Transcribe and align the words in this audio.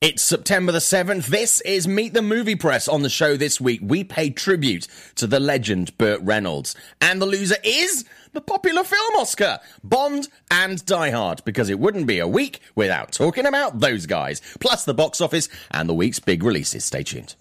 It's 0.00 0.22
September 0.22 0.70
the 0.70 0.78
7th. 0.78 1.26
This 1.26 1.60
is 1.62 1.88
Meet 1.88 2.14
the 2.14 2.22
Movie 2.22 2.54
Press. 2.54 2.86
On 2.86 3.02
the 3.02 3.08
show 3.10 3.36
this 3.36 3.60
week, 3.60 3.80
we 3.82 4.04
pay 4.04 4.30
tribute 4.30 4.86
to 5.16 5.26
the 5.26 5.40
legend 5.40 5.98
Burt 5.98 6.20
Reynolds. 6.22 6.76
And 7.00 7.20
the 7.20 7.26
loser 7.26 7.56
is 7.64 8.04
the 8.32 8.40
popular 8.40 8.84
film 8.84 9.16
Oscar, 9.16 9.58
Bond 9.82 10.28
and 10.52 10.86
Die 10.86 11.10
Hard, 11.10 11.42
because 11.44 11.68
it 11.68 11.80
wouldn't 11.80 12.06
be 12.06 12.20
a 12.20 12.28
week 12.28 12.60
without 12.76 13.10
talking 13.10 13.44
about 13.44 13.80
those 13.80 14.06
guys, 14.06 14.40
plus 14.60 14.84
the 14.84 14.94
box 14.94 15.20
office 15.20 15.48
and 15.72 15.88
the 15.88 15.94
week's 15.94 16.20
big 16.20 16.44
releases. 16.44 16.84
Stay 16.84 17.02
tuned. 17.02 17.34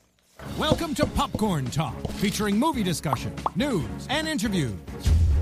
Welcome 0.57 0.95
to 0.95 1.05
Popcorn 1.05 1.65
Talk, 1.65 2.09
featuring 2.13 2.57
movie 2.57 2.81
discussion, 2.81 3.35
news, 3.55 4.07
and 4.09 4.27
interviews. 4.27 4.73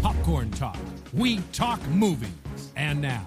Popcorn 0.02 0.52
Talk, 0.52 0.78
we 1.14 1.40
talk 1.54 1.82
movies. 1.88 2.28
And 2.76 3.00
now, 3.00 3.26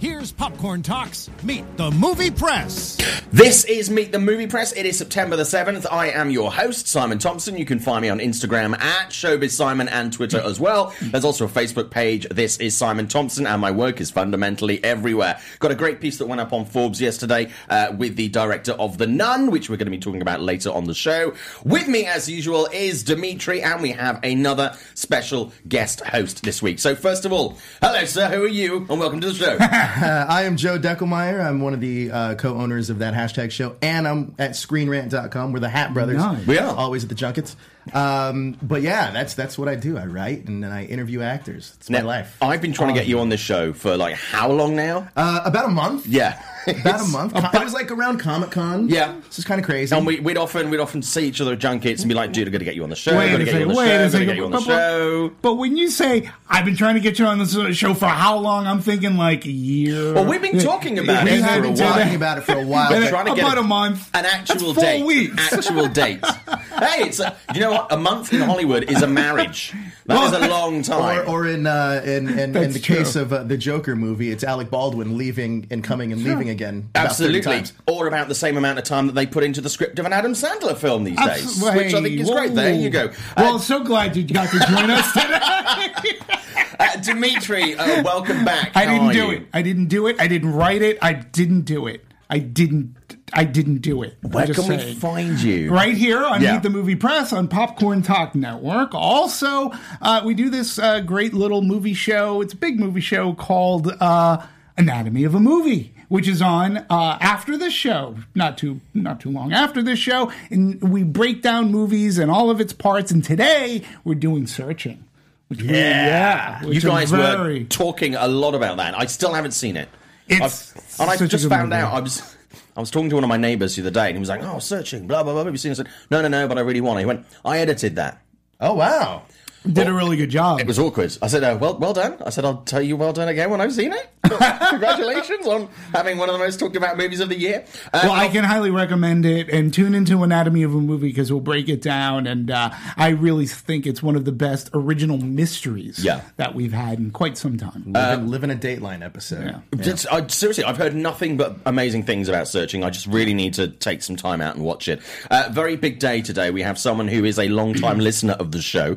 here's 0.00 0.32
Popcorn 0.32 0.82
Talks 0.82 1.28
Meet 1.42 1.76
the 1.76 1.90
Movie 1.90 2.30
Press. 2.30 2.96
This 3.30 3.64
is 3.66 3.90
Meet 3.90 4.12
the 4.12 4.18
Movie 4.18 4.46
Press. 4.46 4.72
It 4.72 4.86
is 4.86 4.96
September 4.96 5.36
the 5.36 5.42
7th. 5.42 5.86
I 5.90 6.08
am 6.08 6.30
your 6.30 6.50
host, 6.50 6.88
Simon 6.88 7.18
Thompson. 7.18 7.58
You 7.58 7.66
can 7.66 7.78
find 7.78 8.00
me 8.00 8.08
on 8.08 8.18
Instagram 8.18 8.80
at 8.80 9.10
Showbiz 9.10 9.50
Simon 9.50 9.88
and 9.88 10.10
Twitter 10.10 10.40
as 10.40 10.58
well. 10.58 10.94
There's 11.02 11.24
also 11.24 11.44
a 11.44 11.48
Facebook 11.48 11.90
page. 11.90 12.26
This 12.30 12.56
is 12.56 12.74
Simon 12.74 13.08
Thompson, 13.08 13.46
and 13.46 13.60
my 13.60 13.70
work 13.70 14.00
is 14.00 14.10
fundamentally 14.10 14.82
everywhere. 14.82 15.38
Got 15.58 15.70
a 15.70 15.74
great 15.74 16.00
piece 16.00 16.16
that 16.18 16.26
went 16.26 16.40
up 16.40 16.54
on 16.54 16.64
Forbes 16.64 17.00
yesterday 17.00 17.50
uh, 17.68 17.92
with 17.96 18.16
the 18.16 18.28
director 18.28 18.72
of 18.72 18.96
The 18.96 19.06
Nun, 19.06 19.50
which 19.50 19.68
we're 19.68 19.76
going 19.76 19.86
to 19.86 19.90
be 19.90 19.98
talking 19.98 20.22
about 20.22 20.40
later 20.40 20.70
on 20.70 20.84
the 20.84 20.94
show. 20.94 21.34
With 21.62 21.88
me, 21.88 22.06
as 22.06 22.28
usual, 22.28 22.66
is 22.72 23.04
Dimitri, 23.04 23.60
and 23.62 23.82
we 23.82 23.92
have 23.92 24.18
another 24.24 24.74
special 24.94 25.52
guest 25.68 26.00
host 26.00 26.42
this 26.42 26.62
week. 26.62 26.78
So, 26.78 26.94
first 26.94 27.26
of 27.26 27.34
all, 27.34 27.58
hello, 27.82 28.06
sir. 28.06 28.28
Who 28.28 28.44
are 28.44 28.48
you? 28.48 28.86
And 28.88 28.98
welcome 28.98 29.20
to 29.20 29.30
the 29.30 29.34
show. 29.34 29.58
Uh, 29.96 30.26
I 30.28 30.42
am 30.44 30.56
Joe 30.56 30.78
Deckelmeier. 30.78 31.44
I'm 31.44 31.60
one 31.60 31.74
of 31.74 31.80
the 31.80 32.10
uh, 32.10 32.34
co-owners 32.36 32.90
of 32.90 32.98
that 33.00 33.14
hashtag 33.14 33.50
show, 33.50 33.76
and 33.82 34.06
I'm 34.06 34.34
at 34.38 34.52
ScreenRant.com. 34.52 35.52
We're 35.52 35.60
the 35.60 35.68
Hat 35.68 35.92
Brothers. 35.94 36.18
Nice. 36.18 36.46
We 36.46 36.58
are. 36.58 36.74
always 36.74 37.02
at 37.02 37.08
the 37.08 37.14
junkets. 37.14 37.56
Um, 37.92 38.56
but 38.62 38.82
yeah, 38.82 39.10
that's 39.10 39.34
that's 39.34 39.58
what 39.58 39.68
I 39.68 39.74
do. 39.74 39.96
I 39.98 40.06
write 40.06 40.46
and 40.46 40.62
then 40.62 40.70
I 40.72 40.84
interview 40.86 41.22
actors. 41.22 41.74
It's 41.78 41.90
my 41.90 42.00
life. 42.02 42.36
I've 42.42 42.60
been 42.62 42.72
trying 42.72 42.94
to 42.94 42.98
get 43.00 43.06
you 43.08 43.18
on 43.20 43.28
this 43.28 43.40
show 43.40 43.72
for 43.72 43.96
like 43.96 44.14
how 44.16 44.50
long 44.50 44.76
now? 44.76 45.08
Uh, 45.16 45.40
about 45.44 45.66
a 45.66 45.72
month. 45.72 46.06
Yeah. 46.06 46.40
About 46.66 47.00
a 47.00 47.04
month. 47.08 47.32
it 47.34 47.64
was 47.64 47.72
like 47.72 47.90
around 47.90 48.18
Comic 48.18 48.50
Con. 48.50 48.90
Yeah. 48.90 49.18
this 49.26 49.38
is 49.38 49.46
kind 49.46 49.58
of 49.58 49.64
crazy. 49.64 49.96
And 49.96 50.06
we, 50.06 50.20
we'd 50.20 50.36
often 50.36 50.68
we'd 50.68 50.78
often 50.78 51.00
see 51.00 51.26
each 51.26 51.40
other 51.40 51.54
at 51.54 51.58
junkets 51.58 52.02
and 52.02 52.08
be 52.10 52.14
like, 52.14 52.32
dude, 52.34 52.46
I'm 52.46 52.52
gonna 52.52 52.66
get 52.66 52.74
you 52.76 52.82
on 52.84 52.90
the 52.90 52.96
show. 52.96 53.16
Wait 53.16 53.32
I'm 53.32 53.32
gonna 53.32 53.44
get 53.46 53.54
you 53.60 53.62
on 53.62 53.68
the 53.70 53.74
show. 53.74 53.80
a 53.80 54.04
I'm 54.04 54.12
gonna 54.12 54.24
get 54.26 54.36
you 54.36 54.44
on 54.44 54.50
the 54.50 54.56
But- 54.58 54.64
show. 54.66 55.32
But 55.40 55.54
when 55.54 55.78
you 55.78 55.88
say 55.88 56.30
I've 56.50 56.66
been 56.66 56.76
trying 56.76 56.96
to 56.96 57.00
get 57.00 57.18
you 57.18 57.24
on 57.24 57.38
the 57.38 57.72
show 57.72 57.94
for 57.94 58.06
how 58.06 58.36
long, 58.36 58.66
I'm 58.66 58.82
thinking 58.82 59.16
like 59.16 59.46
a 59.46 59.50
year. 59.50 60.12
Well, 60.12 60.26
we've 60.26 60.42
been 60.42 60.58
talking 60.58 60.98
about 60.98 61.26
it. 61.26 61.32
We've 61.32 61.42
for 61.46 61.58
a 61.58 61.62
been 61.62 61.74
while. 61.76 61.94
talking 61.94 62.14
about 62.14 62.38
it 62.38 62.40
for 62.42 62.52
a 62.58 62.66
while. 62.66 62.90
But- 62.90 63.08
trying 63.08 63.26
to 63.26 63.34
get 63.34 63.40
about 63.44 63.56
a 63.58 63.62
month. 63.62 64.10
An 64.12 64.26
actual 64.26 64.74
That's 64.74 64.74
four 64.74 64.84
date. 64.84 65.04
weeks. 65.06 65.52
Actual 65.54 65.88
date. 65.88 66.20
hey, 66.78 67.04
it's 67.04 67.20
a, 67.20 67.34
you 67.54 67.60
know 67.60 67.69
what? 67.70 67.92
A 67.92 67.96
month 67.96 68.32
in 68.32 68.40
Hollywood 68.40 68.90
is 68.90 69.02
a 69.02 69.06
marriage. 69.06 69.72
that 70.06 70.14
That 70.14 70.34
is 70.42 70.46
a 70.46 70.48
long 70.50 70.82
time. 70.82 71.28
or, 71.28 71.44
or 71.44 71.46
in 71.48 71.66
uh, 71.66 72.02
in, 72.04 72.28
in, 72.28 72.38
in 72.38 72.52
That's 72.52 72.74
the 72.74 72.80
case 72.80 73.16
of 73.16 73.32
uh, 73.32 73.42
the 73.44 73.56
Joker 73.56 73.96
movie, 73.96 74.30
it's 74.30 74.44
Alec 74.44 74.70
Baldwin 74.70 75.16
leaving 75.16 75.66
and 75.70 75.82
coming 75.84 76.12
and 76.12 76.22
leaving 76.24 76.48
again. 76.50 76.88
about 76.90 77.16
30 77.16 77.36
Absolutely. 77.36 77.40
times. 77.42 77.72
Or 77.86 78.06
about 78.06 78.28
the 78.28 78.34
same 78.34 78.56
amount 78.56 78.78
of 78.78 78.84
time 78.84 79.06
that 79.06 79.14
they 79.14 79.26
put 79.26 79.44
into 79.44 79.60
the 79.60 79.70
script 79.70 79.98
of 79.98 80.06
an 80.06 80.12
Adam 80.12 80.32
Sandler 80.32 80.76
film 80.76 81.04
these 81.04 81.16
days. 81.18 81.62
Abs- 81.62 81.62
Which 81.76 81.94
I 81.94 82.02
think 82.02 82.20
is 82.20 82.28
Hey, 82.28 82.34
great. 82.34 82.54
There 82.54 82.74
you 82.74 82.90
go. 82.90 83.10
Well, 83.36 83.56
Uh, 83.56 83.58
so 83.58 83.82
glad 83.84 84.16
you 84.16 84.24
got 84.24 84.50
to 84.50 84.58
join 84.58 84.90
us 84.90 85.12
today. 85.12 86.18
uh, 86.80 86.96
Dimitri, 87.00 87.74
uh, 87.74 88.02
welcome 88.02 88.44
back. 88.44 88.72
I 88.76 88.84
How 88.84 88.92
didn't 88.92 89.12
do 89.12 89.26
you? 89.26 89.30
it. 89.38 89.46
I 89.52 89.62
didn't 89.62 89.86
do 89.86 90.06
it. 90.06 90.16
I 90.20 90.26
didn't 90.28 90.52
write 90.52 90.82
it. 90.82 90.98
I 91.02 91.12
didn't 91.12 91.62
do 91.62 91.86
it. 91.86 92.04
I 92.28 92.38
didn't. 92.38 92.96
I 93.32 93.44
didn't 93.44 93.78
do 93.78 94.02
it. 94.02 94.16
Where 94.22 94.46
can 94.46 94.66
we 94.68 94.94
find 94.94 95.40
you? 95.40 95.72
Right 95.72 95.96
here 95.96 96.24
on 96.24 96.42
Yeah. 96.42 96.54
Meet 96.54 96.62
the 96.64 96.70
Movie 96.70 96.96
Press 96.96 97.32
on 97.32 97.48
Popcorn 97.48 98.02
Talk 98.02 98.34
Network. 98.34 98.94
Also, 98.94 99.72
uh, 100.02 100.22
we 100.24 100.34
do 100.34 100.50
this 100.50 100.78
uh, 100.78 101.00
great 101.00 101.32
little 101.34 101.62
movie 101.62 101.94
show. 101.94 102.40
It's 102.40 102.52
a 102.52 102.56
big 102.56 102.78
movie 102.80 103.00
show 103.00 103.32
called 103.34 103.88
uh, 104.00 104.44
Anatomy 104.76 105.24
of 105.24 105.34
a 105.34 105.40
Movie, 105.40 105.94
which 106.08 106.26
is 106.26 106.42
on 106.42 106.78
uh, 106.90 107.18
after 107.20 107.56
this 107.56 107.72
show, 107.72 108.16
not 108.34 108.58
too 108.58 108.80
not 108.94 109.20
too 109.20 109.30
long 109.30 109.52
after 109.52 109.82
this 109.82 109.98
show, 109.98 110.32
and 110.50 110.80
we 110.82 111.02
break 111.04 111.42
down 111.42 111.70
movies 111.70 112.18
and 112.18 112.30
all 112.30 112.50
of 112.50 112.60
its 112.60 112.72
parts. 112.72 113.10
And 113.12 113.22
today 113.22 113.82
we're 114.04 114.14
doing 114.14 114.46
searching. 114.46 115.04
Which 115.48 115.62
yeah, 115.62 116.62
You 116.62 116.68
which 116.68 116.84
guys 116.84 117.12
are 117.12 117.38
were 117.42 117.60
talking 117.64 118.14
a 118.14 118.28
lot 118.28 118.54
about 118.54 118.76
that. 118.76 118.96
I 118.98 119.06
still 119.06 119.34
haven't 119.34 119.50
seen 119.50 119.76
it. 119.76 119.88
It's 120.28 120.72
I've- 120.72 120.80
and 121.02 121.10
I 121.10 121.26
just 121.26 121.48
found 121.48 121.72
out 121.74 121.92
I 121.92 121.98
was 122.00 122.36
I 122.76 122.80
was 122.80 122.90
talking 122.90 123.08
to 123.10 123.16
one 123.16 123.24
of 123.24 123.28
my 123.28 123.36
neighbours 123.36 123.76
the 123.76 123.82
other 123.82 123.90
day, 123.90 124.06
and 124.06 124.16
he 124.16 124.20
was 124.20 124.28
like, 124.28 124.42
"Oh, 124.42 124.58
searching, 124.58 125.06
blah 125.06 125.22
blah 125.22 125.32
blah." 125.32 125.44
Have 125.44 125.52
you 125.52 125.58
seen? 125.58 125.72
I 125.72 125.74
said, 125.74 125.88
"No, 126.10 126.22
no, 126.22 126.28
no," 126.28 126.46
but 126.48 126.58
I 126.58 126.60
really 126.60 126.80
want 126.80 126.98
it. 126.98 127.02
He 127.02 127.06
went, 127.06 127.26
"I 127.44 127.58
edited 127.58 127.96
that." 127.96 128.22
Oh 128.60 128.74
wow! 128.74 129.22
Did 129.64 129.86
a 129.88 129.92
really 129.92 130.16
good 130.16 130.30
job. 130.30 130.60
It 130.60 130.66
was 130.66 130.78
awkward. 130.78 131.16
I 131.22 131.26
said, 131.26 131.44
uh, 131.44 131.56
"Well, 131.60 131.78
well 131.78 131.92
done." 131.92 132.16
I 132.24 132.30
said, 132.30 132.44
"I'll 132.44 132.62
tell 132.62 132.82
you 132.82 132.96
well 132.96 133.12
done 133.12 133.28
again 133.28 133.50
when 133.50 133.60
I've 133.60 133.72
seen 133.72 133.92
it." 133.92 134.08
Congratulations 134.70 135.46
on 135.46 135.68
having 135.92 136.18
one 136.18 136.28
of 136.28 136.34
the 136.34 136.38
most 136.38 136.60
talked 136.60 136.76
about 136.76 136.96
movies 136.96 137.20
of 137.20 137.28
the 137.28 137.38
year. 137.38 137.64
Uh, 137.92 138.00
Well, 138.04 138.12
I 138.12 138.28
can 138.28 138.44
highly 138.44 138.70
recommend 138.70 139.24
it 139.26 139.48
and 139.48 139.72
tune 139.72 139.94
into 139.94 140.22
Anatomy 140.22 140.62
of 140.62 140.74
a 140.74 140.78
Movie 140.78 141.08
because 141.08 141.30
we'll 141.32 141.40
break 141.40 141.68
it 141.68 141.82
down. 141.82 142.26
And 142.26 142.50
uh, 142.50 142.70
I 142.96 143.08
really 143.08 143.46
think 143.46 143.86
it's 143.86 144.02
one 144.02 144.16
of 144.16 144.24
the 144.24 144.32
best 144.32 144.70
original 144.74 145.18
mysteries 145.18 146.02
Yeah. 146.04 146.20
that 146.36 146.54
we've 146.54 146.72
had 146.72 146.98
in 146.98 147.10
quite 147.10 147.36
some 147.38 147.56
time. 147.58 147.92
Living, 147.92 148.28
living 148.28 148.50
a 148.50 148.54
Dateline 148.54 149.02
episode. 149.04 149.44
Yeah. 149.44 149.82
Just- 149.82 150.06
I, 150.12 150.26
seriously, 150.28 150.64
I've 150.64 150.76
heard 150.78 150.94
nothing 150.94 151.36
but 151.36 151.56
amazing 151.66 152.04
things 152.04 152.28
about 152.28 152.48
searching. 152.48 152.84
I 152.84 152.90
just 152.90 153.06
really 153.06 153.34
need 153.34 153.54
to 153.54 153.68
take 153.68 154.02
some 154.02 154.16
time 154.16 154.40
out 154.40 154.54
and 154.56 154.64
watch 154.64 154.88
it. 154.88 155.00
Uh, 155.30 155.48
very 155.52 155.76
big 155.76 155.98
day 155.98 156.20
today. 156.22 156.50
We 156.50 156.62
have 156.62 156.78
someone 156.78 157.08
who 157.08 157.24
is 157.24 157.38
a 157.38 157.48
long-time 157.48 157.98
listener 158.10 158.34
of 158.34 158.52
the 158.52 158.60
show, 158.62 158.96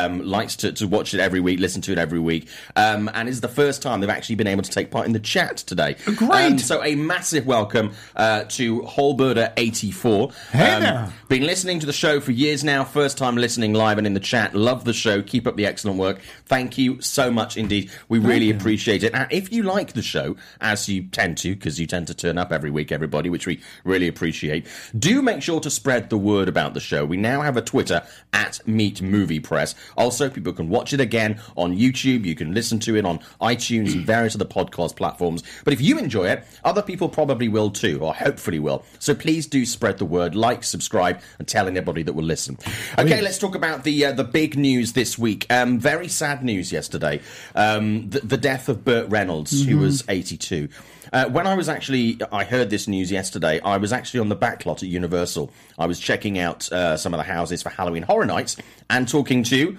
um, 0.00 0.24
likes 0.26 0.56
to, 0.56 0.72
to 0.72 0.86
watch 0.86 1.14
it 1.14 1.20
every 1.20 1.40
week, 1.40 1.60
listen 1.60 1.82
to 1.82 1.92
it 1.92 1.98
every 1.98 2.18
week, 2.18 2.48
um, 2.76 3.10
and 3.14 3.28
is 3.28 3.40
the 3.40 3.48
first 3.48 3.82
time 3.82 4.00
they've 4.00 4.10
actually 4.10 4.36
been 4.36 4.46
able 4.46 4.62
to 4.62 4.70
take 4.70 4.90
part 4.90 5.06
in 5.06 5.12
the 5.12 5.20
chat 5.20 5.58
today. 5.58 5.96
Great. 6.04 6.30
Um, 6.30 6.58
so 6.58 6.82
a 6.82 6.94
massive 6.94 7.46
welcome 7.46 7.92
uh, 8.16 8.44
to 8.44 8.82
Holberder84. 8.82 10.34
Hey 10.50 10.80
there. 10.80 11.12
Been 11.28 11.46
listening 11.46 11.80
to 11.80 11.86
the 11.86 11.92
show 11.92 12.20
for 12.20 12.32
years 12.32 12.64
now. 12.64 12.84
First 12.84 13.18
time 13.18 13.36
listening 13.36 13.72
live 13.72 13.98
and 13.98 14.06
in 14.06 14.14
the 14.14 14.20
chat. 14.20 14.54
Love 14.54 14.84
the 14.84 14.92
show. 14.92 15.22
Keep 15.22 15.46
up 15.46 15.56
the 15.56 15.66
excellent 15.66 15.98
work. 15.98 16.20
Thank 16.46 16.78
you 16.78 17.00
so 17.00 17.30
much 17.30 17.56
indeed. 17.56 17.90
We 18.08 18.18
really 18.18 18.50
appreciate 18.50 19.02
it. 19.02 19.14
And 19.14 19.30
if 19.30 19.52
you 19.52 19.62
like 19.62 19.92
the 19.92 20.02
show, 20.02 20.36
as 20.60 20.88
you 20.88 21.04
tend 21.04 21.38
to, 21.38 21.54
because 21.54 21.78
you 21.78 21.86
tend 21.86 22.06
to 22.08 22.14
turn 22.14 22.38
up 22.38 22.52
every 22.52 22.70
week, 22.70 22.90
everybody, 22.90 23.30
which 23.30 23.46
we 23.46 23.60
really 23.84 24.08
appreciate, 24.08 24.66
do 24.98 25.22
make 25.22 25.42
sure 25.42 25.60
to 25.60 25.70
spread 25.70 26.10
the 26.10 26.18
word 26.18 26.48
about 26.48 26.74
the 26.74 26.80
show. 26.80 27.04
We 27.04 27.16
now 27.16 27.42
have 27.42 27.56
a 27.56 27.62
Twitter 27.62 28.02
at 28.32 28.66
Meet 28.66 29.02
Movie 29.02 29.40
Press. 29.40 29.74
Also, 29.96 30.28
people 30.30 30.52
can 30.52 30.68
watch 30.68 30.92
it 30.92 31.00
again 31.00 31.40
on 31.56 31.76
YouTube. 31.76 32.24
You 32.24 32.34
can 32.34 32.54
listen 32.54 32.78
to 32.80 32.96
it 32.96 33.04
on 33.04 33.18
iTunes 33.40 33.92
and 33.92 34.06
various 34.06 34.34
other 34.34 34.44
podcast 34.44 34.96
platforms. 34.96 35.42
But 35.64 35.72
if 35.72 35.80
you 35.80 35.98
enjoy 35.98 36.28
it, 36.28 36.44
other 36.64 36.82
people 36.82 37.08
probably 37.08 37.48
will 37.48 37.70
too, 37.70 37.98
or 38.00 38.14
hopefully 38.14 38.58
will. 38.58 38.84
So 38.98 39.14
please 39.14 39.46
do 39.46 39.64
spread 39.66 39.98
the 39.98 40.04
word, 40.04 40.34
like, 40.34 40.64
subscribe, 40.64 41.20
and 41.38 41.46
tell 41.46 41.66
anybody 41.66 42.02
that 42.02 42.12
will 42.12 42.24
listen. 42.24 42.58
Okay, 42.98 43.20
let's 43.20 43.38
talk 43.38 43.54
about 43.54 43.84
the 43.84 44.06
uh, 44.06 44.12
the 44.12 44.24
big 44.24 44.56
news 44.56 44.92
this 44.92 45.18
week. 45.18 45.46
Um, 45.50 45.78
very 45.78 46.08
sad 46.08 46.44
news 46.44 46.72
yesterday. 46.72 47.20
Um, 47.54 48.10
the, 48.10 48.20
the 48.20 48.36
death 48.36 48.68
of 48.68 48.84
Burt 48.84 49.08
Reynolds, 49.10 49.64
who 49.64 49.78
was 49.78 50.04
82. 50.08 50.68
Uh, 51.12 51.28
when 51.28 51.46
I 51.46 51.54
was 51.54 51.68
actually, 51.68 52.18
I 52.32 52.44
heard 52.44 52.70
this 52.70 52.86
news 52.86 53.10
yesterday. 53.10 53.60
I 53.60 53.76
was 53.76 53.92
actually 53.92 54.20
on 54.20 54.28
the 54.28 54.36
back 54.36 54.66
lot 54.66 54.82
at 54.82 54.88
Universal. 54.88 55.50
I 55.78 55.86
was 55.86 55.98
checking 55.98 56.38
out 56.38 56.70
uh, 56.72 56.96
some 56.96 57.12
of 57.14 57.18
the 57.18 57.24
houses 57.24 57.62
for 57.62 57.70
Halloween 57.70 58.02
Horror 58.02 58.26
Nights 58.26 58.56
and 58.88 59.08
talking 59.08 59.42
to 59.44 59.76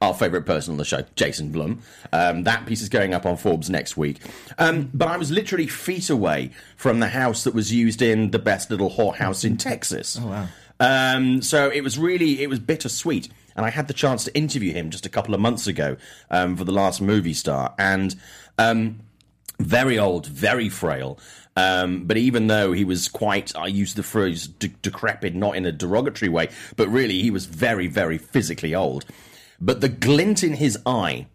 our 0.00 0.14
favourite 0.14 0.46
person 0.46 0.72
on 0.72 0.78
the 0.78 0.84
show, 0.84 1.04
Jason 1.14 1.52
Blum. 1.52 1.82
Um, 2.12 2.44
that 2.44 2.64
piece 2.66 2.80
is 2.80 2.88
going 2.88 3.12
up 3.12 3.26
on 3.26 3.36
Forbes 3.36 3.68
next 3.68 3.96
week. 3.96 4.20
Um, 4.58 4.90
but 4.94 5.08
I 5.08 5.16
was 5.18 5.30
literally 5.30 5.66
feet 5.66 6.08
away 6.08 6.52
from 6.76 7.00
the 7.00 7.08
house 7.08 7.44
that 7.44 7.54
was 7.54 7.72
used 7.72 8.00
in 8.00 8.30
the 8.30 8.38
best 8.38 8.70
little 8.70 8.90
whorehouse 8.90 9.44
in 9.44 9.58
Texas. 9.58 10.18
Oh 10.20 10.26
wow! 10.26 10.48
Um, 10.80 11.42
so 11.42 11.68
it 11.68 11.82
was 11.82 11.98
really 11.98 12.42
it 12.42 12.48
was 12.48 12.58
bittersweet, 12.58 13.28
and 13.54 13.66
I 13.66 13.70
had 13.70 13.88
the 13.88 13.94
chance 13.94 14.24
to 14.24 14.34
interview 14.34 14.72
him 14.72 14.88
just 14.88 15.04
a 15.04 15.10
couple 15.10 15.34
of 15.34 15.40
months 15.40 15.66
ago 15.66 15.98
um, 16.30 16.56
for 16.56 16.64
the 16.64 16.72
last 16.72 17.00
movie 17.00 17.34
star, 17.34 17.74
and. 17.78 18.14
Very 19.60 19.98
old, 19.98 20.26
very 20.26 20.68
frail. 20.68 21.18
Um, 21.56 22.04
but 22.04 22.16
even 22.16 22.46
though 22.46 22.72
he 22.72 22.84
was 22.84 23.08
quite, 23.08 23.54
I 23.56 23.66
use 23.66 23.94
the 23.94 24.02
phrase 24.02 24.46
de- 24.46 24.68
decrepit, 24.68 25.34
not 25.34 25.56
in 25.56 25.66
a 25.66 25.72
derogatory 25.72 26.28
way, 26.28 26.48
but 26.76 26.88
really 26.88 27.20
he 27.20 27.30
was 27.30 27.46
very, 27.46 27.86
very 27.86 28.18
physically 28.18 28.74
old. 28.74 29.04
But 29.60 29.80
the 29.80 29.88
glint 29.88 30.42
in 30.42 30.54
his 30.54 30.78
eye 30.86 31.26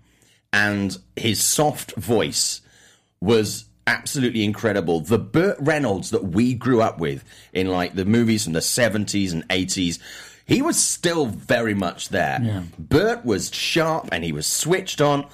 and 0.52 0.98
his 1.16 1.44
soft 1.44 1.96
voice 1.96 2.62
was 3.22 3.66
absolutely 3.88 4.44
incredible. 4.44 5.02
The 5.02 5.20
Burt 5.20 5.58
Reynolds 5.60 6.10
that 6.10 6.24
we 6.24 6.54
grew 6.54 6.82
up 6.82 6.98
with 6.98 7.24
in 7.54 7.68
like 7.68 7.94
the 7.94 8.06
movies 8.06 8.46
from 8.46 8.54
the 8.54 8.60
70s 8.60 9.32
and 9.32 9.48
80s, 9.50 10.00
he 10.46 10.62
was 10.62 10.82
still 10.82 11.26
very 11.28 11.74
much 11.74 12.10
there. 12.10 12.40
Yeah. 12.42 12.64
Burt 12.80 13.26
was 13.26 13.54
sharp 13.54 14.10
and 14.12 14.24
he 14.24 14.32
was 14.32 14.48
switched 14.48 15.02
on, 15.02 15.28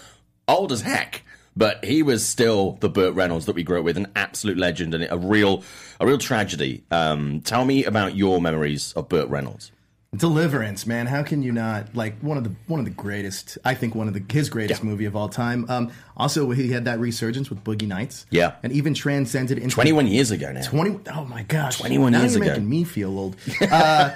old 0.47 0.71
as 0.71 0.81
heck. 0.81 1.23
But 1.55 1.83
he 1.83 2.01
was 2.01 2.25
still 2.25 2.77
the 2.79 2.89
Burt 2.89 3.13
Reynolds 3.13 3.45
that 3.45 3.55
we 3.55 3.63
grew 3.63 3.79
up 3.79 3.85
with, 3.85 3.97
an 3.97 4.07
absolute 4.15 4.57
legend 4.57 4.93
and 4.93 5.07
a 5.09 5.17
real, 5.17 5.63
a 5.99 6.05
real 6.07 6.17
tragedy. 6.17 6.83
Um, 6.91 7.41
tell 7.41 7.65
me 7.65 7.83
about 7.83 8.15
your 8.15 8.41
memories 8.41 8.93
of 8.93 9.09
Burt 9.09 9.27
Reynolds. 9.29 9.71
Deliverance, 10.13 10.85
man. 10.85 11.07
How 11.07 11.23
can 11.23 11.41
you 11.41 11.53
not 11.53 11.95
like 11.95 12.19
one 12.19 12.35
of 12.37 12.43
the 12.43 12.51
one 12.67 12.81
of 12.81 12.85
the 12.85 12.91
greatest? 12.91 13.57
I 13.63 13.75
think 13.75 13.95
one 13.95 14.09
of 14.09 14.13
the 14.13 14.21
his 14.29 14.49
greatest 14.49 14.83
Yeah. 14.83 14.89
movie 14.89 15.05
of 15.05 15.15
all 15.15 15.29
time. 15.29 15.65
Um, 15.69 15.89
also, 16.17 16.49
he 16.51 16.69
had 16.69 16.83
that 16.83 16.99
resurgence 16.99 17.49
with 17.49 17.63
Boogie 17.63 17.87
Nights. 17.87 18.25
Yeah. 18.29 18.55
and 18.61 18.73
even 18.73 18.93
transcended 18.93 19.57
into 19.57 19.73
21 19.73 20.07
years 20.07 20.29
ago 20.31 20.51
now. 20.51 20.63
20 20.63 20.99
oh 21.15 21.23
my 21.23 21.43
gosh 21.43 21.77
21 21.79 22.11
years 22.11 22.35
you're 22.35 22.43
ago. 22.43 22.51
making 22.51 22.69
me 22.69 22.83
feel 22.83 23.17
old 23.17 23.37
uh, 23.71 24.09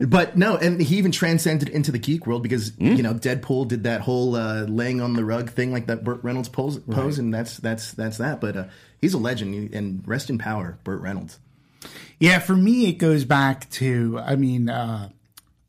but 0.00 0.36
no 0.36 0.56
and 0.56 0.80
he 0.82 0.96
even 0.96 1.12
transcended 1.12 1.68
into 1.68 1.92
the 1.92 1.98
geek 2.00 2.26
world 2.26 2.42
because 2.42 2.70
Hmm? 2.70 2.94
you 2.96 3.04
know 3.04 3.14
deadpool 3.14 3.68
did 3.68 3.84
that 3.84 4.00
whole 4.00 4.34
uh, 4.34 4.62
laying 4.64 5.00
on 5.00 5.12
the 5.12 5.24
rug 5.24 5.50
thing 5.50 5.70
like 5.70 5.86
that 5.86 6.02
burt 6.02 6.24
reynolds 6.24 6.48
pose, 6.48 6.80
pose 6.90 7.20
and 7.20 7.32
that's 7.32 7.58
that's 7.58 7.92
that's 7.92 8.18
that 8.18 8.40
but 8.40 8.56
uh, 8.56 8.64
he's 9.00 9.14
a 9.14 9.18
legend 9.18 9.72
and 9.72 10.02
rest 10.08 10.28
in 10.28 10.38
power 10.38 10.76
burt 10.82 11.00
reynolds 11.00 11.38
Yeah, 12.18 12.40
for 12.40 12.56
me, 12.56 12.88
it 12.88 12.94
goes 12.94 13.24
back 13.26 13.68
to, 13.72 14.18
I 14.18 14.36
mean, 14.36 14.70
uh, 14.70 15.10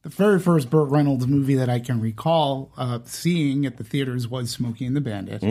the 0.07 0.15
very 0.15 0.39
first 0.39 0.69
Burt 0.69 0.89
Reynolds 0.89 1.27
movie 1.27 1.55
that 1.55 1.69
I 1.69 1.79
can 1.79 1.99
recall 1.99 2.71
uh, 2.77 2.99
seeing 3.03 3.65
at 3.65 3.77
the 3.77 3.83
theaters 3.83 4.27
was 4.27 4.49
Smokey 4.49 4.85
and 4.85 4.95
the 4.95 5.01
Bandit. 5.01 5.43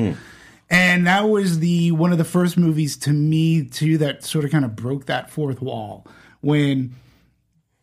And 0.69 1.07
that 1.07 1.29
was 1.29 1.61
the 1.61 1.93
one 1.93 2.11
of 2.11 2.19
the 2.19 2.25
first 2.25 2.57
movies 2.57 2.97
to 2.99 3.11
me 3.11 3.65
too 3.65 3.99
that 3.99 4.25
sort 4.25 4.45
of 4.45 4.51
kind 4.51 4.65
of 4.65 4.75
broke 4.75 5.07
that 5.07 5.31
fourth 5.31 5.61
wall 5.61 6.07
when 6.41 6.95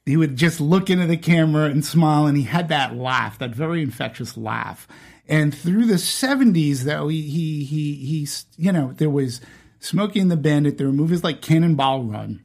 he 0.05 0.17
would 0.17 0.35
just 0.35 0.59
look 0.59 0.89
into 0.89 1.05
the 1.05 1.15
camera 1.15 1.65
and 1.65 1.85
smile 1.85 2.25
and 2.25 2.35
he 2.37 2.43
had 2.43 2.67
that 2.69 2.95
laugh, 2.95 3.37
that 3.39 3.51
very 3.51 3.81
infectious 3.81 4.35
laugh. 4.35 4.87
And 5.29 5.55
through 5.55 5.85
the 5.85 5.93
70s 5.93 6.79
though, 6.79 7.07
he 7.07 7.21
he 7.21 7.63
he 7.63 7.93
he 7.93 8.27
you 8.57 8.71
know, 8.71 8.93
there 8.97 9.09
was 9.09 9.39
Smokey 9.79 10.19
and 10.19 10.31
the 10.31 10.37
Bandit, 10.37 10.77
there 10.77 10.87
were 10.87 10.93
movies 10.93 11.23
like 11.23 11.41
Cannonball 11.41 12.03
Run 12.03 12.43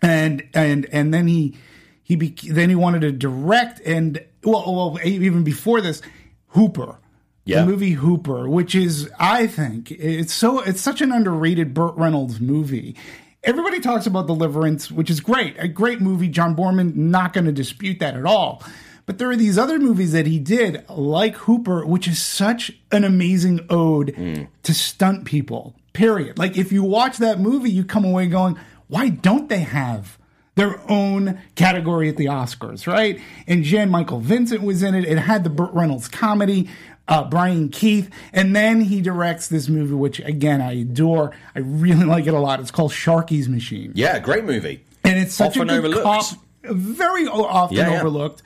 and 0.00 0.48
and 0.54 0.86
and 0.92 1.12
then 1.12 1.26
he 1.26 1.56
he 2.12 2.16
be, 2.16 2.50
then 2.50 2.68
he 2.68 2.74
wanted 2.74 3.00
to 3.00 3.12
direct 3.12 3.80
and 3.80 4.22
well, 4.44 4.64
well 4.66 4.98
even 5.04 5.44
before 5.44 5.80
this 5.80 6.02
Hooper. 6.48 6.98
Yeah. 7.44 7.62
the 7.62 7.66
movie 7.66 7.90
Hooper 7.90 8.48
which 8.48 8.76
is 8.76 9.10
I 9.18 9.48
think 9.48 9.90
it's 9.90 10.32
so 10.32 10.60
it's 10.60 10.80
such 10.80 11.00
an 11.00 11.10
underrated 11.10 11.74
Burt 11.74 11.96
Reynolds 11.96 12.40
movie. 12.40 12.94
Everybody 13.42 13.80
talks 13.80 14.06
about 14.06 14.28
Deliverance 14.28 14.92
which 14.92 15.10
is 15.10 15.20
great 15.20 15.56
a 15.58 15.66
great 15.66 16.00
movie. 16.00 16.28
John 16.28 16.54
Boorman 16.54 16.94
not 16.94 17.32
going 17.32 17.46
to 17.46 17.52
dispute 17.52 17.98
that 17.98 18.14
at 18.14 18.24
all. 18.24 18.62
But 19.04 19.18
there 19.18 19.28
are 19.28 19.36
these 19.36 19.58
other 19.58 19.80
movies 19.80 20.12
that 20.12 20.28
he 20.28 20.38
did 20.38 20.88
like 20.88 21.34
Hooper 21.34 21.84
which 21.84 22.06
is 22.06 22.22
such 22.22 22.70
an 22.92 23.02
amazing 23.02 23.66
ode 23.68 24.14
mm. 24.14 24.46
to 24.62 24.74
stunt 24.74 25.24
people 25.24 25.74
period. 25.92 26.38
Like 26.38 26.56
if 26.56 26.70
you 26.70 26.84
watch 26.84 27.16
that 27.18 27.40
movie 27.40 27.70
you 27.70 27.84
come 27.84 28.04
away 28.04 28.28
going 28.28 28.56
why 28.86 29.08
don't 29.08 29.48
they 29.48 29.60
have 29.60 30.16
their 30.54 30.80
own 30.90 31.40
category 31.54 32.08
at 32.08 32.16
the 32.16 32.26
Oscars, 32.26 32.86
right? 32.86 33.20
And 33.46 33.64
Jan 33.64 33.90
Michael 33.90 34.20
Vincent 34.20 34.62
was 34.62 34.82
in 34.82 34.94
it. 34.94 35.04
It 35.04 35.18
had 35.18 35.44
the 35.44 35.50
Burt 35.50 35.72
Reynolds 35.72 36.08
comedy, 36.08 36.68
uh, 37.08 37.24
Brian 37.24 37.68
Keith, 37.70 38.10
and 38.32 38.54
then 38.54 38.82
he 38.82 39.00
directs 39.00 39.48
this 39.48 39.68
movie, 39.68 39.94
which 39.94 40.20
again 40.20 40.60
I 40.60 40.72
adore. 40.72 41.32
I 41.54 41.60
really 41.60 42.04
like 42.14 42.26
it 42.26 42.34
a 42.34 42.38
lot. 42.38 42.60
It's 42.60 42.70
called 42.70 42.92
Sharky's 42.92 43.48
Machine, 43.48 43.92
Yeah, 43.94 44.18
great 44.18 44.44
movie. 44.44 44.84
and 45.04 45.18
it's 45.18 45.34
such 45.34 45.56
Often 45.56 45.70
a 45.70 45.80
good 45.80 45.96
overlooked. 45.96 46.04
cop, 46.04 46.38
very 46.64 47.26
often 47.26 47.76
Yeah, 47.76 47.90
yeah. 47.90 48.00
overlooked. 48.00 48.42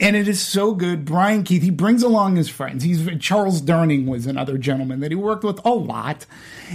And 0.00 0.14
it 0.14 0.28
is 0.28 0.40
so 0.40 0.74
good. 0.74 1.04
Brian 1.04 1.42
Keith, 1.42 1.62
he 1.62 1.70
brings 1.70 2.04
along 2.04 2.36
his 2.36 2.48
friends. 2.48 2.84
He's 2.84 3.08
Charles 3.18 3.60
Durning 3.60 4.06
was 4.06 4.26
another 4.26 4.56
gentleman 4.56 5.00
that 5.00 5.10
he 5.10 5.16
worked 5.16 5.42
with 5.42 5.58
a 5.64 5.70
lot. 5.74 6.24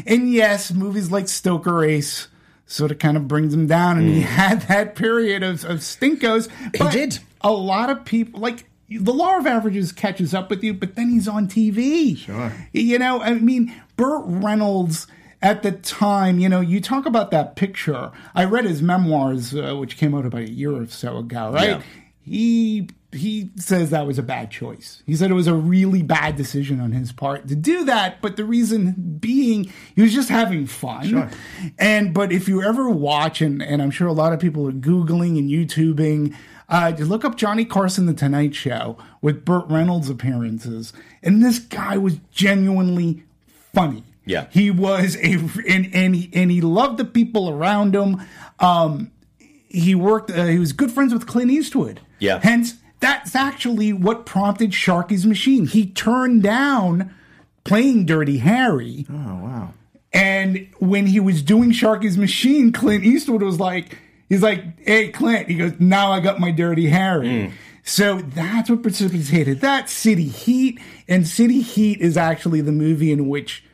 And 0.05 0.29
yes, 0.29 0.73
movies 0.73 1.09
like 1.09 1.25
Stroker 1.25 1.87
Ace 1.87 2.27
sort 2.73 2.91
of 2.91 2.97
kind 2.99 3.15
of 3.15 3.27
brings 3.27 3.53
him 3.53 3.67
down. 3.67 3.97
And 3.99 4.07
he 4.07 4.21
had 4.21 4.61
that 4.63 4.95
period 4.95 5.43
of, 5.43 5.63
of 5.63 5.79
stinkos. 5.79 6.49
But 6.77 6.91
did. 6.91 7.19
A 7.41 7.51
lot 7.51 7.89
of 7.89 8.05
people 8.05 8.39
like 8.39 8.65
the 8.89 9.13
law 9.13 9.37
of 9.37 9.45
averages 9.45 9.91
catches 9.91 10.33
up 10.33 10.49
with 10.49 10.63
you, 10.63 10.73
but 10.73 10.95
then 10.95 11.09
he's 11.09 11.27
on 11.27 11.47
TV. 11.47 12.17
Sure. 12.17 12.51
You 12.71 12.97
know, 12.99 13.21
I 13.21 13.33
mean, 13.33 13.73
Burt 13.95 14.23
Reynolds 14.25 15.07
at 15.41 15.61
the 15.61 15.71
time, 15.71 16.39
you 16.39 16.47
know, 16.47 16.61
you 16.61 16.79
talk 16.79 17.05
about 17.05 17.31
that 17.31 17.55
picture. 17.55 18.11
I 18.33 18.45
read 18.45 18.65
his 18.65 18.81
memoirs, 18.81 19.53
uh, 19.53 19.75
which 19.75 19.97
came 19.97 20.15
out 20.15 20.25
about 20.25 20.41
a 20.41 20.49
year 20.49 20.71
or 20.71 20.87
so 20.87 21.17
ago, 21.17 21.51
right? 21.51 21.69
Yeah. 21.69 21.81
He 22.21 22.89
he 23.13 23.51
says 23.55 23.89
that 23.91 24.05
was 24.05 24.17
a 24.17 24.23
bad 24.23 24.51
choice. 24.51 25.03
He 25.05 25.15
said 25.15 25.31
it 25.31 25.35
was 25.35 25.47
a 25.47 25.53
really 25.53 26.01
bad 26.01 26.35
decision 26.35 26.79
on 26.79 26.91
his 26.91 27.11
part 27.11 27.47
to 27.47 27.55
do 27.55 27.85
that, 27.85 28.21
but 28.21 28.35
the 28.35 28.45
reason 28.45 29.17
being 29.19 29.71
he 29.95 30.01
was 30.01 30.13
just 30.13 30.29
having 30.29 30.65
fun. 30.65 31.07
Sure. 31.07 31.29
And 31.77 32.13
but 32.13 32.31
if 32.31 32.47
you 32.47 32.61
ever 32.63 32.89
watch, 32.89 33.41
and, 33.41 33.61
and 33.61 33.81
I'm 33.81 33.91
sure 33.91 34.07
a 34.07 34.13
lot 34.13 34.33
of 34.33 34.39
people 34.39 34.67
are 34.67 34.71
googling 34.73 35.37
and 35.37 35.49
YouTubing, 35.49 36.35
uh, 36.69 36.91
just 36.91 37.09
look 37.09 37.23
up 37.25 37.35
Johnny 37.35 37.65
Carson, 37.65 38.05
The 38.05 38.13
Tonight 38.13 38.55
Show 38.55 38.97
with 39.21 39.45
Burt 39.45 39.65
Reynolds 39.67 40.09
appearances, 40.09 40.93
and 41.21 41.43
this 41.43 41.59
guy 41.59 41.97
was 41.97 42.17
genuinely 42.31 43.23
funny. 43.73 44.03
Yeah. 44.25 44.47
he 44.51 44.71
was 44.71 45.17
a 45.17 45.33
and 45.67 45.93
and 45.93 46.15
he, 46.15 46.29
and 46.33 46.49
he 46.49 46.61
loved 46.61 46.97
the 46.97 47.05
people 47.05 47.49
around 47.49 47.93
him. 47.93 48.21
Um, 48.59 49.11
he 49.67 49.95
worked. 49.95 50.31
Uh, 50.31 50.45
he 50.45 50.59
was 50.59 50.71
good 50.71 50.91
friends 50.91 51.13
with 51.13 51.27
Clint 51.27 51.51
Eastwood. 51.51 51.99
Yeah. 52.19 52.39
Hence, 52.41 52.75
that's 53.03 53.35
actually 53.35 53.91
what 53.91 54.25
prompted 54.25 54.71
Sharky's 54.71 55.25
Machine. 55.25 55.67
He 55.67 55.87
turned 55.87 56.41
down 56.41 57.13
playing 57.65 58.05
Dirty 58.05 58.37
Harry. 58.37 59.05
oh 59.09 59.13
wow 59.13 59.73
And 60.13 60.69
when 60.79 61.05
he 61.07 61.19
was 61.19 61.41
doing 61.41 61.71
Sharky's 61.71 62.17
Machine, 62.17 62.71
Clint 62.71 63.03
Eastwood 63.03 63.41
was 63.41 63.59
like, 63.59 63.97
he's 64.29 64.41
like, 64.41 64.63
hey, 64.85 65.09
Clint, 65.09 65.49
he 65.49 65.55
goes, 65.55 65.73
now 65.79 66.11
I 66.11 66.21
got 66.21 66.39
my 66.39 66.51
Dirty 66.51 66.87
Harry. 66.87 67.47
Hmm. 67.47 67.53
So 67.83 68.21
that's 68.21 68.69
what 68.69 68.81
precipitated 68.81 69.59
that 69.59 69.89
City 69.89 70.29
Heat. 70.29 70.79
And 71.09 71.27
City 71.27 71.59
Heat 71.61 71.99
is 71.99 72.15
actually 72.15 72.61
the 72.61 72.71
movie 72.71 73.11
in 73.11 73.27
which 73.27 73.65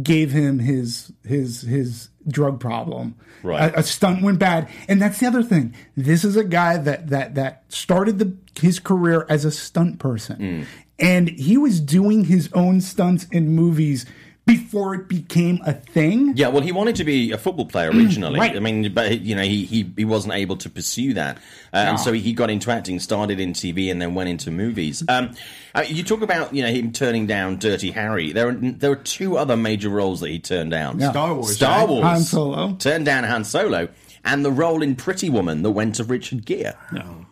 gave 0.00 0.30
him 0.30 0.60
his 0.60 1.12
his 1.24 1.62
his 1.62 2.10
drug 2.28 2.60
problem. 2.60 3.14
Right. 3.42 3.72
A, 3.74 3.80
a 3.80 3.82
stunt 3.82 4.22
went 4.22 4.38
bad. 4.38 4.68
And 4.88 5.00
that's 5.00 5.20
the 5.20 5.26
other 5.26 5.42
thing. 5.42 5.74
This 5.96 6.24
is 6.24 6.36
a 6.36 6.44
guy 6.44 6.76
that 6.78 7.08
that 7.08 7.34
that 7.34 7.64
started 7.68 8.18
the 8.18 8.36
his 8.60 8.78
career 8.78 9.26
as 9.28 9.44
a 9.44 9.50
stunt 9.50 9.98
person. 9.98 10.36
Mm. 10.38 10.66
And 10.98 11.28
he 11.28 11.58
was 11.58 11.80
doing 11.80 12.24
his 12.24 12.50
own 12.54 12.80
stunts 12.80 13.26
in 13.30 13.50
movies 13.50 14.06
before 14.46 14.94
it 14.94 15.08
became 15.08 15.60
a 15.66 15.72
thing. 15.72 16.32
Yeah, 16.36 16.48
well, 16.48 16.62
he 16.62 16.70
wanted 16.70 16.96
to 16.96 17.04
be 17.04 17.32
a 17.32 17.38
football 17.38 17.66
player 17.66 17.90
originally. 17.90 18.38
Right. 18.38 18.54
I 18.56 18.60
mean, 18.60 18.94
but 18.94 19.20
you 19.20 19.34
know, 19.34 19.42
he, 19.42 19.64
he, 19.64 19.92
he 19.96 20.04
wasn't 20.04 20.34
able 20.34 20.56
to 20.58 20.70
pursue 20.70 21.14
that, 21.14 21.38
uh, 21.72 21.78
and 21.78 22.00
so 22.00 22.12
he 22.12 22.32
got 22.32 22.48
into 22.48 22.70
acting, 22.70 23.00
started 23.00 23.40
in 23.40 23.52
TV, 23.52 23.90
and 23.90 24.00
then 24.00 24.14
went 24.14 24.28
into 24.28 24.52
movies. 24.52 25.02
Um, 25.08 25.34
uh, 25.74 25.84
you 25.86 26.04
talk 26.04 26.22
about 26.22 26.54
you 26.54 26.62
know 26.62 26.70
him 26.70 26.92
turning 26.92 27.26
down 27.26 27.58
Dirty 27.58 27.90
Harry. 27.90 28.32
There 28.32 28.48
are 28.48 28.52
there 28.52 28.90
were 28.90 28.96
two 28.96 29.36
other 29.36 29.56
major 29.56 29.88
roles 29.88 30.20
that 30.20 30.28
he 30.28 30.38
turned 30.38 30.70
down. 30.70 31.00
Star 31.00 31.34
Wars, 31.34 31.56
Star 31.56 31.80
right? 31.80 31.88
Wars, 31.88 32.04
Han 32.04 32.20
Solo. 32.20 32.72
turned 32.76 33.04
down 33.04 33.24
Han 33.24 33.44
Solo, 33.44 33.88
and 34.24 34.44
the 34.44 34.52
role 34.52 34.80
in 34.82 34.94
Pretty 34.94 35.28
Woman 35.28 35.62
that 35.62 35.72
went 35.72 35.96
to 35.96 36.04
Richard 36.04 36.46
Gere. 36.46 36.72
No. 36.92 37.26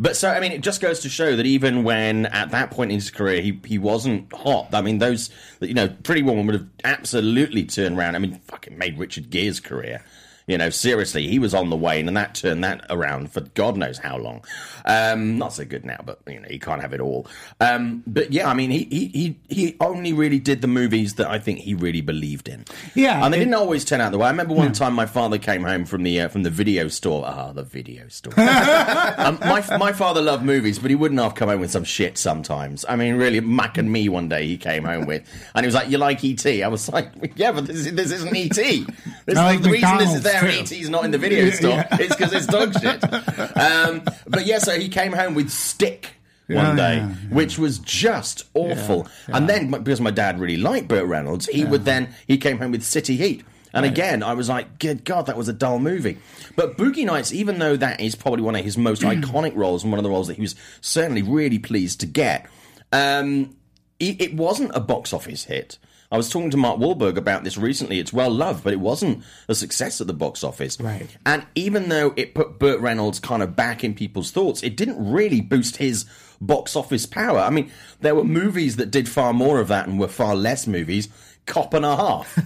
But 0.00 0.16
so 0.16 0.30
I 0.30 0.38
mean, 0.38 0.52
it 0.52 0.60
just 0.60 0.80
goes 0.80 1.00
to 1.00 1.08
show 1.08 1.34
that 1.34 1.46
even 1.46 1.82
when 1.82 2.26
at 2.26 2.50
that 2.52 2.70
point 2.70 2.92
in 2.92 2.98
his 2.98 3.10
career 3.10 3.40
he 3.40 3.60
he 3.64 3.78
wasn't 3.78 4.32
hot. 4.32 4.72
I 4.72 4.80
mean, 4.80 4.98
those 4.98 5.30
you 5.60 5.74
know, 5.74 5.88
Pretty 5.88 6.22
Woman 6.22 6.46
would 6.46 6.54
have 6.54 6.68
absolutely 6.84 7.64
turned 7.64 7.98
around. 7.98 8.14
I 8.14 8.20
mean, 8.20 8.40
fucking 8.46 8.78
made 8.78 8.98
Richard 8.98 9.30
Gere's 9.30 9.58
career. 9.60 10.04
You 10.48 10.58
know, 10.58 10.70
seriously, 10.70 11.28
he 11.28 11.38
was 11.38 11.54
on 11.54 11.70
the 11.70 11.76
wane, 11.76 12.08
and 12.08 12.16
that 12.16 12.34
turned 12.34 12.64
that 12.64 12.84
around 12.90 13.30
for 13.32 13.42
God 13.42 13.76
knows 13.76 13.98
how 13.98 14.16
long. 14.16 14.44
Um, 14.86 15.38
not 15.38 15.52
so 15.52 15.64
good 15.64 15.84
now, 15.84 16.00
but 16.04 16.20
you 16.26 16.40
know, 16.40 16.48
he 16.48 16.58
can't 16.58 16.80
have 16.80 16.92
it 16.94 17.00
all. 17.00 17.26
Um, 17.60 18.02
but 18.06 18.32
yeah, 18.32 18.48
I 18.48 18.54
mean, 18.54 18.70
he, 18.70 18.84
he 18.84 19.06
he 19.08 19.36
he 19.54 19.76
only 19.80 20.12
really 20.12 20.38
did 20.38 20.62
the 20.62 20.66
movies 20.66 21.14
that 21.14 21.28
I 21.28 21.38
think 21.38 21.58
he 21.60 21.74
really 21.74 22.00
believed 22.00 22.48
in. 22.48 22.64
Yeah, 22.94 23.22
and 23.24 23.32
they 23.32 23.38
it- 23.38 23.40
didn't 23.40 23.54
always 23.54 23.84
turn 23.84 24.00
out 24.00 24.10
the 24.12 24.18
way. 24.18 24.26
I 24.26 24.30
remember 24.30 24.54
one 24.54 24.72
time 24.72 24.94
my 24.94 25.06
father 25.06 25.36
came 25.38 25.62
home 25.64 25.84
from 25.84 26.02
the 26.02 26.22
uh, 26.22 26.28
from 26.28 26.42
the 26.42 26.50
video 26.50 26.88
store. 26.88 27.24
Ah, 27.26 27.52
the 27.52 27.62
video 27.62 28.08
store. 28.08 28.32
um, 28.38 29.38
my 29.40 29.62
my 29.78 29.92
father 29.92 30.22
loved 30.22 30.44
movies, 30.44 30.78
but 30.78 30.90
he 30.90 30.94
wouldn't 30.94 31.20
have 31.20 31.34
come 31.34 31.50
home 31.50 31.60
with 31.60 31.70
some 31.70 31.84
shit 31.84 32.16
sometimes. 32.16 32.84
I 32.88 32.96
mean, 32.96 33.16
really, 33.16 33.40
Mac 33.40 33.76
and 33.76 33.92
me 33.92 34.08
one 34.08 34.28
day 34.30 34.46
he 34.46 34.56
came 34.56 34.84
home 34.84 35.04
with, 35.06 35.22
and 35.54 35.64
he 35.64 35.66
was 35.66 35.74
like, 35.74 35.90
"You 35.90 35.98
like 35.98 36.24
ET?" 36.24 36.46
I 36.46 36.68
was 36.68 36.88
like, 36.88 37.10
"Yeah, 37.36 37.52
but 37.52 37.66
this, 37.66 37.90
this 37.90 38.10
isn't 38.12 38.34
ET. 38.34 38.54
This 38.56 38.86
is 39.26 39.34
like 39.36 39.60
the 39.60 39.70
reason 39.70 39.98
this 39.98 40.14
is 40.14 40.22
there. 40.22 40.37
Too. 40.40 40.74
ET's 40.76 40.88
not 40.90 41.04
in 41.04 41.10
the 41.10 41.18
video 41.18 41.50
store. 41.50 41.84
It's 41.92 42.14
because 42.16 42.32
it's 42.32 42.46
dog 42.46 42.72
shit." 42.80 43.02
Um, 43.58 44.02
but 44.26 44.46
yeah, 44.46 44.58
so 44.58 44.78
he 44.78 44.88
came 44.88 45.12
home 45.12 45.34
with 45.34 45.50
Stick. 45.50 46.10
One 46.48 46.56
Yeah, 46.56 46.76
day, 46.76 46.96
yeah, 46.96 47.06
which 47.30 47.58
was 47.58 47.78
just 47.78 48.44
awful, 48.54 49.06
and 49.26 49.48
then 49.48 49.70
because 49.70 50.00
my 50.00 50.10
dad 50.10 50.40
really 50.40 50.56
liked 50.56 50.88
Burt 50.88 51.06
Reynolds, 51.06 51.46
he 51.46 51.64
would 51.64 51.84
then 51.84 52.08
he 52.26 52.38
came 52.38 52.56
home 52.58 52.70
with 52.70 52.82
City 52.82 53.16
Heat, 53.16 53.44
and 53.74 53.84
again 53.84 54.22
I 54.22 54.32
was 54.32 54.48
like, 54.48 54.78
"Good 54.78 55.04
God, 55.04 55.26
that 55.26 55.36
was 55.36 55.48
a 55.48 55.52
dull 55.52 55.78
movie." 55.78 56.16
But 56.56 56.78
Boogie 56.78 57.04
Nights, 57.04 57.34
even 57.34 57.58
though 57.58 57.76
that 57.76 58.00
is 58.00 58.14
probably 58.14 58.42
one 58.42 58.54
of 58.56 58.64
his 58.64 58.78
most 58.78 59.02
iconic 59.14 59.54
roles 59.56 59.82
and 59.82 59.92
one 59.92 59.98
of 59.98 60.04
the 60.04 60.10
roles 60.10 60.28
that 60.28 60.36
he 60.36 60.40
was 60.42 60.54
certainly 60.80 61.20
really 61.22 61.58
pleased 61.58 62.00
to 62.00 62.06
get, 62.06 62.46
um, 62.92 63.54
it, 64.00 64.18
it 64.20 64.34
wasn't 64.34 64.70
a 64.74 64.80
box 64.80 65.12
office 65.12 65.44
hit. 65.44 65.76
I 66.10 66.16
was 66.16 66.30
talking 66.30 66.50
to 66.52 66.56
Mark 66.56 66.78
Wahlberg 66.78 67.16
about 67.18 67.44
this 67.44 67.58
recently. 67.58 67.98
It's 67.98 68.12
well 68.14 68.30
loved, 68.30 68.64
but 68.64 68.72
it 68.72 68.80
wasn't 68.80 69.22
a 69.46 69.54
success 69.54 70.00
at 70.00 70.06
the 70.06 70.14
box 70.14 70.42
office. 70.42 70.80
Right. 70.80 71.06
And 71.26 71.44
even 71.54 71.90
though 71.90 72.14
it 72.16 72.34
put 72.34 72.58
Burt 72.58 72.80
Reynolds 72.80 73.20
kind 73.20 73.42
of 73.42 73.54
back 73.54 73.84
in 73.84 73.94
people's 73.94 74.30
thoughts, 74.30 74.62
it 74.62 74.74
didn't 74.76 75.12
really 75.12 75.42
boost 75.42 75.76
his 75.76 76.06
box 76.40 76.76
office 76.76 77.04
power. 77.04 77.40
I 77.40 77.50
mean, 77.50 77.70
there 78.00 78.14
were 78.14 78.24
movies 78.24 78.76
that 78.76 78.90
did 78.90 79.06
far 79.08 79.34
more 79.34 79.60
of 79.60 79.68
that 79.68 79.86
and 79.86 80.00
were 80.00 80.08
far 80.08 80.34
less 80.34 80.66
movies. 80.66 81.08
Cop 81.44 81.74
and 81.74 81.84
a 81.84 81.96
Half, 81.96 82.36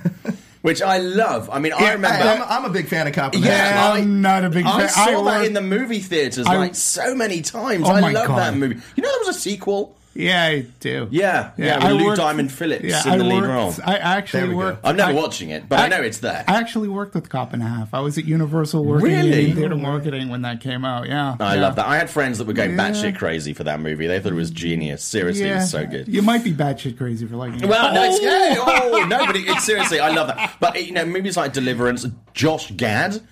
which 0.62 0.80
I 0.82 0.98
love. 0.98 1.48
I 1.50 1.58
mean, 1.58 1.72
I 1.72 1.76
I, 1.90 1.92
remember. 1.92 2.24
am 2.24 2.42
I'm 2.48 2.64
a 2.64 2.72
big 2.72 2.88
fan 2.88 3.06
of 3.06 3.12
Cop 3.14 3.34
and 3.34 3.44
a 3.44 3.46
Yeah, 3.46 3.72
Half. 3.72 3.94
I'm 3.96 4.22
not 4.22 4.44
a 4.44 4.50
big 4.50 4.64
fan. 4.64 4.80
I 4.80 4.86
saw 4.88 5.24
I 5.26 5.38
that 5.38 5.46
in 5.46 5.52
the 5.54 5.60
movie 5.60 5.98
theaters 6.00 6.46
I- 6.46 6.56
like 6.56 6.74
so 6.74 7.14
many 7.14 7.42
times. 7.42 7.84
Oh 7.88 7.92
I 7.92 8.12
love 8.12 8.28
that 8.36 8.54
movie. 8.56 8.76
You 8.96 9.02
know, 9.02 9.08
there 9.10 9.20
was 9.26 9.36
a 9.36 9.40
sequel. 9.40 9.96
Yeah, 10.14 10.44
I 10.44 10.66
do. 10.80 11.08
Yeah, 11.10 11.52
yeah, 11.56 11.76
with 11.76 11.84
I 11.84 11.90
Lou 11.92 12.04
worked- 12.06 12.18
Diamond 12.18 12.52
Phillips 12.52 12.84
in 12.84 12.92
I 13.12 13.16
the 13.16 13.24
lead 13.24 13.42
worked- 13.42 13.48
role. 13.48 13.74
I 13.86 13.96
actually 13.96 14.44
we 14.44 14.50
go. 14.50 14.56
worked. 14.56 14.80
I'm 14.86 14.96
never 14.96 15.12
I- 15.12 15.14
watching 15.14 15.48
it, 15.50 15.68
but 15.68 15.78
I, 15.80 15.88
know 15.88 16.02
it's 16.02 16.18
there. 16.18 16.44
I 16.46 16.56
actually 16.56 16.88
worked 16.88 17.14
with 17.14 17.30
Cop 17.30 17.54
and 17.54 17.62
a 17.62 17.66
Half. 17.66 17.94
I 17.94 18.00
was 18.00 18.18
at 18.18 18.26
Universal 18.26 18.84
working 18.84 19.06
Really? 19.08 19.50
in 19.50 19.56
theater 19.56 19.74
marketing 19.76 20.28
when 20.28 20.42
that 20.42 20.60
came 20.60 20.84
out. 20.84 21.08
Yeah, 21.08 21.36
I 21.40 21.54
yeah. 21.54 21.60
love 21.62 21.76
that. 21.76 21.86
I 21.86 21.96
had 21.96 22.10
friends 22.10 22.36
that 22.38 22.46
were 22.46 22.52
going 22.52 22.72
Yeah. 22.72 22.90
batshit 22.90 23.16
crazy 23.16 23.54
for 23.54 23.64
that 23.64 23.80
movie. 23.80 24.06
They 24.06 24.20
thought 24.20 24.32
it 24.32 24.34
was 24.34 24.50
genius. 24.50 25.02
Seriously, 25.02 25.48
it 25.48 25.54
was 25.54 25.70
so 25.70 25.86
good. 25.86 26.08
You 26.08 26.20
might 26.22 26.44
be 26.44 26.52
batshit 26.52 26.98
crazy 26.98 27.26
for 27.26 27.36
liking 27.36 27.60
it. 27.62 27.66
Well, 27.66 27.94
no, 27.94 28.02
it's, 28.04 28.18
oh! 28.20 28.22
yeah, 28.22 28.56
oh, 29.02 29.06
no, 29.08 29.26
but 29.26 29.36
it, 29.36 29.48
it's 29.48 29.64
seriously, 29.64 29.98
I 29.98 30.10
love 30.14 30.26
that. 30.28 30.56
But 30.60 30.84
you 30.84 30.92
know, 30.92 31.06
movies 31.06 31.36
like 31.38 31.52
Deliverance, 31.54 32.06
Josh 32.34 32.70
Gad, 32.72 33.22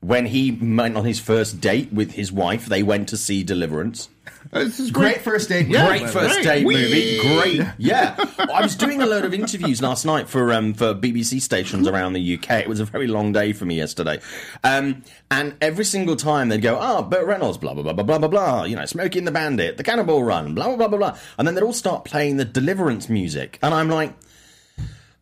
when 0.00 0.26
he 0.26 0.50
went 0.50 0.96
on 0.96 1.04
his 1.04 1.20
first 1.20 1.60
date 1.60 1.92
with 1.92 2.12
his 2.12 2.32
wife, 2.32 2.66
they 2.66 2.82
went 2.82 3.08
to 3.10 3.16
see 3.16 3.44
Deliverance. 3.44 4.08
This 4.54 4.78
is 4.80 4.90
Great 4.90 5.20
first 5.22 5.48
date. 5.48 5.66
movie, 5.68 5.84
Great 5.86 6.10
first 6.10 6.36
way. 6.38 6.42
date 6.42 6.66
Whee! 6.66 6.74
movie. 6.74 7.18
Great, 7.58 7.68
yeah. 7.78 8.14
I 8.38 8.62
was 8.62 8.76
doing 8.76 9.02
a 9.02 9.06
load 9.06 9.24
of 9.24 9.34
interviews 9.34 9.82
last 9.82 10.04
night 10.04 10.28
for 10.28 10.52
um, 10.52 10.74
for 10.74 10.94
BBC 10.94 11.40
stations 11.42 11.88
around 11.88 12.12
the 12.12 12.34
UK. 12.38 12.50
It 12.60 12.68
was 12.68 12.80
a 12.80 12.84
very 12.84 13.06
long 13.06 13.32
day 13.32 13.52
for 13.52 13.64
me 13.64 13.74
yesterday, 13.76 14.20
um, 14.62 15.02
and 15.30 15.54
every 15.60 15.84
single 15.84 16.16
time 16.16 16.48
they'd 16.48 16.62
go, 16.62 16.78
"Oh, 16.80 17.02
Burt 17.02 17.26
Reynolds, 17.26 17.58
blah 17.58 17.74
blah 17.74 17.82
blah 17.82 17.92
blah 17.92 18.04
blah 18.04 18.18
blah 18.18 18.28
blah," 18.28 18.64
you 18.64 18.76
know, 18.76 18.84
Smokey 18.86 19.18
and 19.18 19.26
the 19.26 19.32
Bandit, 19.32 19.76
The 19.76 19.84
Cannonball 19.84 20.22
Run, 20.22 20.54
blah 20.54 20.66
blah 20.68 20.76
blah 20.76 20.88
blah 20.88 20.98
blah, 20.98 21.18
and 21.38 21.46
then 21.48 21.54
they'd 21.54 21.64
all 21.64 21.72
start 21.72 22.04
playing 22.04 22.36
the 22.36 22.44
Deliverance 22.44 23.08
music, 23.08 23.58
and 23.62 23.74
I'm 23.74 23.88
like, 23.88 24.14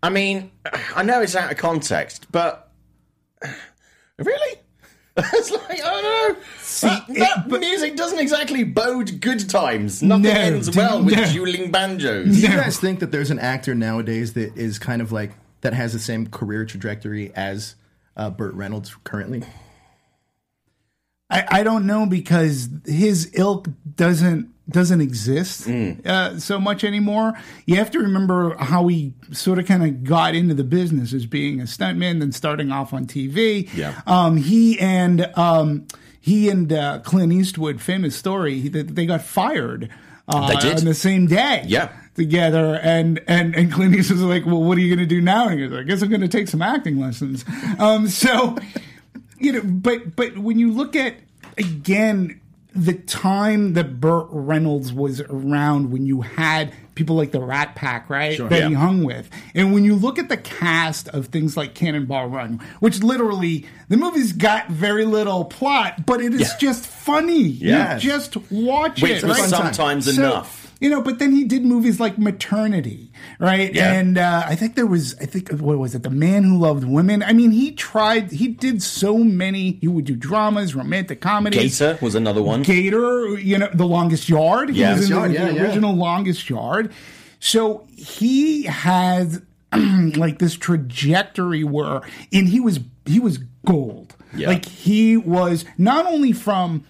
I 0.03 0.11
mean, 0.11 0.51
I 0.95 1.03
know 1.03 1.21
it's 1.23 1.37
out 1.37 1.51
of 1.51 1.59
context, 1.59 2.27
but 2.31 2.71
really. 4.19 4.59
It's 5.17 5.51
like 5.51 5.71
I 5.71 5.77
don't 5.77 6.03
know. 6.03 6.41
that 6.83 7.05
it- 7.11 7.19
that 7.19 7.49
but- 7.49 7.61
music 7.61 7.97
doesn't 7.97 8.19
exactly 8.19 8.65
bode 8.65 9.21
good 9.21 9.49
times. 9.49 10.03
Nothing 10.03 10.23
No, 10.25 10.31
ends 10.31 10.69
do- 10.71 10.79
well 10.79 11.03
with 11.05 11.17
no. 11.17 11.27
dueling 11.33 11.71
banjos. 11.71 12.35
Do 12.35 12.41
you 12.41 12.49
guys 12.49 12.79
think 12.79 13.01
that 13.01 13.11
there's 13.13 13.31
an 13.31 13.39
actor 13.39 13.75
nowadays 13.75 14.33
that 14.35 14.57
is 14.57 14.79
kind 14.79 15.03
of 15.03 15.13
like 15.13 15.33
that 15.61 15.75
has 15.75 15.93
the 15.93 15.99
same 15.99 16.27
career 16.29 16.65
trajectory 16.65 17.31
as 17.35 17.75
uh, 18.17 18.31
Burt 18.31 18.55
Reynolds 18.55 18.97
currently? 19.05 19.43
I, 21.31 21.47
I 21.51 21.63
don't 21.63 21.87
know 21.87 22.07
because 22.07 22.69
his 22.87 23.31
ilk 23.35 23.69
doesn't 23.97 24.52
doesn't 24.69 25.01
exist 25.01 25.67
Mm. 25.67 26.07
uh, 26.07 26.39
so 26.39 26.59
much 26.61 26.85
anymore. 26.85 27.33
You 27.67 27.77
have 27.77 27.91
to 27.93 27.99
remember 27.99 28.57
how 28.57 28.87
he 28.87 29.13
sort 29.33 29.59
of 29.59 29.67
kind 29.67 29.83
of 29.85 30.05
got 30.05 30.35
into 30.35 30.55
the 30.55 30.65
business 30.65 31.13
as 31.13 31.27
being 31.27 31.61
a 31.61 31.65
stuntman, 31.65 32.21
then 32.21 32.33
starting 32.33 32.71
off 32.71 32.93
on 32.93 33.07
TV. 33.07 33.69
Yeah. 33.75 34.01
Um, 34.07 34.37
he 34.37 34.79
and 34.79 35.31
um, 35.37 35.87
he 36.21 36.49
and 36.49 36.73
uh, 36.73 37.01
Clint 37.01 37.33
Eastwood, 37.33 37.81
famous 37.81 38.15
story, 38.15 38.61
he, 38.61 38.69
they, 38.69 38.83
they 38.83 39.07
got 39.07 39.23
fired. 39.23 39.89
Uh, 40.29 40.37
on 40.65 40.85
the 40.85 40.95
same 40.95 41.27
day. 41.27 41.65
Yeah. 41.67 41.91
Together, 42.15 42.79
and 42.83 43.21
and 43.27 43.57
and 43.57 43.73
Clint 43.73 43.95
Eastwood's 43.97 44.23
like, 44.23 44.47
"Well, 44.47 44.63
what 44.63 44.79
are 44.79 44.81
you 44.81 44.95
going 44.95 45.07
to 45.07 45.15
do 45.15 45.21
now?" 45.21 45.49
And 45.49 45.59
he 45.59 45.67
goes, 45.67 45.77
"I 45.79 45.83
guess 45.83 46.01
I'm 46.03 46.11
going 46.11 46.21
to 46.21 46.29
take 46.29 46.47
some 46.47 46.63
acting 46.63 47.01
lessons." 47.01 47.45
Um, 47.79 48.07
so 48.07 48.57
you 49.39 49.53
know, 49.53 49.63
but 49.65 50.15
but 50.15 50.39
when 50.39 50.59
you 50.59 50.71
look 50.73 50.95
at 50.95 51.15
again 51.59 52.41
the 52.75 52.95
time 52.95 53.75
that 53.75 54.01
Burt 54.01 54.27
Reynolds 54.31 54.93
was 54.93 55.21
around, 55.21 55.91
when 55.91 56.07
you 56.07 56.23
had 56.23 56.73
people 56.95 57.17
like 57.17 57.31
the 57.33 57.41
Rat 57.41 57.75
Pack, 57.75 58.09
right, 58.11 58.39
that 58.49 58.59
Yeah. 58.61 58.69
he 58.69 58.75
hung 58.75 59.05
with, 59.05 59.29
and 59.55 59.73
when 59.73 59.85
you 59.85 59.95
look 59.95 60.19
at 60.19 60.29
the 60.29 60.37
cast 60.37 61.09
of 61.09 61.27
things 61.27 61.57
like 61.57 61.75
Cannonball 61.75 62.29
Run, 62.29 62.61
which 62.81 63.03
literally 63.03 63.67
the 63.89 63.97
movie's 63.97 64.33
got 64.33 64.69
very 64.71 65.05
little 65.05 65.45
plot, 65.45 66.05
but 66.07 66.21
it 66.21 66.35
is 66.35 66.41
Yeah. 66.41 66.59
just 66.59 66.87
funny. 66.87 67.43
Yeah. 67.43 67.95
You 67.95 68.01
just 68.01 68.37
watch 68.51 69.01
Which 69.03 69.23
it, 69.23 69.25
was 69.25 69.39
right? 69.39 69.49
sometimes 69.51 70.05
So, 70.15 70.23
enough. 70.23 70.59
You 70.81 70.91
know, 70.91 71.01
but 71.01 71.19
then 71.21 71.31
he 71.33 71.45
did 71.45 71.65
movies 71.65 72.01
like 72.01 72.19
Maternity, 72.19 73.12
right? 73.39 73.75
Yeah. 73.75 73.93
And 73.93 74.19
uh, 74.19 74.45
I 74.47 74.55
think 74.57 74.75
there 74.75 74.87
was, 74.87 75.15
I 75.21 75.27
think, 75.27 75.51
what 75.51 75.79
was 75.79 75.95
it? 75.95 76.03
The 76.03 76.11
Man 76.11 76.45
Who 76.45 76.59
Loved 76.59 76.85
Women. 76.85 77.23
I 77.23 77.33
mean, 77.33 77.51
he 77.51 77.73
tried, 77.73 78.31
he 78.33 78.49
did 78.49 78.83
so 78.83 79.19
many. 79.19 79.73
He 79.81 79.89
would 79.89 80.05
do 80.05 80.17
dramas, 80.17 80.75
romantic 80.75 81.21
comedies. 81.21 81.79
Gator 81.79 81.99
was 82.01 82.15
another 82.15 82.43
one. 82.43 82.63
Gator, 82.63 83.39
you 83.39 83.59
know, 83.59 83.69
The 83.73 83.87
Longest 83.87 84.29
Yard. 84.29 84.71
He 84.71 84.81
Yeah. 84.81 84.95
was 84.97 85.11
in 85.11 85.17
Longest 85.17 85.33
the, 85.39 85.41
Yard, 85.45 85.51
the 85.51 85.55
yeah, 85.55 85.63
yeah. 85.63 85.67
original 85.69 85.95
Longest 85.95 86.49
Yard. 86.51 86.93
So 87.41 87.87
he 87.97 88.65
had 88.65 89.43
like 89.73 90.39
this 90.39 90.55
trajectory 90.55 91.65
where, 91.65 92.03
and 92.33 92.49
he 92.49 92.61
was, 92.61 92.81
he 93.07 93.19
was 93.21 93.39
gold. 93.67 94.15
Yeah. 94.35 94.49
Like 94.49 94.65
he 94.65 95.17
was 95.17 95.65
not 95.77 96.07
only 96.07 96.33
from 96.33 96.85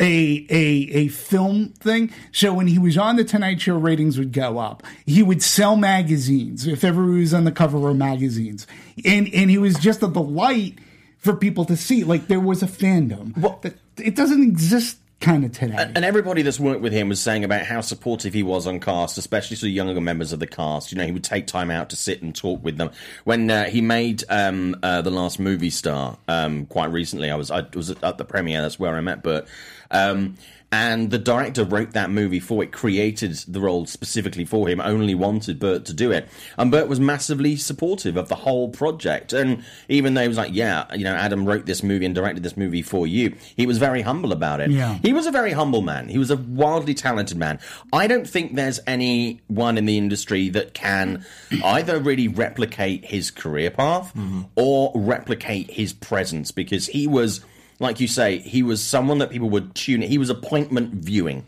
a 0.00 0.46
a 0.50 0.88
a 0.96 1.08
film 1.08 1.68
thing. 1.78 2.10
So 2.32 2.52
when 2.54 2.66
he 2.66 2.78
was 2.78 2.96
on 2.98 3.16
the 3.16 3.24
Tonight 3.24 3.60
Show, 3.60 3.76
ratings 3.76 4.18
would 4.18 4.32
go 4.32 4.58
up. 4.58 4.82
He 5.06 5.22
would 5.22 5.42
sell 5.42 5.76
magazines 5.76 6.66
if 6.66 6.82
ever 6.82 7.04
he 7.14 7.20
was 7.20 7.34
on 7.34 7.44
the 7.44 7.52
cover 7.52 7.88
of 7.88 7.96
magazines, 7.96 8.66
and 9.04 9.28
and 9.32 9.50
he 9.50 9.58
was 9.58 9.74
just 9.76 10.02
a 10.02 10.08
delight 10.08 10.78
for 11.18 11.36
people 11.36 11.64
to 11.66 11.76
see. 11.76 12.02
Like 12.02 12.26
there 12.28 12.40
was 12.40 12.62
a 12.62 12.66
fandom. 12.66 13.36
Well- 13.36 13.58
that 13.62 13.76
it 13.98 14.16
doesn't 14.16 14.42
exist 14.42 14.96
kind 15.20 15.44
of 15.44 15.52
today. 15.52 15.76
And 15.94 16.04
everybody 16.04 16.42
that's 16.42 16.58
worked 16.58 16.80
with 16.80 16.92
him 16.92 17.08
was 17.08 17.20
saying 17.20 17.44
about 17.44 17.62
how 17.66 17.80
supportive 17.80 18.34
he 18.34 18.42
was 18.42 18.66
on 18.66 18.80
cast, 18.80 19.18
especially 19.18 19.56
to 19.58 19.68
younger 19.68 20.00
members 20.00 20.32
of 20.32 20.40
the 20.40 20.46
cast. 20.46 20.90
You 20.90 20.98
know, 20.98 21.04
he 21.04 21.12
would 21.12 21.24
take 21.24 21.46
time 21.46 21.70
out 21.70 21.90
to 21.90 21.96
sit 21.96 22.22
and 22.22 22.34
talk 22.34 22.64
with 22.64 22.78
them. 22.78 22.90
When 23.24 23.50
uh, 23.50 23.64
he 23.64 23.80
made 23.80 24.24
um, 24.28 24.76
uh, 24.82 25.02
the 25.02 25.10
last 25.10 25.38
movie 25.38 25.70
star 25.70 26.18
um, 26.26 26.66
quite 26.66 26.90
recently, 26.90 27.30
I 27.30 27.36
was 27.36 27.50
I 27.50 27.66
was 27.74 27.90
at 27.90 28.18
the 28.18 28.24
premiere. 28.24 28.62
That's 28.62 28.78
where 28.78 28.96
I 28.96 29.00
met 29.00 29.22
Burt. 29.22 29.46
Um, 29.90 30.36
and 30.72 31.10
the 31.10 31.18
director 31.18 31.64
wrote 31.64 31.92
that 31.92 32.10
movie 32.10 32.38
for 32.38 32.62
it, 32.62 32.70
created 32.70 33.34
the 33.48 33.60
role 33.60 33.86
specifically 33.86 34.44
for 34.44 34.68
him, 34.68 34.80
only 34.80 35.16
wanted 35.16 35.58
Burt 35.58 35.84
to 35.86 35.92
do 35.92 36.12
it. 36.12 36.28
And 36.56 36.70
Burt 36.70 36.88
was 36.88 37.00
massively 37.00 37.56
supportive 37.56 38.16
of 38.16 38.28
the 38.28 38.36
whole 38.36 38.68
project. 38.68 39.32
And 39.32 39.64
even 39.88 40.14
though 40.14 40.22
he 40.22 40.28
was 40.28 40.36
like, 40.36 40.54
yeah, 40.54 40.86
you 40.94 41.02
know, 41.02 41.14
Adam 41.14 41.44
wrote 41.44 41.66
this 41.66 41.82
movie 41.82 42.06
and 42.06 42.14
directed 42.14 42.44
this 42.44 42.56
movie 42.56 42.82
for 42.82 43.04
you, 43.04 43.34
he 43.56 43.66
was 43.66 43.78
very 43.78 44.02
humble 44.02 44.30
about 44.30 44.60
it. 44.60 44.70
Yeah. 44.70 44.98
He 45.02 45.12
was 45.12 45.26
a 45.26 45.32
very 45.32 45.50
humble 45.50 45.82
man. 45.82 46.08
He 46.08 46.18
was 46.18 46.30
a 46.30 46.36
wildly 46.36 46.94
talented 46.94 47.36
man. 47.36 47.58
I 47.92 48.06
don't 48.06 48.28
think 48.28 48.54
there's 48.54 48.78
anyone 48.86 49.76
in 49.76 49.86
the 49.86 49.98
industry 49.98 50.50
that 50.50 50.72
can 50.72 51.24
either 51.64 51.98
really 51.98 52.28
replicate 52.28 53.04
his 53.04 53.32
career 53.32 53.72
path 53.72 54.14
mm-hmm. 54.14 54.42
or 54.54 54.92
replicate 54.94 55.72
his 55.72 55.92
presence 55.92 56.52
because 56.52 56.86
he 56.86 57.08
was, 57.08 57.40
like 57.80 57.98
you 57.98 58.06
say, 58.06 58.38
he 58.38 58.62
was 58.62 58.82
someone 58.84 59.18
that 59.18 59.30
people 59.30 59.50
would 59.50 59.74
tune. 59.74 60.02
He 60.02 60.18
was 60.18 60.30
appointment 60.30 60.92
viewing. 60.94 61.46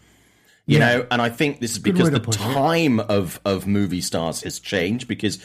You 0.64 0.78
know, 0.78 1.06
and 1.10 1.20
I 1.20 1.28
think 1.28 1.60
this 1.60 1.72
is 1.72 1.78
because 1.80 2.10
the 2.10 2.20
put 2.20 2.36
it. 2.36 2.38
time 2.38 3.00
of 3.00 3.40
of 3.44 3.66
movie 3.66 4.00
stars 4.00 4.42
has 4.42 4.58
changed 4.60 5.08
because 5.08 5.38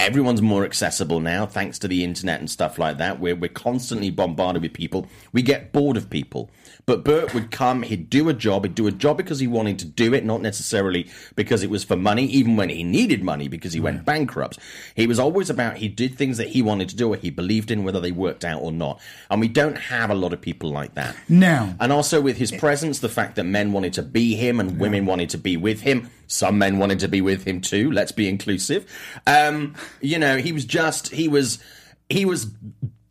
everyone's 0.00 0.40
more 0.40 0.64
accessible 0.64 1.20
now 1.20 1.44
thanks 1.44 1.78
to 1.78 1.86
the 1.86 2.02
internet 2.02 2.40
and 2.40 2.50
stuff 2.50 2.78
like 2.78 2.96
that. 2.96 3.20
We're 3.20 3.36
we're 3.36 3.48
constantly 3.48 4.10
bombarded 4.10 4.62
with 4.62 4.72
people. 4.72 5.06
We 5.32 5.42
get 5.42 5.72
bored 5.72 5.96
of 5.96 6.08
people. 6.08 6.50
But 6.86 7.04
Burt 7.04 7.34
would 7.34 7.50
come, 7.50 7.82
he'd 7.82 8.08
do 8.08 8.28
a 8.28 8.32
job, 8.32 8.64
he'd 8.64 8.74
do 8.74 8.86
a 8.86 8.90
job 8.90 9.18
because 9.18 9.38
he 9.38 9.46
wanted 9.46 9.78
to 9.80 9.84
do 9.84 10.14
it, 10.14 10.24
not 10.24 10.40
necessarily 10.40 11.08
because 11.36 11.62
it 11.62 11.70
was 11.70 11.84
for 11.84 11.94
money, 11.94 12.24
even 12.24 12.56
when 12.56 12.70
he 12.70 12.82
needed 12.82 13.22
money 13.22 13.46
because 13.46 13.74
he 13.74 13.80
went 13.80 14.04
bankrupt. 14.04 14.58
He 14.96 15.06
was 15.06 15.18
always 15.18 15.50
about 15.50 15.76
he 15.76 15.88
did 15.88 16.16
things 16.16 16.38
that 16.38 16.48
he 16.48 16.62
wanted 16.62 16.88
to 16.88 16.96
do 16.96 17.12
or 17.12 17.16
he 17.16 17.30
believed 17.30 17.70
in, 17.70 17.84
whether 17.84 18.00
they 18.00 18.12
worked 18.12 18.44
out 18.44 18.62
or 18.62 18.72
not. 18.72 19.00
And 19.30 19.40
we 19.40 19.48
don't 19.48 19.76
have 19.76 20.10
a 20.10 20.14
lot 20.14 20.32
of 20.32 20.40
people 20.40 20.70
like 20.70 20.94
that. 20.94 21.14
now 21.28 21.74
And 21.78 21.92
also 21.92 22.20
with 22.20 22.38
his 22.38 22.50
presence, 22.50 23.00
the 23.00 23.08
fact 23.08 23.36
that 23.36 23.44
men 23.44 23.72
wanted 23.72 23.92
to 23.94 24.02
be 24.02 24.34
him 24.34 24.58
and 24.58 24.80
women 24.80 25.06
wanted 25.06 25.30
to 25.30 25.38
be 25.38 25.56
with 25.56 25.82
him. 25.82 26.10
Some 26.32 26.58
men 26.58 26.78
wanted 26.78 27.00
to 27.00 27.08
be 27.08 27.20
with 27.20 27.44
him 27.44 27.60
too. 27.60 27.90
Let's 27.90 28.12
be 28.12 28.28
inclusive. 28.28 28.86
Um, 29.26 29.74
you 30.00 30.16
know, 30.18 30.36
he 30.36 30.52
was 30.52 30.64
just 30.64 31.08
he 31.12 31.26
was 31.26 31.58
he 32.08 32.24
was 32.24 32.46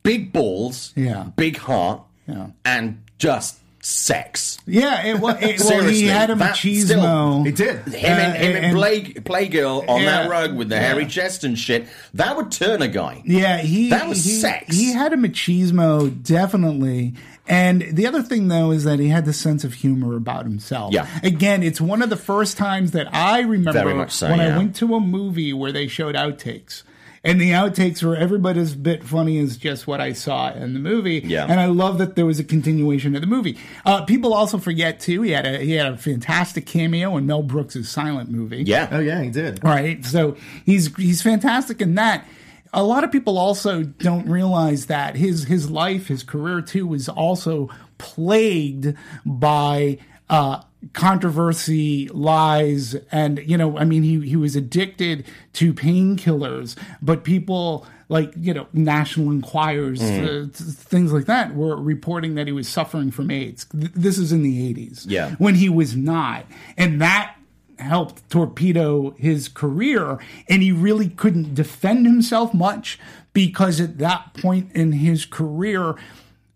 big 0.04 0.32
balls, 0.32 0.94
Yeah. 0.96 1.26
big 1.36 1.58
heart, 1.58 2.02
Yeah. 2.28 2.48
and 2.64 3.04
just 3.18 3.58
sex. 3.82 4.58
Yeah, 4.66 5.06
it, 5.06 5.20
was. 5.20 5.36
it, 5.42 5.60
well, 5.60 5.68
Seriously, 5.70 5.94
he 5.96 6.08
had 6.08 6.30
a 6.30 6.36
that 6.36 6.56
machismo. 6.56 6.86
still- 6.86 7.44
He 7.44 7.52
did. 7.52 7.78
Him 7.94 8.18
and, 8.20 8.34
Uh, 8.34 8.40
him 8.40 8.56
and, 8.56 8.66
and- 8.66 8.76
Play, 8.78 9.02
Playgirl 9.04 9.88
on 9.90 10.02
Yeah. 10.02 10.12
that 10.24 10.30
rug 10.30 10.56
with 10.56 10.70
the 10.70 10.76
Yeah. 10.76 10.82
hairy 10.82 11.06
chest 11.06 11.44
and 11.44 11.58
shit. 11.60 11.88
That 12.14 12.36
would 12.38 12.52
turn 12.52 12.82
a 12.82 12.88
guy. 12.90 13.22
Yeah, 13.26 13.58
he 13.58 13.90
That 13.90 14.08
was 14.08 14.24
he, 14.24 14.32
sex. 14.32 14.76
He 14.76 14.92
had 14.94 15.12
a 15.14 15.18
machismo, 15.18 16.10
definitely. 16.24 17.14
And 17.50 17.82
the 17.82 18.06
other 18.06 18.22
thing, 18.22 18.48
though, 18.48 18.70
is 18.70 18.84
that 18.84 19.00
he 19.00 19.10
had 19.10 19.26
the 19.26 19.34
sense 19.34 19.64
of 19.64 19.74
humor 19.74 20.16
about 20.16 20.46
himself. 20.46 20.94
Yeah. 20.94 21.08
Again, 21.24 21.64
it's 21.64 21.82
one 21.82 22.04
of 22.04 22.12
the 22.12 22.16
first 22.16 22.58
times 22.58 22.92
that 22.92 23.14
I 23.14 23.42
remember 23.42 23.74
Very 23.74 23.96
much 23.96 24.12
so, 24.12 24.30
when 24.30 24.38
yeah. 24.38 24.54
I 24.54 24.58
went 24.58 24.76
to 24.78 24.94
a 24.94 25.00
movie 25.00 25.52
where 25.52 25.72
they 25.72 25.88
showed 25.88 26.14
outtakes. 26.14 26.84
And 27.24 27.42
the 27.42 27.52
outtakes 27.52 28.02
were 28.02 28.16
every 28.16 28.40
bit 28.40 28.56
as 28.56 28.76
bit 28.76 29.04
funny 29.04 29.40
as 29.40 29.58
just 29.58 29.88
what 29.88 30.00
I 30.00 30.14
saw 30.14 30.54
in 30.54 30.74
the 30.74 30.80
movie. 30.80 31.22
Yeah. 31.26 31.48
And 31.50 31.60
I 31.60 31.66
love 31.66 31.98
that 31.98 32.16
there 32.16 32.26
was 32.26 32.40
a 32.40 32.46
continuation 32.46 33.14
of 33.16 33.22
the 33.22 33.28
movie. 33.28 33.58
Uh, 33.86 34.06
people 34.06 34.34
also 34.34 34.58
forget 34.58 35.02
too. 35.02 35.24
He 35.24 35.32
had 35.32 35.46
a 35.46 35.58
he 35.58 35.74
had 35.74 35.92
a 35.92 35.98
fantastic 35.98 36.66
cameo 36.66 37.18
in 37.18 37.26
Mel 37.26 37.44
Brooks' 37.44 37.90
silent 37.90 38.30
movie. 38.30 38.64
Yeah. 38.64 38.88
Oh 38.92 39.00
yeah, 39.00 39.22
he 39.22 39.30
did. 39.32 39.62
Right. 39.64 40.06
So 40.06 40.38
he's 40.66 40.96
he's 40.96 41.22
fantastic 41.22 41.82
in 41.82 41.96
that. 41.96 42.26
A 42.74 42.84
lot 42.84 43.04
of 43.04 43.12
people 43.12 43.38
also 43.38 43.84
don't 43.84 44.28
realize 44.30 44.86
that 44.88 45.16
his 45.16 45.46
his 45.46 45.70
life, 45.72 46.08
his 46.08 46.24
career 46.24 46.62
too, 46.62 46.86
was 46.88 47.10
also 47.10 47.70
plagued 47.98 48.94
by 49.26 49.98
uh, 50.30 50.62
controversy, 50.94 52.08
lies, 52.10 52.96
and 53.12 53.40
you 53.46 53.58
know, 53.58 53.78
I 53.78 53.86
mean, 53.86 54.04
he 54.04 54.22
he 54.22 54.36
was 54.36 54.56
addicted 54.56 55.26
to 55.54 55.74
painkillers, 55.74 56.76
but 57.02 57.24
people 57.24 57.86
like 58.08 58.32
you 58.38 58.54
know 58.54 58.68
National 58.74 59.32
Enquirers, 59.32 60.02
uh, 60.02 60.48
things 60.54 61.12
like 61.12 61.26
that, 61.26 61.56
were 61.56 61.76
reporting 61.76 62.36
that 62.36 62.48
he 62.48 62.54
was 62.54 62.68
suffering 62.68 63.12
from 63.12 63.32
AIDS. 63.32 63.66
Th- 63.66 63.92
This 63.94 64.18
is 64.18 64.32
in 64.32 64.44
the 64.44 64.68
eighties, 64.70 65.06
Yeah. 65.10 65.36
when 65.40 65.56
he 65.56 65.70
was 65.70 65.96
not, 65.96 66.46
and 66.78 67.02
that 67.02 67.36
helped 67.80 68.30
torpedo 68.30 69.12
his 69.12 69.48
career 69.48 70.20
and 70.48 70.62
he 70.62 70.72
really 70.72 71.10
couldn't 71.10 71.56
defend 71.56 72.06
himself 72.06 72.54
much 72.54 73.00
because 73.34 73.80
at 73.80 73.98
that 73.98 74.34
point 74.36 74.72
in 74.74 74.92
his 74.92 75.26
career 75.26 75.96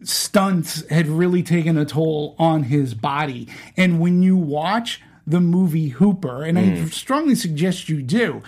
stunts 0.03 0.87
had 0.89 1.07
really 1.07 1.41
taken 1.41 1.77
a 1.77 1.85
toll 1.85 2.35
on 2.37 2.63
his 2.63 2.93
body 2.93 3.47
and 3.77 3.99
when 3.99 4.21
you 4.21 4.35
watch 4.35 5.01
the 5.25 5.39
movie 5.39 5.89
Hooper 5.89 6.43
and 6.43 6.59
I 6.59 6.63
mm. 6.63 6.93
strongly 6.93 7.35
suggest 7.35 7.87
you 7.87 8.01
do 8.01 8.41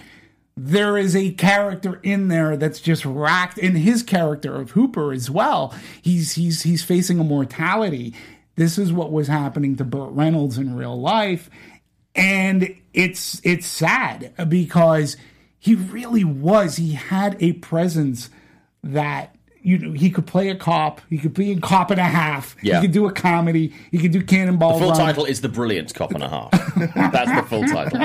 there 0.57 0.97
is 0.97 1.15
a 1.15 1.31
character 1.31 1.99
in 2.01 2.29
there 2.29 2.55
that's 2.55 2.79
just 2.79 3.05
racked 3.05 3.57
in 3.57 3.75
his 3.75 4.01
character 4.01 4.55
of 4.55 4.71
Hooper 4.71 5.11
as 5.11 5.29
well. 5.29 5.73
He's 6.01 6.33
he's 6.33 6.63
he's 6.63 6.83
facing 6.83 7.19
a 7.19 7.23
mortality. 7.23 8.13
This 8.55 8.77
is 8.77 8.93
what 8.93 9.11
was 9.11 9.27
happening 9.27 9.75
to 9.75 9.83
Burt 9.83 10.11
Reynolds 10.11 10.57
in 10.57 10.77
real 10.77 10.99
life. 10.99 11.49
And 12.15 12.75
it's 12.93 13.41
it's 13.43 13.67
sad 13.67 14.33
because 14.47 15.17
he 15.59 15.75
really 15.75 16.23
was. 16.23 16.77
He 16.77 16.93
had 16.93 17.35
a 17.41 17.53
presence 17.53 18.29
that 18.83 19.34
you 19.65 19.79
know 19.79 19.91
he 19.93 20.09
could 20.11 20.27
play 20.27 20.49
a 20.49 20.55
cop. 20.55 21.01
He 21.09 21.17
could 21.17 21.33
be 21.33 21.51
a 21.51 21.59
cop 21.59 21.89
and 21.89 21.99
a 21.99 22.03
half. 22.03 22.55
Yeah. 22.61 22.75
He 22.79 22.87
could 22.87 22.93
do 22.93 23.07
a 23.07 23.11
comedy. 23.11 23.73
He 23.91 23.97
could 23.97 24.11
do 24.11 24.23
Cannonball. 24.23 24.73
The 24.73 24.79
full 24.79 24.89
Run. 24.91 24.99
title 24.99 25.25
is 25.25 25.41
The 25.41 25.49
Brilliant 25.49 25.93
Cop 25.95 26.11
and 26.11 26.21
a 26.23 26.29
Half. 26.29 26.51
That's 27.11 27.31
the 27.35 27.43
full 27.49 27.63
title. 27.65 28.01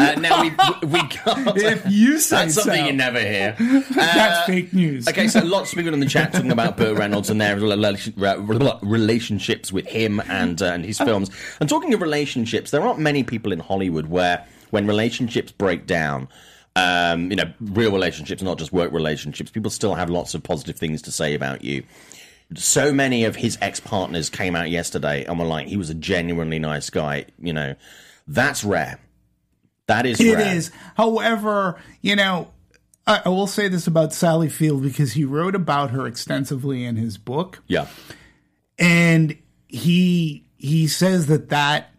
Uh, 0.00 0.12
now, 0.20 0.42
we, 0.42 0.50
we 0.86 1.00
got. 1.24 1.56
If 1.58 1.84
you 1.90 2.18
say 2.20 2.36
That's 2.44 2.54
something 2.54 2.80
so. 2.80 2.86
you 2.86 2.92
never 2.92 3.18
hear. 3.20 3.56
That's 3.90 4.46
fake 4.46 4.72
news. 4.72 5.08
Okay, 5.08 5.26
so 5.26 5.40
lots 5.40 5.72
of 5.72 5.78
people 5.78 5.92
in 5.92 6.00
the 6.00 6.06
chat 6.06 6.32
talking 6.32 6.52
about 6.52 6.76
Burt 6.76 6.96
Reynolds 6.96 7.28
and 7.28 7.40
their 7.40 7.56
relation- 7.56 8.14
relationships 8.82 9.72
with 9.72 9.86
him 9.86 10.20
and 10.28 10.62
uh, 10.62 10.66
and 10.66 10.84
his 10.84 10.98
films. 10.98 11.30
And 11.60 11.68
talking 11.68 11.92
of 11.92 12.00
relationships, 12.00 12.70
there 12.70 12.82
aren't 12.82 13.00
many 13.00 13.24
people 13.24 13.52
in 13.52 13.58
Hollywood 13.58 14.06
where 14.06 14.46
when 14.70 14.86
relationships 14.86 15.50
break 15.52 15.86
down. 15.86 16.28
Um, 16.76 17.30
you 17.30 17.36
know, 17.36 17.52
real 17.60 17.90
relationships, 17.92 18.42
not 18.42 18.58
just 18.58 18.72
work 18.72 18.92
relationships. 18.92 19.50
People 19.50 19.70
still 19.70 19.94
have 19.94 20.08
lots 20.08 20.34
of 20.34 20.42
positive 20.42 20.76
things 20.76 21.02
to 21.02 21.12
say 21.12 21.34
about 21.34 21.64
you. 21.64 21.82
So 22.54 22.92
many 22.92 23.24
of 23.24 23.36
his 23.36 23.58
ex 23.60 23.80
partners 23.80 24.30
came 24.30 24.54
out 24.56 24.70
yesterday 24.70 25.24
and 25.24 25.38
were 25.38 25.44
like, 25.44 25.66
he 25.66 25.76
was 25.76 25.90
a 25.90 25.94
genuinely 25.94 26.58
nice 26.58 26.88
guy. 26.90 27.26
You 27.40 27.52
know, 27.52 27.74
that's 28.28 28.62
rare. 28.64 29.00
That 29.86 30.06
is 30.06 30.20
It 30.20 30.34
rare. 30.36 30.54
is. 30.56 30.70
However, 30.96 31.80
you 32.02 32.14
know, 32.16 32.48
I, 33.06 33.22
I 33.24 33.28
will 33.28 33.48
say 33.48 33.66
this 33.68 33.86
about 33.88 34.12
Sally 34.12 34.48
Field 34.48 34.82
because 34.84 35.12
he 35.12 35.24
wrote 35.24 35.56
about 35.56 35.90
her 35.90 36.06
extensively 36.06 36.84
in 36.84 36.94
his 36.96 37.18
book, 37.18 37.60
Yeah. 37.66 37.88
and 38.78 39.36
he 39.66 40.46
he 40.56 40.86
says 40.86 41.26
that 41.26 41.48
that 41.48 41.90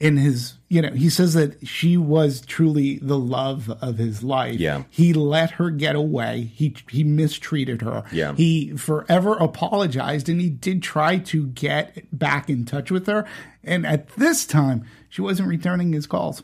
in 0.00 0.16
his 0.16 0.54
you 0.68 0.80
know 0.80 0.90
he 0.90 1.10
says 1.10 1.34
that 1.34 1.66
she 1.68 1.96
was 1.98 2.40
truly 2.40 2.98
the 3.02 3.18
love 3.18 3.70
of 3.82 3.98
his 3.98 4.24
life. 4.24 4.58
Yeah. 4.58 4.84
he 4.90 5.12
let 5.12 5.52
her 5.52 5.70
get 5.70 5.94
away. 5.94 6.50
He 6.54 6.74
he 6.90 7.04
mistreated 7.04 7.82
her. 7.82 8.04
Yeah. 8.10 8.34
he 8.34 8.76
forever 8.76 9.34
apologized, 9.34 10.28
and 10.28 10.40
he 10.40 10.48
did 10.48 10.82
try 10.82 11.18
to 11.18 11.46
get 11.48 12.06
back 12.18 12.48
in 12.48 12.64
touch 12.64 12.90
with 12.90 13.06
her. 13.06 13.26
And 13.62 13.86
at 13.86 14.08
this 14.16 14.46
time, 14.46 14.86
she 15.10 15.20
wasn't 15.20 15.48
returning 15.48 15.92
his 15.92 16.06
calls. 16.06 16.42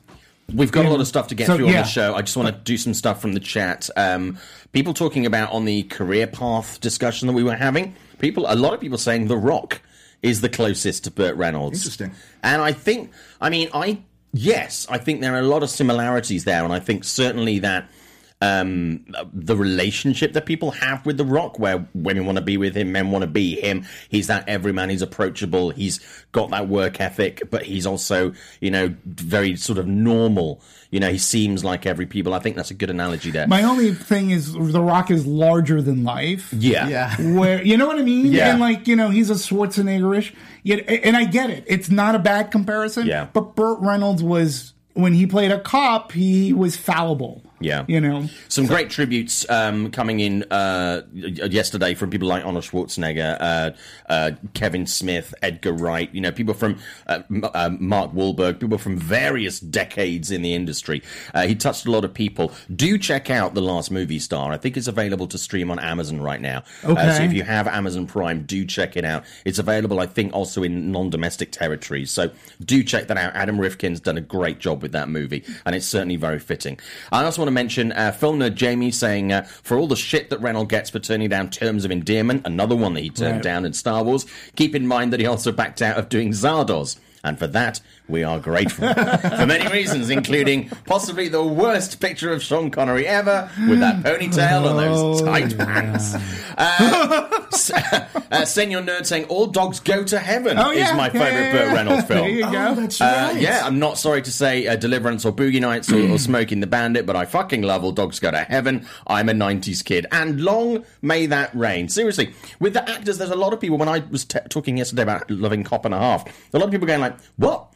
We've 0.55 0.71
got 0.71 0.85
a 0.85 0.91
lot 0.91 1.01
of 1.01 1.09
stuff 1.09 1.29
to 1.29 1.35
get 1.35 1.49
So, 1.49 1.57
through 1.57 1.67
on 1.69 1.73
yeah. 1.73 1.83
the 1.83 1.89
show. 1.89 2.15
I 2.15 2.23
just 2.23 2.37
want 2.37 2.55
to 2.55 2.61
do 2.63 2.77
some 2.77 2.95
stuff 2.95 3.21
from 3.21 3.33
the 3.33 3.41
chat. 3.41 3.91
Um, 3.97 4.39
people 4.73 4.95
talking 4.95 5.27
about 5.27 5.51
on 5.51 5.65
the 5.65 5.83
career 5.85 6.29
path 6.29 6.81
discussion 6.81 7.27
that 7.27 7.33
we 7.35 7.43
were 7.43 7.57
having. 7.57 7.97
People, 8.21 8.47
a 8.47 8.55
lot 8.55 8.73
of 8.73 8.81
people 8.81 8.97
saying 8.97 9.27
The 9.27 9.37
Rock 9.37 9.81
is 10.23 10.41
the 10.41 10.49
closest 10.49 11.05
to 11.05 11.11
Burt 11.11 11.37
Reynolds. 11.37 11.81
Interesting. 11.81 12.13
And 12.43 12.63
I 12.63 12.73
think, 12.73 13.11
I 13.41 13.51
mean, 13.51 13.69
I 13.73 13.99
yes, 14.33 14.87
I 14.91 14.99
think 14.99 15.21
there 15.21 15.35
are 15.35 15.41
a 15.41 15.43
lot 15.43 15.63
of 15.63 15.71
similarities 15.71 16.45
there, 16.45 16.65
and 16.65 16.73
I 16.73 16.81
think 16.81 17.05
certainly 17.05 17.59
that 17.61 17.89
um, 18.43 19.07
the 19.33 19.57
relationship 19.57 20.35
that 20.35 20.45
people 20.45 20.71
have 20.73 21.07
with 21.07 21.17
The 21.17 21.25
Rock, 21.25 21.59
where 21.59 21.89
women 21.95 22.27
want 22.27 22.37
to 22.37 22.43
be 22.43 22.57
with 22.59 22.77
him, 22.77 22.93
men 22.93 23.11
want 23.11 23.23
to 23.23 23.27
be 23.27 23.59
him. 23.61 23.87
He's 24.09 24.27
that 24.27 24.47
everyman. 24.49 24.91
He's 24.91 25.01
approachable. 25.03 25.71
He's 25.71 26.01
got 26.33 26.51
that 26.51 26.69
work 26.69 27.01
ethic, 27.01 27.43
but 27.51 27.63
he's 27.63 27.87
also, 27.87 28.35
you 28.61 28.71
know, 28.71 28.95
very 29.07 29.57
sort 29.57 29.79
of 29.79 29.87
normal. 29.87 30.61
You 30.91 31.01
know, 31.01 31.11
he 31.11 31.19
seems 31.19 31.65
like 31.65 31.87
every 31.87 32.07
people. 32.07 32.35
I 32.35 32.39
think 32.39 32.57
that's 32.57 32.71
a 32.71 32.75
good 32.75 32.91
analogy 32.91 33.31
there. 33.31 33.47
My 33.47 33.63
only 33.63 33.95
thing 33.95 34.31
is 34.31 34.53
The 34.53 34.83
Rock 34.83 35.11
is 35.11 35.27
larger 35.27 35.81
than 35.81 36.05
life. 36.05 36.53
yeah, 36.53 36.89
Yeah. 36.89 37.17
Where 37.39 37.63
you 37.63 37.77
know 37.79 37.87
what 37.87 37.99
I 37.99 38.03
mean? 38.03 38.33
Yeah. 38.33 38.51
And 38.51 38.61
like, 38.61 38.87
you 38.87 38.97
know, 38.97 39.09
he's 39.09 39.31
a 39.31 39.35
Schwarzeneggerish. 39.35 40.35
Yet 40.63 40.89
and 40.89 41.17
I 41.17 41.25
get 41.25 41.49
it. 41.49 41.65
It's 41.67 41.91
not 41.91 42.15
a 42.15 42.19
bad 42.19 42.51
comparison. 42.51 43.07
Yeah. 43.07 43.29
But 43.33 43.55
Burt 43.57 43.79
Reynolds 43.81 44.23
was 44.23 44.75
when 44.93 45.15
he 45.15 45.27
played 45.27 45.51
a 45.53 45.61
cop, 45.61 46.13
he 46.13 46.53
was 46.53 46.77
fallible. 46.77 47.43
Yeah. 47.67 47.85
You 47.89 48.01
know? 48.01 48.29
Some 48.49 48.67
great 48.67 48.91
tributes 48.91 49.49
um, 49.51 49.91
coming 49.91 50.21
in 50.21 50.45
uh, 50.45 51.03
yesterday 51.13 51.95
from 51.95 52.11
people 52.11 52.29
like 52.29 52.45
Arnold 52.45 52.65
Schwarzenegger, 52.65 53.37
uh, 53.41 53.71
uh, 54.09 54.31
Kevin 54.55 54.87
Smith, 54.87 55.35
Edgar 55.43 55.73
Wright. 55.73 56.09
You 56.15 56.21
know, 56.21 56.31
people 56.31 56.55
from 56.55 56.79
uh, 57.09 57.23
M- 57.29 57.45
uh, 57.53 57.71
Mark 57.81 58.13
Wahlberg, 58.13 58.61
people 58.61 58.79
from 58.79 58.97
various 58.97 59.59
decades 59.59 60.31
in 60.31 60.43
the 60.43 60.55
industry. 60.55 61.03
Uh, 61.35 61.47
he 61.47 61.57
touched 61.57 61.87
a 61.87 61.91
lot 61.91 62.05
of 62.05 62.15
people. 62.15 62.53
Do 62.75 62.97
check 62.99 63.31
out 63.31 63.55
the 63.55 63.63
Last 63.63 63.91
Movie 63.91 64.21
Star. 64.21 64.53
I 64.53 64.59
think 64.59 64.77
it's 64.77 64.87
available 64.87 65.27
to 65.27 65.39
stream 65.39 65.71
on 65.71 65.81
Amazon 65.81 66.21
right 66.21 66.41
now. 66.41 66.63
Okay. 66.85 67.17
so 67.17 67.23
if 67.25 67.33
you 67.33 67.43
have 67.43 67.67
Amazon 67.67 68.07
Prime, 68.07 68.45
do 68.45 68.65
check 68.65 68.97
it 68.97 69.05
out. 69.05 69.25
It's 69.45 69.59
available, 69.59 69.99
I 69.99 70.07
think, 70.07 70.33
also 70.33 70.63
in 70.63 70.93
non-domestic 70.93 71.51
territories. 71.51 72.13
So 72.13 72.31
do 72.65 72.85
check 72.85 73.09
that 73.09 73.17
out. 73.17 73.35
Adam 73.35 73.61
Rifkin's 73.61 73.99
done 73.99 74.17
a 74.17 74.21
great 74.21 74.61
job 74.61 74.83
with 74.83 74.93
that 74.93 75.09
movie, 75.09 75.45
and 75.65 75.75
it's 75.75 75.87
certainly 75.87 76.17
very 76.17 76.39
fitting. 76.39 76.79
I 77.11 77.25
also 77.25 77.43
want 77.43 77.49
to 77.49 77.56
mention 77.57 77.91
uh, 77.93 78.13
film 78.13 78.39
nerd 78.39 78.55
Jamie 78.55 78.91
saying, 78.91 79.33
uh, 79.33 79.43
for 79.63 79.79
all 79.79 79.89
the 79.89 79.97
shit 79.97 80.29
that 80.31 80.41
Reynolds 80.43 80.69
gets 80.71 80.91
for 80.91 80.99
turning 80.99 81.31
down 81.31 81.49
Terms 81.51 81.85
of 81.87 81.91
Endearment, 81.91 82.43
another 82.47 82.77
one 82.77 82.93
that 82.95 83.01
he 83.01 83.09
turned 83.11 83.37
Right. 83.37 83.43
down 83.43 83.65
in 83.65 83.73
Star 83.73 84.05
Wars, 84.05 84.27
keep 84.57 84.75
in 84.75 84.87
mind 84.87 85.13
that 85.13 85.21
he 85.21 85.27
also 85.27 85.51
backed 85.53 85.81
out 85.81 85.97
of 85.97 86.09
doing 86.11 86.31
Zardoz. 86.33 86.99
And 87.25 87.39
for 87.39 87.47
that, 87.49 87.81
we 88.09 88.23
are 88.23 88.39
grateful. 88.39 88.87
for 88.95 89.47
many 89.47 89.71
reasons, 89.73 90.11
including 90.11 90.69
possibly 90.87 91.29
the 91.29 91.43
worst 91.43 92.01
picture 92.01 92.33
of 92.33 92.43
Sean 92.43 92.71
Connery 92.71 93.07
ever, 93.07 93.51
with 93.69 93.81
that 93.81 94.03
ponytail 94.03 94.71
and 94.71 94.79
those 94.79 95.23
Oh, 95.23 95.25
tight 95.25 95.57
pants. 95.59 96.15
Uh, 98.29 98.45
Senor 98.45 98.83
Nerd 98.83 99.07
saying, 99.07 99.25
All 99.27 99.47
Dogs 99.47 99.79
Go 99.81 100.03
to 100.05 100.19
Heaven 100.19 100.59
Oh 100.59 100.71
yeah. 100.73 100.91
is 100.91 100.97
my 100.97 101.07
Yeah, 101.07 101.13
favourite 101.13 101.33
yeah, 101.33 101.53
Burt. 101.53 101.75
Reynolds 101.75 102.05
film. 102.07 102.21
There 102.21 102.29
you 102.31 102.43
go. 102.51 102.67
Oh, 102.69 102.75
that's 102.75 103.01
Uh, 103.01 103.31
right. 103.33 103.41
yeah, 103.41 103.63
I'm 103.65 103.79
not 103.79 103.99
sorry 103.99 104.21
to 104.23 104.33
say 104.33 104.67
uh, 104.67 104.77
Deliverance 104.77 105.25
or 105.25 105.33
Boogie 105.33 105.61
Nights 105.61 105.93
or, 105.93 106.11
or 106.11 106.19
Smokey 106.19 106.55
and 106.55 106.63
the 106.63 106.67
Bandit, 106.67 107.07
but 107.07 107.15
I 107.17 107.25
fucking 107.25 107.63
love 107.63 107.85
All 107.85 107.93
Dogs 107.93 108.19
Go 108.21 108.31
to 108.31 108.39
Heaven. 108.39 108.87
I'm 109.07 109.29
a 109.29 109.33
90s 109.33 109.85
kid. 109.85 110.07
And 110.11 110.41
long 110.41 110.85
may 111.03 111.27
that 111.27 111.55
reign. 111.55 111.89
Seriously, 111.89 112.33
with 112.59 112.73
the 112.75 112.89
actors, 112.89 113.19
there's 113.19 113.31
a 113.31 113.37
lot 113.37 113.53
of 113.53 113.61
people, 113.61 113.79
when 113.79 113.89
I 113.89 114.01
was 114.11 114.25
t- 114.25 114.39
talking 114.49 114.77
yesterday 114.77 115.03
about 115.03 115.31
loving 115.31 115.63
Cop 115.63 115.85
and 115.85 115.95
a 115.95 115.99
Half, 115.99 116.25
a 116.53 116.59
lot 116.59 116.65
of 116.67 116.71
people 116.73 116.87
going 116.87 117.01
like, 117.01 117.17
what? 117.37 117.73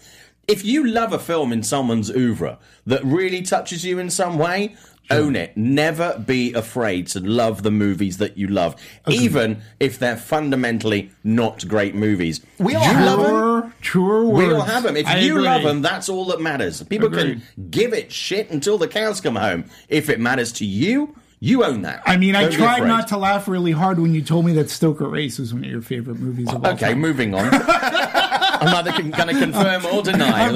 If 0.51 0.65
you 0.65 0.87
love 0.87 1.13
a 1.13 1.19
film 1.19 1.53
in 1.53 1.63
someone's 1.63 2.11
oeuvre 2.11 2.59
that 2.87 3.05
really 3.05 3.43
touches 3.43 3.85
you 3.85 3.99
in 3.99 4.11
some 4.11 4.39
way, 4.39 4.77
Own 5.13 5.35
it. 5.35 5.57
Never 5.57 6.23
be 6.25 6.53
afraid 6.55 7.09
to 7.09 7.19
love 7.19 7.65
the 7.65 7.73
movies 7.73 8.19
that 8.19 8.39
you 8.39 8.47
love, 8.47 8.77
even 9.09 9.61
if 9.81 9.99
they're 9.99 10.17
fundamentally 10.17 11.11
not 11.25 11.67
great 11.67 11.97
movies. 11.97 12.41
We 12.61 12.77
all 12.77 12.85
you 12.85 12.91
have 12.93 13.19
love 13.19 13.19
them. 13.19 13.27
Truer, 13.31 13.73
truer 13.81 14.25
words. 14.27 14.47
We 14.47 14.55
all 14.55 14.61
have 14.61 14.85
them. 14.85 14.97
If 14.97 15.09
I 15.09 15.19
you 15.19 15.33
agree. 15.33 15.43
love 15.47 15.63
them, 15.65 15.83
that's 15.83 16.09
all 16.09 16.27
that 16.27 16.41
matters. 16.41 16.81
People 16.85 17.09
Agreed. 17.09 17.43
can 17.57 17.71
give 17.73 17.93
it 17.93 18.13
shit 18.13 18.51
until 18.51 18.79
the 18.79 18.87
cows 18.87 19.21
come 19.21 19.35
home. 19.35 19.65
If 19.89 20.09
it 20.11 20.21
matters 20.21 20.53
to 20.53 20.65
you, 20.65 21.17
you 21.41 21.65
own 21.65 21.83
that. 21.83 22.03
I 22.07 22.17
mean, 22.17 22.37
I 22.37 22.43
Don't 22.43 22.51
be 22.53 22.57
tried 22.59 22.87
not 22.87 23.09
to 23.09 23.17
laugh 23.17 23.49
really 23.49 23.73
hard 23.73 23.99
when 23.99 24.15
you 24.15 24.23
told 24.23 24.45
me 24.45 24.53
that 24.53 24.67
Stroker 24.67 25.19
Ace 25.21 25.41
was 25.41 25.53
one 25.53 25.65
of 25.65 25.71
your 25.73 25.83
favorite 25.83 26.21
movies 26.21 26.49
of 26.53 26.65
all 26.65 26.71
Okay, 26.75 26.91
time. 26.91 27.01
moving 27.01 27.35
on. 27.35 27.51
I'm 28.61 28.87
either 28.87 29.03
going 29.03 29.13
to 29.13 29.41
confirm 29.41 29.87
or 29.87 30.03
deny. 30.03 30.51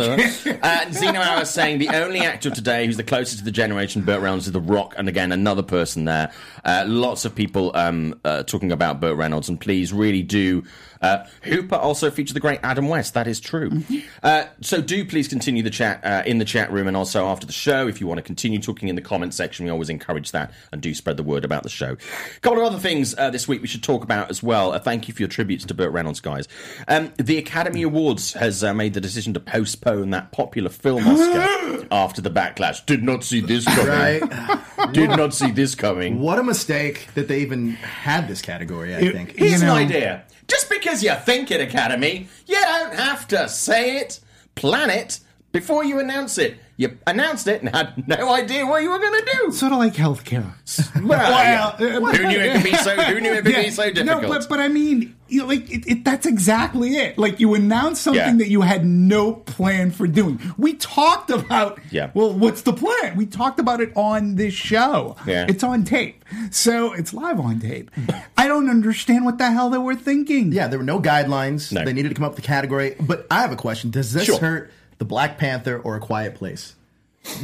Uh, 0.63 0.91
Zeno 0.93 1.21
Hour 1.21 1.45
saying 1.45 1.79
the 1.79 1.89
only 1.89 2.21
actor 2.21 2.49
of 2.49 2.55
today 2.55 2.87
who's 2.87 2.97
the 2.97 3.05
closest 3.05 3.39
to 3.39 3.45
the 3.45 3.51
generation 3.51 4.03
Burt 4.03 4.21
Reynolds 4.21 4.47
is 4.47 4.53
The 4.53 4.61
Rock, 4.61 4.95
and 4.97 5.09
again 5.09 5.33
another 5.33 5.63
person 5.63 6.05
there. 6.05 6.33
Uh, 6.65 6.85
lots 6.87 7.25
of 7.25 7.35
people 7.35 7.71
um, 7.75 8.21
uh, 8.25 8.43
talking 8.43 8.73
about 8.73 9.01
Burt 9.01 9.17
Reynolds, 9.17 9.49
and 9.49 9.61
please 9.61 9.93
really 9.93 10.23
do. 10.23 10.63
Uh, 11.05 11.27
Hooper 11.43 11.77
also 11.77 12.11
featured 12.11 12.35
the 12.35 12.41
great 12.41 12.61
Adam 12.63 12.89
West. 12.89 13.13
That 13.15 13.27
is 13.27 13.41
true. 13.41 13.69
Mm-hmm. 13.71 13.99
Uh, 14.23 14.45
so 14.63 14.81
do 14.81 15.05
please 15.05 15.29
continue 15.29 15.63
the 15.63 15.71
chat 15.71 16.03
uh, 16.05 16.23
in 16.25 16.39
the 16.39 16.45
chat 16.47 16.73
room, 16.73 16.87
and 16.89 16.97
also 16.97 17.27
after 17.27 17.47
the 17.47 17.53
show, 17.53 17.87
if 17.87 18.01
you 18.01 18.07
want 18.07 18.19
to 18.19 18.23
continue 18.23 18.59
talking 18.59 18.89
in 18.89 18.95
the 18.97 19.03
comment 19.03 19.35
section, 19.35 19.67
we 19.67 19.71
always 19.71 19.91
encourage 19.91 20.33
that, 20.33 20.53
and 20.73 20.81
do 20.81 20.95
spread 20.95 21.17
the 21.19 21.23
word 21.23 21.45
about 21.45 21.63
the 21.63 21.69
show. 21.69 21.93
A 22.37 22.41
couple 22.41 22.61
of 22.61 22.65
other 22.73 22.79
things 22.79 23.15
uh, 23.19 23.29
this 23.31 23.47
week 23.47 23.61
we 23.61 23.69
should 23.69 23.83
talk 23.83 24.03
about 24.03 24.31
as 24.31 24.43
well. 24.43 24.73
Uh, 24.73 24.79
thank 24.79 25.07
you 25.07 25.13
for 25.15 25.21
your 25.21 25.29
tributes 25.29 25.65
to 25.67 25.75
Burt 25.75 25.93
Reynolds, 25.93 26.21
guys. 26.21 26.49
Um, 26.89 27.13
the 27.19 27.37
Academy 27.37 27.83
Awards 27.83 28.33
has 28.33 28.65
uh, 28.65 28.73
made 28.73 28.95
the 28.95 29.01
decision 29.01 29.35
to 29.35 29.41
postpone 29.41 30.11
that 30.11 30.33
popular 30.33 30.71
film 30.71 31.07
Oscar 31.07 31.87
after 31.91 32.23
the 32.23 32.31
backlash. 32.31 32.85
Did 32.87 33.03
not 33.03 33.25
see 33.25 33.41
this 33.41 33.65
coming. 33.67 33.87
Right? 33.89 34.93
Did 34.93 35.11
not 35.11 35.35
see 35.35 35.51
this 35.51 35.75
coming. 35.75 36.21
what 36.21 36.39
a 36.39 36.43
mistake 36.43 37.09
that 37.15 37.29
they 37.29 37.41
even 37.41 37.71
had 37.73 38.27
this 38.29 38.41
category. 38.41 38.95
I 38.95 39.01
It- 39.01 39.13
think. 39.13 39.37
Here's 39.37 39.61
You 39.61 39.67
know- 39.67 39.77
an 39.77 39.85
idea. 39.85 40.25
Just 40.49 40.69
because 40.69 41.03
you 41.03 41.15
think 41.15 41.51
it, 41.51 41.61
Academy, 41.61 42.29
you 42.47 42.61
don't 42.61 42.95
have 42.95 43.27
to 43.29 43.49
say 43.49 43.99
it, 43.99 44.21
plan 44.55 44.91
it 44.91 45.21
before 45.53 45.85
you 45.85 45.99
announce 46.01 46.39
it. 46.39 46.59
You 46.77 46.99
announced 47.07 47.47
it 47.47 47.63
and 47.63 47.75
had 47.75 48.09
no 48.09 48.33
idea 48.35 48.67
what 48.67 48.83
you 48.83 48.91
were 48.91 48.99
going 48.99 49.13
to 49.25 49.39
do. 49.45 49.53
Sort 49.53 49.73
of 49.73 49.79
like 49.79 49.95
healthcare. 49.95 50.53
Well, 51.05 51.21
yeah. 51.31 51.67
Uh, 51.67 52.01
who 52.01 52.27
knew 52.27 52.39
it 52.41 52.53
could 52.55 52.65
be 52.65 52.77
so? 52.77 52.97
Who 52.97 53.21
knew 53.21 53.33
it 53.33 53.45
could 53.45 53.53
Yeah. 53.53 53.63
be 53.63 53.71
so 53.71 53.91
difficult? 53.93 54.23
No, 54.23 54.29
but 54.29 54.49
but 54.49 54.59
I 54.61 54.69
mean, 54.69 55.14
you 55.35 55.41
know, 55.41 55.47
like 55.47 55.71
it, 55.71 55.87
it, 55.87 56.05
that's 56.05 56.25
exactly 56.27 56.97
it. 56.97 57.19
Like 57.19 57.41
you 57.41 57.55
announced 57.55 58.03
something 58.03 58.23
Yeah. 58.23 58.37
that 58.37 58.49
you 58.49 58.61
had 58.63 58.87
no 58.87 59.33
plan 59.33 59.91
for 59.91 60.07
doing. 60.07 60.41
We 60.57 60.75
talked 60.75 61.31
about. 61.31 61.79
Yeah. 61.91 62.11
Well, 62.15 62.33
what's 62.33 62.63
the 62.63 62.73
plan? 62.73 63.17
We 63.17 63.27
talked 63.27 63.59
about 63.59 63.81
it 63.81 63.93
on 63.97 64.37
this 64.37 64.55
show. 64.55 65.17
Yeah. 65.27 65.47
It's 65.49 65.65
on 65.65 65.85
tape, 65.85 66.25
so 66.51 66.93
it's 66.93 67.13
live 67.13 67.41
on 67.41 67.61
tape. 67.61 67.91
I 68.39 68.47
don't 68.49 68.71
understand 68.71 69.25
what 69.25 69.39
the 69.39 69.51
hell 69.51 69.71
they 69.71 69.79
were 69.79 69.97
thinking. 69.97 70.53
Yeah, 70.53 70.69
there 70.69 70.79
were 70.79 70.85
no 70.85 71.01
guidelines. 71.01 71.73
No. 71.73 71.85
They 71.85 71.93
needed 71.93 72.11
to 72.11 72.15
come 72.15 72.25
up 72.25 72.37
with 72.37 72.45
a 72.45 72.47
category. 72.47 72.95
But 73.01 73.27
I 73.31 73.41
have 73.43 73.53
a 73.53 73.57
question: 73.57 73.91
Does 73.91 74.13
this 74.13 74.25
Sure. 74.25 74.39
hurt 74.39 74.71
the 74.99 75.05
Black 75.05 75.37
Panther 75.39 75.79
or 75.79 75.97
A 75.97 76.01
Quiet 76.01 76.35
Place? 76.37 76.75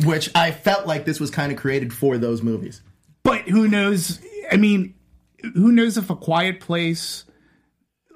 Which 0.05 0.31
I 0.35 0.51
felt 0.51 0.87
like 0.87 1.05
this 1.07 1.19
was 1.19 1.31
kind 1.31 1.51
of 1.51 1.59
created 1.59 1.93
for 1.93 2.19
those 2.19 2.43
movies. 2.43 2.83
But 3.23 3.43
who 3.49 3.67
knows? 3.67 4.21
I 4.53 4.57
mean, 4.57 4.95
who 5.55 5.73
knows 5.73 5.97
if 5.97 6.11
a 6.11 6.17
quiet 6.17 6.61
place. 6.61 7.25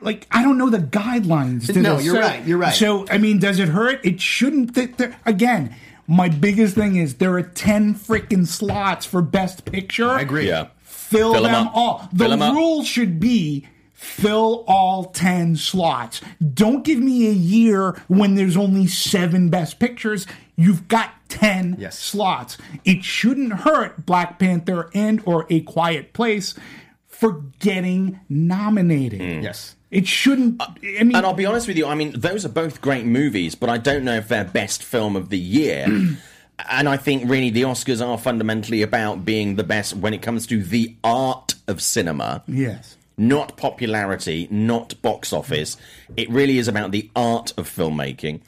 Like 0.05 0.27
I 0.31 0.43
don't 0.43 0.59
know 0.59 0.71
the 0.71 0.79
guidelines. 0.79 1.67
to 1.73 1.81
No, 1.81 1.97
this. 1.97 2.05
you're 2.07 2.14
So- 2.17 2.21
right, 2.21 2.47
you're 2.47 2.59
right. 2.59 2.75
So 2.75 3.07
I 3.11 3.19
mean, 3.19 3.38
does 3.38 3.59
it 3.59 3.69
hurt? 3.69 4.05
It 4.05 4.21
shouldn't. 4.21 4.75
Th- 4.75 4.97
th- 4.97 5.11
again, 5.27 5.75
my 6.07 6.29
biggest 6.29 6.75
thing 6.75 6.97
is 6.97 7.14
there 7.14 7.33
are 7.35 7.43
ten 7.43 7.95
freaking 7.95 8.47
slots 8.47 9.07
for 9.07 9.23
Best 9.23 9.64
Picture. 9.64 10.11
I 10.11 10.21
agree. 10.21 10.49
yeah. 10.49 10.69
Fill, 10.83 11.33
Fill 11.35 11.47
'em 11.47 11.53
them 11.53 11.67
up. 11.69 11.73
all. 11.77 12.09
The 12.12 12.25
Fill 12.25 12.33
'em 12.35 12.43
up. 12.43 12.55
rule 12.55 12.83
should 12.85 13.19
be 13.21 13.67
fill 13.93 14.64
all 14.67 15.05
10 15.07 15.57
slots. 15.57 16.21
Don't 16.53 16.85
give 16.85 16.99
me 16.99 17.27
a 17.29 17.33
year 17.33 17.95
when 18.09 18.35
there's 18.35 18.57
only 18.57 18.87
seven 18.87 19.49
best 19.49 19.79
pictures. 19.79 20.27
You've 20.57 20.88
got 20.88 21.11
10 21.31 21.77
Yes. 21.79 21.99
slots. 21.99 22.59
It 22.85 23.03
shouldn't 23.05 23.53
hurt 23.61 24.05
Black 24.05 24.38
Panther 24.38 24.90
and 24.95 25.23
or 25.25 25.47
A 25.49 25.61
Quiet 25.61 26.12
Place 26.12 26.55
for 27.09 27.43
getting 27.61 28.21
nominated. 28.29 29.43
Yes. 29.43 29.75
It 29.95 30.07
shouldn't 30.09 30.61
I 30.61 30.75
mean. 30.83 31.15
And 31.15 31.25
I'll 31.25 31.35
be 31.35 31.47
honest 31.47 31.69
with 31.69 31.77
you, 31.77 31.87
I 31.87 31.95
mean, 31.95 32.13
those 32.19 32.45
are 32.45 32.51
both 32.51 32.81
great 32.81 33.07
movies, 33.07 33.55
but 33.55 33.71
I 33.71 33.79
don't 33.79 34.05
know 34.05 34.17
if 34.17 34.29
they're 34.29 34.45
best 34.45 34.83
film 34.83 35.15
of 35.15 35.29
the 35.29 35.39
year. 35.39 35.87
and 36.69 36.89
I 36.89 36.97
think 36.97 37.31
really 37.31 37.51
the 37.51 37.63
Oscars 37.63 38.05
are 38.05 38.19
fundamentally 38.19 38.83
about 38.83 39.25
being 39.25 39.57
the 39.57 39.65
best 39.65 39.95
when 39.95 40.13
it 40.13 40.23
comes 40.23 40.47
to 40.49 40.63
the 40.63 40.95
art 41.05 41.55
of 41.69 41.81
cinema. 41.81 42.43
yes. 42.47 42.97
not 43.17 43.57
popularity, 43.57 44.49
not 44.51 45.01
box 45.01 45.33
office. 45.33 45.77
It 46.17 46.29
really 46.31 46.59
is 46.59 46.69
about 46.69 46.91
the 46.91 47.09
art 47.15 47.53
of 47.57 47.69
filmmaking. 47.69 48.41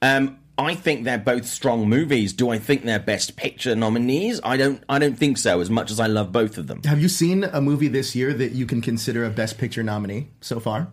Um, 0.00 0.38
I 0.56 0.74
think 0.74 1.04
they're 1.04 1.18
both 1.18 1.46
strong 1.46 1.88
movies. 1.88 2.32
Do 2.32 2.50
I 2.50 2.58
think 2.58 2.84
they're 2.84 3.00
best 3.00 3.36
picture 3.36 3.74
nominees? 3.74 4.40
I 4.44 4.56
don't. 4.56 4.82
I 4.88 4.98
don't 5.00 5.18
think 5.18 5.38
so. 5.38 5.60
As 5.60 5.68
much 5.68 5.90
as 5.90 5.98
I 5.98 6.06
love 6.06 6.30
both 6.30 6.58
of 6.58 6.68
them. 6.68 6.80
Have 6.84 7.00
you 7.00 7.08
seen 7.08 7.44
a 7.44 7.60
movie 7.60 7.88
this 7.88 8.14
year 8.14 8.32
that 8.32 8.52
you 8.52 8.64
can 8.64 8.80
consider 8.80 9.24
a 9.24 9.30
Best 9.30 9.58
Picture 9.58 9.82
nominee 9.82 10.28
so 10.40 10.60
far? 10.60 10.88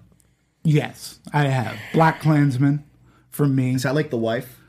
Yes, 0.64 1.20
I 1.34 1.46
have. 1.46 1.78
Black 1.94 2.22
Klansman 2.22 2.84
for 3.30 3.48
me. 3.48 3.76
Is 3.76 3.84
that 3.84 3.94
like 3.96 4.10
The 4.10 4.18
Wife? 4.18 4.60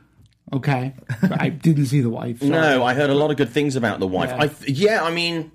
Okay. 0.53 0.95
I 1.23 1.49
didn't 1.63 1.87
see 1.87 2.01
the 2.03 2.11
wife. 2.11 2.41
sorry. 2.41 2.51
No, 2.51 2.85
I 2.85 2.93
heard 2.93 3.09
a 3.11 3.15
lot 3.15 3.31
of 3.31 3.37
good 3.39 3.49
things 3.49 3.75
about 3.77 4.01
the 4.01 4.07
wife. 4.07 4.29
Yeah. 4.31 4.43
I 4.43 4.47
th- 4.49 4.71
yeah, 4.79 5.03
I 5.03 5.11
mean, 5.11 5.51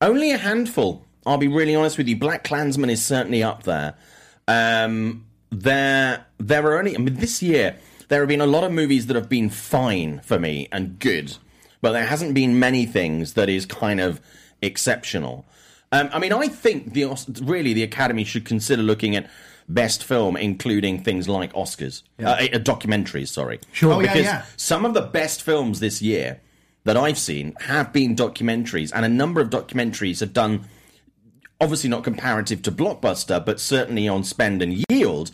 only 0.00 0.32
a 0.32 0.38
handful. 0.38 1.06
I'll 1.24 1.38
be 1.38 1.46
really 1.48 1.76
honest 1.76 1.98
with 1.98 2.08
you. 2.08 2.16
Black 2.16 2.42
Klansman 2.42 2.90
is 2.90 3.04
certainly 3.04 3.42
up 3.42 3.62
there. 3.64 3.94
Um, 4.48 5.26
there, 5.50 6.26
there 6.38 6.66
are 6.66 6.78
only. 6.78 6.96
I 6.96 6.98
mean, 6.98 7.14
this 7.14 7.40
year 7.42 7.76
there 8.08 8.20
have 8.20 8.28
been 8.28 8.40
a 8.40 8.46
lot 8.46 8.64
of 8.64 8.72
movies 8.72 9.06
that 9.06 9.16
have 9.16 9.28
been 9.28 9.50
fine 9.50 10.20
for 10.20 10.38
me 10.38 10.68
and 10.72 10.98
good, 10.98 11.36
but 11.80 11.92
there 11.92 12.06
hasn't 12.06 12.34
been 12.34 12.58
many 12.58 12.86
things 12.86 13.34
that 13.34 13.48
is 13.48 13.66
kind 13.66 14.00
of 14.00 14.20
exceptional. 14.62 15.44
Um, 15.92 16.10
I 16.12 16.18
mean, 16.18 16.32
I 16.32 16.48
think 16.48 16.92
the 16.92 17.04
really 17.42 17.72
the 17.72 17.82
Academy 17.82 18.24
should 18.24 18.44
consider 18.44 18.82
looking 18.82 19.16
at 19.16 19.30
best 19.68 20.02
film, 20.04 20.36
including 20.36 21.02
things 21.02 21.28
like 21.28 21.52
Oscars, 21.52 22.02
uh, 22.22 22.28
uh, 22.28 22.38
documentaries. 22.58 23.28
Sorry, 23.28 23.60
Sure. 23.72 23.94
Oh, 23.94 24.00
yeah, 24.00 24.12
because 24.12 24.24
yeah. 24.24 24.44
some 24.56 24.84
of 24.84 24.94
the 24.94 25.02
best 25.02 25.42
films 25.42 25.80
this 25.80 26.02
year 26.02 26.40
that 26.84 26.96
I've 26.96 27.18
seen 27.18 27.54
have 27.60 27.92
been 27.92 28.16
documentaries, 28.16 28.92
and 28.94 29.04
a 29.04 29.08
number 29.08 29.40
of 29.40 29.50
documentaries 29.50 30.20
have 30.20 30.32
done 30.32 30.64
obviously 31.60 31.90
not 31.90 32.04
comparative 32.04 32.62
to 32.62 32.72
blockbuster, 32.72 33.44
but 33.44 33.60
certainly 33.60 34.08
on 34.08 34.24
spend 34.24 34.62
and 34.62 34.84
yield. 34.90 35.30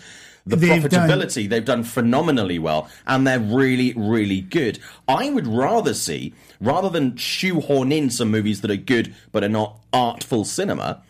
The 0.46 0.56
They've 0.56 0.88
done- 0.90 1.08
profitability 1.08 1.48
they've 1.48 1.64
done 1.64 1.84
phenomenally 1.84 2.58
well, 2.58 2.88
and 3.06 3.26
they're 3.26 3.40
really, 3.40 3.94
really 3.96 4.42
good. 4.42 4.78
I 5.08 5.30
would 5.30 5.46
rather 5.46 5.94
see, 5.94 6.34
rather 6.60 6.90
than 6.90 7.16
shoehorn 7.16 7.92
in 7.92 8.10
some 8.10 8.30
movies 8.30 8.60
that 8.60 8.70
are 8.70 8.76
good 8.76 9.14
but 9.32 9.42
are 9.42 9.48
not 9.48 9.78
artful 9.92 10.44
cinema, 10.44 11.00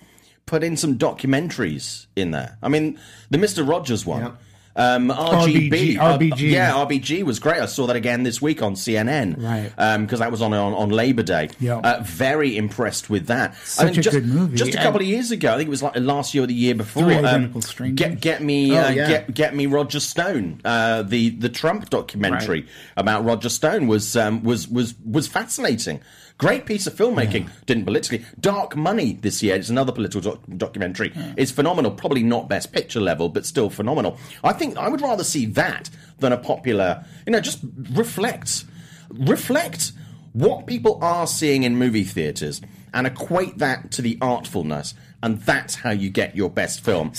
put 0.47 0.63
in 0.63 0.77
some 0.77 0.97
documentaries 0.97 2.07
in 2.15 2.31
there. 2.31 2.59
I 2.63 2.69
mean, 2.69 2.99
the 3.31 3.39
Mister 3.39 3.65
Rogers 3.65 4.07
one. 4.07 4.23
Yeah. 4.23 4.31
Um, 4.77 5.09
RGB, 5.09 5.97
RBG, 5.97 6.33
uh, 6.33 6.37
yeah, 6.37 6.73
RBG 6.73 7.23
was 7.23 7.39
great. 7.39 7.61
I 7.61 7.67
saw 7.67 7.87
that 7.87 7.97
again 7.97 8.25
this 8.25 8.43
week 8.43 8.61
on 8.63 8.75
CNN, 8.75 9.37
Right. 9.41 10.01
Because 10.01 10.19
that 10.19 10.31
was 10.31 10.43
on, 10.43 10.53
on 10.53 10.75
on 10.75 10.89
Labor 10.91 11.23
Day. 11.23 11.51
Yeah. 11.61 11.77
Uh, 11.79 12.03
very 12.05 12.57
impressed 12.57 13.09
with 13.09 13.27
that. 13.29 13.57
Such 13.59 13.99
a 13.99 14.01
just, 14.01 14.15
good 14.15 14.27
movie. 14.27 14.57
Just 14.57 14.75
a 14.75 14.79
couple 14.79 15.01
of 15.01 15.07
years 15.07 15.31
ago, 15.31 15.55
I 15.55 15.57
think 15.59 15.69
it 15.69 15.71
was 15.71 15.83
like 15.83 15.97
last 15.97 16.35
year 16.35 16.45
or 16.45 16.47
the 16.47 16.55
year 16.55 16.75
before. 16.75 17.05
Three 17.05 17.15
um, 17.17 17.61
Strangers. 17.63 18.09
get 18.09 18.21
get 18.21 18.43
me, 18.43 18.73
Oh, 18.77 18.83
uh, 18.85 18.89
yeah. 18.91 19.09
get 19.09 19.35
get 19.35 19.55
me 19.55 19.67
Roger 19.67 20.01
Stone. 20.01 20.61
Uh, 20.65 21.03
the 21.03 21.31
the 21.31 21.49
Trump 21.49 21.89
documentary 21.91 22.63
Right. 22.63 22.69
about 22.97 23.25
Roger 23.25 23.49
Stone 23.49 23.87
was 23.87 24.17
um, 24.17 24.43
was 24.43 24.67
was 24.69 24.95
was 25.05 25.29
fascinating. 25.29 26.01
Great 26.39 26.67
piece 26.67 26.87
of 26.89 26.95
filmmaking. 26.95 27.49
Didn't 27.67 27.85
politically. 27.85 28.25
Dark 28.41 28.77
Money 28.77 29.13
this 29.13 29.43
year. 29.43 29.55
It's 29.55 29.69
another 29.69 29.93
political 29.93 30.21
doc- 30.21 30.43
documentary. 30.57 31.13
It's 31.37 31.53
phenomenal. 31.53 31.93
Probably 31.93 32.25
not 32.25 32.49
best 32.49 32.73
picture 32.73 33.01
level, 33.01 33.29
but 33.29 33.47
still 33.47 33.71
phenomenal. 33.71 34.19
I 34.43 34.53
think 34.53 34.77
I 34.77 34.89
would 34.89 35.01
rather 35.01 35.23
see 35.23 35.47
that 35.47 35.91
than 36.19 36.33
a 36.33 36.37
popular. 36.37 37.05
You 37.25 37.33
know, 37.33 37.41
just 37.41 37.61
reflect, 37.93 38.65
reflect 39.11 39.93
what 40.33 40.67
people 40.67 40.99
are 41.03 41.27
seeing 41.29 41.63
in 41.63 41.77
movie 41.77 42.03
theaters 42.05 42.61
and 42.93 43.07
equate 43.07 43.59
that 43.59 43.93
to 43.93 44.03
the 44.03 44.17
artfulness. 44.17 44.95
And 45.23 45.41
that's 45.41 45.77
how 45.77 45.91
you 45.91 46.11
get 46.11 46.37
your 46.37 46.51
best 46.51 46.85
film. 46.85 47.13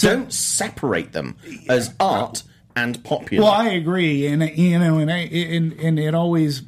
Don't 0.00 0.32
separate 0.32 1.12
them 1.12 1.36
as 1.68 1.92
art 2.00 2.44
and 2.76 3.02
popular. 3.04 3.44
Well, 3.44 3.52
I 3.52 3.70
agree, 3.70 4.26
and 4.28 4.42
you 4.56 4.78
know, 4.78 4.98
and 4.98 5.10
I 5.12 5.18
and 5.18 5.72
and 5.74 5.98
it 5.98 6.14
always 6.14 6.62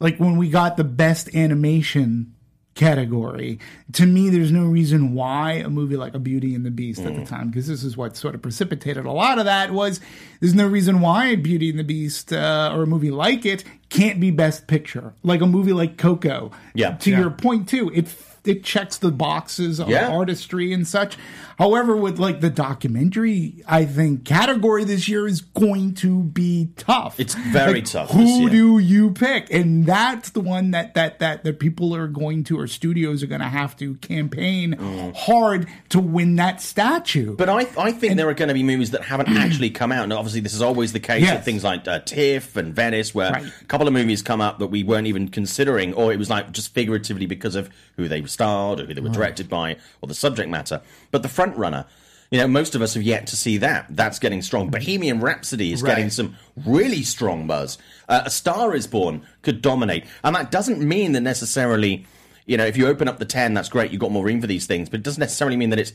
like 0.00 0.18
when 0.18 0.36
we 0.36 0.48
got 0.50 0.76
the 0.76 0.84
best 0.84 1.34
animation 1.34 2.32
category. 2.74 3.60
To 3.92 4.04
me, 4.04 4.30
there's 4.30 4.50
no 4.50 4.64
reason 4.64 5.14
why 5.14 5.52
a 5.52 5.68
movie 5.70 5.96
like 5.96 6.14
A 6.14 6.18
Beauty 6.18 6.56
and 6.56 6.66
the 6.66 6.72
Beast 6.72 7.00
at 7.02 7.12
Mm. 7.12 7.20
the 7.20 7.24
time, 7.24 7.48
because 7.50 7.68
this 7.68 7.84
is 7.84 7.96
what 7.96 8.16
sort 8.16 8.34
of 8.34 8.42
precipitated 8.42 9.06
a 9.06 9.12
lot 9.12 9.38
of 9.38 9.44
that. 9.44 9.72
Was 9.72 10.00
there's 10.40 10.54
no 10.54 10.66
reason 10.66 11.00
why 11.00 11.36
Beauty 11.36 11.70
and 11.70 11.78
the 11.78 11.84
Beast 11.84 12.32
uh, 12.32 12.72
or 12.74 12.82
a 12.82 12.86
movie 12.86 13.12
like 13.12 13.46
it 13.46 13.62
can't 13.90 14.18
be 14.18 14.32
best 14.32 14.66
picture. 14.66 15.14
Like 15.22 15.40
a 15.40 15.46
movie 15.46 15.72
like 15.72 15.96
Coco. 15.96 16.50
Yeah. 16.74 16.96
To 16.96 17.10
Yeah. 17.10 17.20
your 17.20 17.30
point 17.30 17.68
too, 17.68 17.92
it 17.94 18.08
it 18.44 18.62
checks 18.62 18.98
the 18.98 19.10
boxes 19.10 19.80
of 19.80 19.88
Yeah. 19.88 20.08
artistry 20.08 20.72
and 20.72 20.86
such. 20.86 21.16
However, 21.58 21.96
with 21.96 22.18
like 22.18 22.40
the 22.40 22.50
documentary, 22.50 23.62
I 23.66 23.84
think 23.84 24.24
category 24.24 24.84
this 24.84 25.08
year 25.08 25.26
is 25.26 25.40
going 25.40 25.94
to 25.94 26.20
be 26.24 26.70
tough. 26.76 27.18
It's 27.20 27.34
very 27.34 27.74
Like, 27.74 27.84
tough 27.86 28.10
Who 28.10 28.18
this 28.24 28.38
year. 28.40 28.50
do 28.50 28.78
you 28.78 29.10
pick? 29.12 29.52
And 29.52 29.86
that's 29.86 30.30
the 30.30 30.40
one 30.40 30.72
that 30.72 30.94
that 30.94 31.20
that 31.20 31.44
that 31.44 31.58
people 31.58 31.94
are 31.94 32.06
going 32.08 32.44
to 32.44 32.58
or 32.58 32.66
studios 32.66 33.22
are 33.22 33.26
going 33.28 33.40
to 33.40 33.48
have 33.48 33.76
to 33.78 33.94
campaign 33.96 34.72
hard 35.16 35.66
to 35.90 36.00
win 36.00 36.36
that 36.36 36.60
statue. 36.60 37.32
Mm. 37.32 37.36
But 37.36 37.48
I, 37.48 37.66
I 37.78 37.92
think 37.92 38.16
there 38.16 38.28
are 38.28 38.34
going 38.34 38.48
to 38.48 38.54
be 38.54 38.62
movies 38.62 38.90
that 38.90 39.02
haven't 39.04 39.28
actually 39.36 39.70
come 39.70 39.92
out. 39.92 40.04
And 40.04 40.12
obviously, 40.12 40.40
this 40.40 40.54
is 40.54 40.62
always 40.62 40.92
the 40.92 41.00
case 41.00 41.22
Yes. 41.22 41.36
with 41.36 41.44
things 41.44 41.64
like 41.64 41.86
uh, 41.88 42.00
TIFF 42.00 42.56
and 42.56 42.74
Venice, 42.74 43.14
where 43.14 43.32
Right. 43.32 43.44
a 43.60 43.64
couple 43.66 43.86
of 43.86 43.94
movies 43.94 44.22
come 44.22 44.40
up 44.40 44.58
that 44.58 44.66
we 44.68 44.82
weren't 44.82 45.06
even 45.06 45.28
considering, 45.28 45.94
or 45.94 46.12
it 46.12 46.18
was 46.18 46.28
like 46.30 46.52
just 46.52 46.74
figuratively 46.74 47.26
because 47.26 47.54
of 47.54 47.70
who 47.96 48.08
they 48.08 48.24
starred 48.34 48.80
or 48.80 48.86
who 48.86 48.94
they 48.94 49.00
were 49.00 49.08
directed 49.08 49.48
by 49.48 49.76
or 50.00 50.08
the 50.08 50.14
subject 50.14 50.50
matter. 50.50 50.82
But 51.10 51.22
the 51.22 51.28
front 51.28 51.56
runner, 51.56 51.86
you 52.30 52.38
know, 52.38 52.48
most 52.48 52.74
of 52.74 52.82
us 52.82 52.94
have 52.94 53.02
yet 53.02 53.26
to 53.28 53.36
see 53.36 53.58
that. 53.58 53.86
That's 53.90 54.18
getting 54.18 54.42
strong. 54.42 54.68
Bohemian 54.68 55.20
Rhapsody 55.20 55.72
is 55.72 55.82
getting 55.82 56.10
some 56.10 56.36
really 56.66 57.02
strong 57.02 57.46
buzz. 57.46 57.78
Uh, 58.08 58.22
a 58.24 58.30
Star 58.30 58.74
is 58.74 58.86
Born 58.86 59.22
could 59.42 59.62
dominate. 59.62 60.04
And 60.24 60.34
that 60.34 60.50
doesn't 60.50 60.80
mean 60.80 61.12
that 61.12 61.20
necessarily, 61.20 62.06
you 62.46 62.56
know, 62.56 62.66
if 62.66 62.76
you 62.76 62.86
open 62.88 63.08
up 63.08 63.18
the 63.18 63.24
10, 63.24 63.54
that's 63.54 63.68
great, 63.68 63.92
you've 63.92 64.00
got 64.00 64.10
more 64.10 64.24
room 64.24 64.40
for 64.40 64.46
these 64.46 64.66
things, 64.66 64.88
but 64.88 65.00
it 65.00 65.02
doesn't 65.04 65.20
necessarily 65.20 65.56
mean 65.56 65.70
that 65.70 65.78
it's 65.78 65.92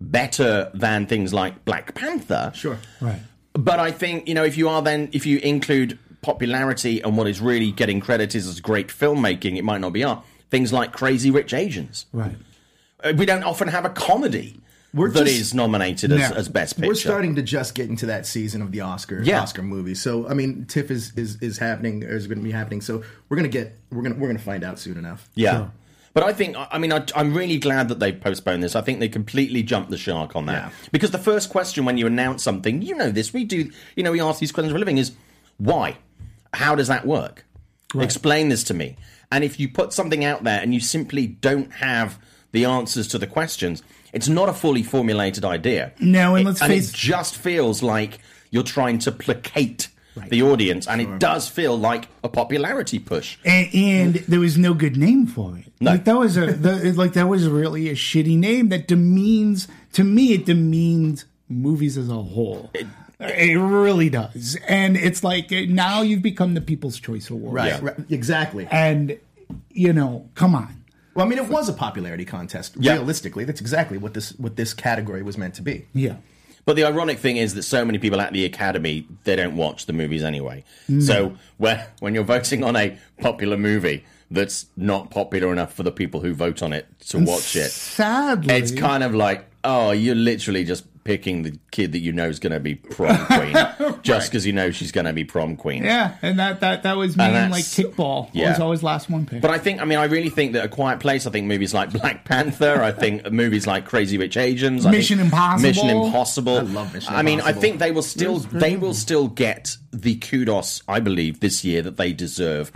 better 0.00 0.70
than 0.74 1.06
things 1.06 1.34
like 1.34 1.64
Black 1.64 1.94
Panther. 1.94 2.52
Sure. 2.54 2.78
right. 3.00 3.20
But 3.52 3.78
I 3.78 3.92
think, 3.92 4.26
you 4.26 4.34
know, 4.34 4.44
if 4.44 4.56
you 4.56 4.68
are 4.68 4.82
then, 4.82 5.08
if 5.12 5.26
you 5.26 5.38
include 5.38 5.98
popularity 6.22 7.00
and 7.00 7.16
what 7.16 7.28
is 7.28 7.40
really 7.40 7.70
getting 7.70 8.00
credited 8.00 8.40
as 8.40 8.58
great 8.60 8.88
filmmaking, 8.88 9.56
it 9.56 9.62
might 9.62 9.80
not 9.80 9.92
be 9.92 10.02
art. 10.02 10.24
Things 10.54 10.72
like 10.72 10.92
Crazy 10.92 11.32
Rich 11.32 11.52
Asians. 11.52 12.06
Right. 12.12 12.36
Uh, 13.02 13.12
We 13.16 13.26
don't 13.26 13.42
often 13.42 13.66
have 13.66 13.84
a 13.84 13.88
comedy 13.90 14.60
We're 14.94 15.10
that 15.10 15.26
is 15.26 15.38
just- 15.38 15.54
nominated 15.56 16.12
as, 16.12 16.30
No. 16.30 16.36
as 16.36 16.48
Best 16.48 16.76
Picture. 16.76 16.86
We're 16.88 16.94
starting 16.94 17.34
to 17.34 17.42
just 17.42 17.74
get 17.74 17.88
into 17.90 18.06
that 18.06 18.24
season 18.24 18.62
of 18.62 18.70
the 18.70 18.80
Oscar 18.82 19.20
Yeah. 19.20 19.40
Oscar 19.40 19.62
movies. 19.62 20.00
So 20.00 20.28
I 20.28 20.34
mean, 20.34 20.64
TIFF 20.66 20.92
is 20.92 21.12
is, 21.16 21.38
is 21.42 21.58
happening 21.58 22.04
or 22.04 22.14
is 22.14 22.28
going 22.28 22.38
to 22.38 22.44
be 22.44 22.52
happening. 22.52 22.80
So 22.82 23.02
we're 23.28 23.36
gonna 23.36 23.48
get 23.48 23.76
we're 23.90 24.02
gonna 24.02 24.14
we're 24.14 24.28
gonna 24.28 24.38
find 24.38 24.62
out 24.62 24.78
soon 24.78 24.96
enough. 24.96 25.28
Yeah. 25.34 25.56
Sure. 25.56 25.72
But 26.12 26.22
I 26.22 26.32
think, 26.32 26.54
I 26.56 26.78
mean, 26.78 26.92
I, 26.92 27.04
I'm 27.16 27.34
really 27.34 27.58
glad 27.58 27.88
that 27.88 27.98
they 27.98 28.12
postponed 28.12 28.62
this. 28.62 28.76
I 28.76 28.82
think 28.82 29.00
they 29.00 29.08
completely 29.08 29.64
jumped 29.64 29.90
the 29.90 29.98
shark 29.98 30.36
on 30.36 30.46
that. 30.46 30.66
Yeah. 30.66 30.70
Because 30.92 31.10
the 31.10 31.18
first 31.18 31.50
question 31.50 31.84
when 31.84 31.98
you 31.98 32.06
announce 32.06 32.44
something, 32.44 32.82
you 32.82 32.94
know 32.94 33.10
this, 33.10 33.32
we 33.34 33.42
do, 33.42 33.68
you 33.96 34.04
know, 34.04 34.12
we 34.12 34.20
ask 34.20 34.38
these 34.38 34.52
questions 34.52 34.70
for 34.70 34.76
a 34.76 34.78
living 34.78 34.98
is 34.98 35.10
why? 35.58 35.96
How 36.52 36.76
does 36.76 36.86
that 36.86 37.04
work? 37.04 37.44
Explain 37.98 38.48
this 38.48 38.62
to 38.64 38.74
me. 38.74 38.96
And 39.32 39.44
if 39.44 39.58
you 39.60 39.68
put 39.68 39.92
something 39.92 40.24
out 40.24 40.44
there 40.44 40.60
and 40.60 40.72
you 40.74 40.80
simply 40.80 41.26
don't 41.26 41.72
have 41.74 42.18
the 42.52 42.64
answers 42.64 43.08
to 43.08 43.18
the 43.18 43.26
questions, 43.26 43.82
it's 44.12 44.28
not 44.28 44.48
a 44.48 44.52
fully 44.52 44.82
formulated 44.82 45.44
idea. 45.44 45.92
No, 46.00 46.34
and 46.36 46.42
It- 46.42 46.50
let's 46.50 46.62
and 46.62 46.70
face- 46.72 46.90
it 46.90 46.94
just 46.94 47.36
feels 47.36 47.82
like 47.82 48.18
you're 48.50 48.62
trying 48.62 48.98
to 49.00 49.10
placate 49.12 49.88
the 50.28 50.40
audience, 50.42 50.86
and 50.86 51.00
it 51.00 51.18
does 51.18 51.48
feel 51.48 51.76
like 51.76 52.06
a 52.22 52.28
popularity 52.28 53.00
push. 53.00 53.36
and, 53.44 53.66
and 53.74 54.14
there 54.28 54.38
was 54.38 54.56
no 54.56 54.72
good 54.72 54.96
name 54.96 55.26
for 55.26 55.58
it. 55.58 55.64
No. 55.80 55.90
Like 55.90 56.04
that 56.04 56.16
was 56.16 56.36
a 56.36 56.52
the, 56.52 56.92
like 56.92 57.14
that 57.14 57.28
was 57.28 57.48
really 57.48 57.88
a 57.88 57.94
shitty 57.96 58.38
name 58.38 58.68
that 58.68 58.86
demeans 58.86 59.66
to 59.94 60.04
me 60.04 60.32
it 60.34 60.46
demeans 60.46 61.24
movies 61.48 61.98
as 61.98 62.08
a 62.08 62.22
whole. 62.22 62.70
It, 62.74 62.86
really 63.20 64.10
does, 64.10 64.56
and 64.68 64.96
it's 64.96 65.22
like 65.24 65.50
now 65.50 66.02
you've 66.02 66.22
become 66.22 66.54
the 66.54 66.60
People's 66.60 66.98
Choice 66.98 67.30
Award, 67.30 67.54
Right, 67.54 67.68
Yeah. 67.68 67.80
right, 67.82 67.96
exactly. 68.10 68.66
And 68.70 69.18
you 69.70 69.92
know, 69.92 70.28
come 70.34 70.54
on, 70.54 70.84
Well, 71.14 71.24
I 71.26 71.28
mean, 71.28 71.38
it 71.38 71.48
was 71.48 71.68
a 71.68 71.72
popularity 71.72 72.24
contest. 72.24 72.74
Yeah. 72.78 72.94
Realistically, 72.94 73.44
that's 73.44 73.60
exactly 73.60 73.98
what 73.98 74.14
this 74.14 74.30
what 74.38 74.56
this 74.56 74.74
category 74.74 75.22
was 75.22 75.36
meant 75.38 75.54
to 75.54 75.62
be. 75.62 75.86
yeah. 75.92 76.16
But 76.66 76.76
the 76.76 76.84
ironic 76.84 77.18
thing 77.18 77.36
is 77.36 77.52
that 77.56 77.62
so 77.64 77.84
many 77.84 77.98
people 77.98 78.22
at 78.22 78.32
the 78.32 78.46
Academy 78.46 79.06
they 79.24 79.36
don't 79.36 79.54
watch 79.54 79.84
the 79.84 79.92
movies 79.92 80.24
anyway. 80.24 80.64
So 81.00 81.36
where, 81.58 81.92
when 82.00 82.14
you're 82.14 82.24
voting 82.24 82.64
on 82.64 82.74
a 82.74 82.96
popular 83.20 83.58
movie 83.58 84.02
that's 84.30 84.64
not 84.74 85.10
popular 85.10 85.52
enough 85.52 85.74
for 85.74 85.82
the 85.82 85.92
people 85.92 86.20
who 86.20 86.32
vote 86.32 86.62
on 86.62 86.72
it 86.72 86.86
to 87.08 87.18
watch 87.18 87.54
it, 87.54 87.70
Sadly, 87.70 88.54
it's 88.54 88.72
kind 88.72 89.02
of 89.04 89.14
like, 89.14 89.44
oh, 89.62 89.90
you're 89.90 90.14
literally 90.14 90.64
just 90.64 90.86
picking 91.04 91.42
the 91.42 91.52
kid 91.70 91.92
that 91.92 91.98
you 91.98 92.12
know 92.12 92.26
is 92.26 92.38
going 92.38 92.52
to 92.52 92.58
be 92.60 92.74
prom 92.74 93.16
queen 93.26 93.54
just 94.02 94.30
because 94.30 94.46
you 94.46 94.52
know 94.52 94.70
she's 94.70 94.90
going 94.90 95.04
to 95.04 95.12
be 95.12 95.22
prom 95.24 95.54
queen. 95.56 95.84
yeah, 95.84 96.16
and 96.22 96.38
that 96.38 96.60
that 96.60 96.82
that 96.82 96.96
was 96.96 97.16
me 97.16 97.24
And 97.24 97.52
like 97.52 97.64
kickball. 97.64 98.30
yeah. 98.32 98.50
was 98.50 98.60
always 98.60 98.82
last 98.82 99.10
one 99.10 99.26
pick. 99.26 99.42
But 99.42 99.50
I 99.50 99.58
think, 99.58 99.80
I 99.80 99.84
mean, 99.84 99.98
I 99.98 100.04
really 100.04 100.30
think 100.30 100.54
that 100.54 100.64
A 100.64 100.68
Quiet 100.68 101.00
Place, 101.00 101.26
I 101.26 101.30
think 101.30 101.46
movies 101.46 101.74
like 101.74 101.92
Black 101.92 102.24
Panther, 102.24 102.82
I 102.82 102.90
think 102.92 103.30
movies 103.30 103.66
like 103.66 103.84
Crazy 103.84 104.16
Rich 104.18 104.36
Asians, 104.36 104.86
I 104.86 104.90
Mission 104.90 105.20
Impossible. 105.20 105.68
Mission 105.68 105.90
Impossible. 105.90 106.56
I 106.58 106.60
love 106.62 106.94
Mission 106.94 107.14
I 107.14 107.22
mean, 107.22 107.40
I 107.42 107.52
think 107.52 107.78
they 107.78 107.90
will 107.92 108.02
still, 108.02 108.38
they 108.38 108.76
will 108.76 108.94
still 108.94 109.28
get 109.28 109.76
the 109.92 110.16
kudos, 110.16 110.82
I 110.88 111.00
believe, 111.00 111.40
this 111.40 111.64
year 111.64 111.82
that 111.82 111.96
they 111.98 112.12
deserve 112.12 112.72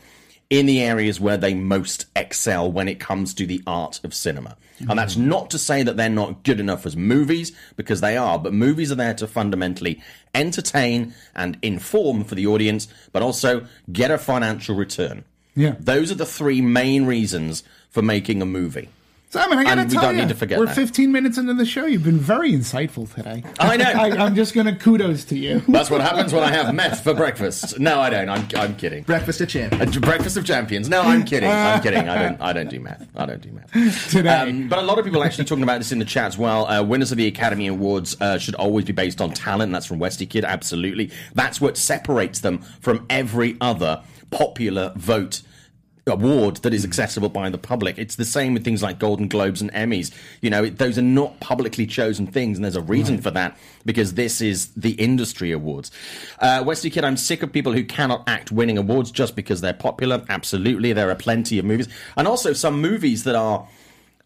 in 0.51 0.67
the 0.67 0.83
areas 0.83 1.21
where 1.21 1.37
they 1.37 1.55
most 1.55 2.07
excel 2.17 2.71
when 2.71 2.89
it 2.89 2.99
comes 2.99 3.35
to 3.35 3.47
the 3.47 3.63
art 3.67 4.01
of 4.03 4.15
cinema. 4.15 4.57
And 4.89 4.99
that's 4.99 5.15
mm-hmm. 5.15 5.29
not 5.29 5.51
to 5.51 5.59
say 5.59 5.83
that 5.83 5.97
they're 5.97 6.09
not 6.09 6.45
good 6.45 6.61
enough 6.61 6.87
as 6.87 6.97
movies, 6.97 7.53
because 7.77 8.01
they 8.01 8.17
are, 8.17 8.39
but 8.39 8.55
movies 8.55 8.93
are 8.93 8.95
there 8.95 9.15
to 9.15 9.27
fundamentally 9.27 10.01
entertain 10.35 11.15
and 11.35 11.59
inform 11.63 12.23
for 12.25 12.37
the 12.37 12.47
audience, 12.47 12.87
but 13.13 13.23
also 13.23 13.67
get 13.93 14.11
a 14.11 14.19
financial 14.19 14.77
return. 14.77 15.25
Yeah. 15.57 15.75
Those 15.81 16.13
are 16.13 16.15
the 16.15 16.25
three 16.25 16.61
main 16.61 17.07
reasons 17.07 17.65
for 17.91 18.03
making 18.03 18.41
a 18.41 18.47
movie. 18.47 18.89
Simon, 19.31 19.59
I 19.59 19.65
gotta 19.65 19.83
And 19.83 19.91
we 19.91 19.95
tell 19.95 20.03
don't 20.05 20.15
you, 20.15 20.23
need 20.23 20.29
to 20.31 20.35
forget 20.35 20.59
we're 20.59 20.65
that. 20.67 20.75
15 20.75 21.13
minutes 21.13 21.37
into 21.37 21.53
the 21.53 21.67
show. 21.67 21.85
You've 21.85 22.03
been 22.03 22.19
very 22.19 22.53
insightful 22.53 23.13
today. 23.15 23.45
I 23.61 23.77
know. 23.77 23.85
I, 23.95 24.25
I'm 24.25 24.35
just 24.35 24.55
gonna 24.55 24.75
kudos 24.75 25.25
to 25.27 25.37
you. 25.37 25.61
That's 25.69 25.91
what 25.91 26.01
happens 26.01 26.33
when 26.33 26.43
I 26.43 26.51
have 26.51 26.75
meth 26.75 27.05
for 27.05 27.13
breakfast. 27.13 27.79
No, 27.79 28.01
I 28.01 28.09
don't. 28.09 28.31
I'm, 28.31 28.49
I'm 28.57 28.75
kidding. 28.77 29.03
Breakfast 29.05 29.43
at 29.43 29.51
Champ. 29.51 29.75
A 29.75 30.01
breakfast 30.01 30.39
of 30.39 30.47
champions. 30.47 30.89
No, 30.89 31.03
I'm 31.03 31.25
kidding. 31.25 31.51
I'm 31.51 31.83
kidding. 31.83 32.09
I 32.09 32.23
don't. 32.23 32.41
I 32.41 32.53
don't 32.55 32.71
do 32.71 32.81
math. 32.81 33.07
I 33.17 33.27
don't 33.27 33.43
do 33.43 33.51
math. 33.53 34.11
Today. 34.11 34.31
Um, 34.31 34.69
but 34.69 34.79
a 34.79 34.83
lot 34.83 34.99
of 34.99 35.05
people 35.05 35.23
are 35.23 35.27
actually 35.27 35.45
talking 35.45 35.63
about 35.63 35.79
this 35.79 35.93
in 35.93 35.99
the 35.99 36.05
chat 36.07 36.27
as 36.27 36.39
well. 36.39 36.67
Uh, 36.67 36.83
winners 36.83 37.13
of 37.13 37.19
the 37.19 37.27
Academy 37.27 37.67
Awards 37.67 38.17
uh, 38.23 38.39
should 38.39 38.55
always 38.55 38.87
be 38.87 38.93
based 38.95 39.21
on 39.21 39.33
talent. 39.33 39.73
That's 39.73 39.85
from 39.87 39.99
Westy 39.99 40.25
Kid. 40.25 40.45
Absolutely. 40.47 41.11
That's 41.35 41.61
what 41.61 41.77
separates 41.77 42.41
them 42.41 42.61
from 42.81 43.05
every 43.11 43.59
other 43.61 44.03
popular 44.31 44.93
vote 44.97 45.43
award 46.09 46.57
that 46.59 46.75
is 46.75 46.85
accessible 46.85 47.29
by 47.29 47.51
the 47.51 47.59
public. 47.59 47.99
It's 47.99 48.17
the 48.17 48.25
same 48.25 48.55
with 48.55 48.65
things 48.65 48.83
like 48.83 48.99
Golden 48.99 49.29
Globes 49.29 49.61
and 49.61 49.73
Emmys. 49.73 50.13
You 50.41 50.51
know, 50.51 50.65
it, 50.65 50.79
those 50.79 50.99
are 50.99 51.03
not 51.03 51.39
publicly 51.41 51.87
chosen 51.87 52.27
things, 52.27 52.59
and 52.59 52.65
there's 52.65 52.77
a 52.77 52.83
reason 52.83 53.21
for 53.21 53.31
that 53.33 53.57
because 53.85 54.15
this 54.15 54.41
is 54.41 54.69
the 54.75 54.93
industry 54.93 55.53
awards. 55.53 55.91
Uh, 56.39 56.63
Wesley 56.67 56.91
Kid, 56.91 57.05
I'm 57.05 57.17
sick 57.17 57.43
of 57.43 57.53
people 57.53 57.73
who 57.73 57.85
cannot 57.85 58.25
act 58.27 58.51
winning 58.51 58.79
awards 58.79 59.11
just 59.11 59.37
because 59.37 59.61
they're 59.61 59.73
popular. 59.73 60.25
Absolutely, 60.29 60.93
there 60.93 61.11
are 61.11 61.15
plenty 61.15 61.59
of 61.59 61.65
movies, 61.65 61.89
and 62.17 62.27
also 62.27 62.53
some 62.53 62.81
movies 62.81 63.25
that 63.25 63.35
are 63.35 63.69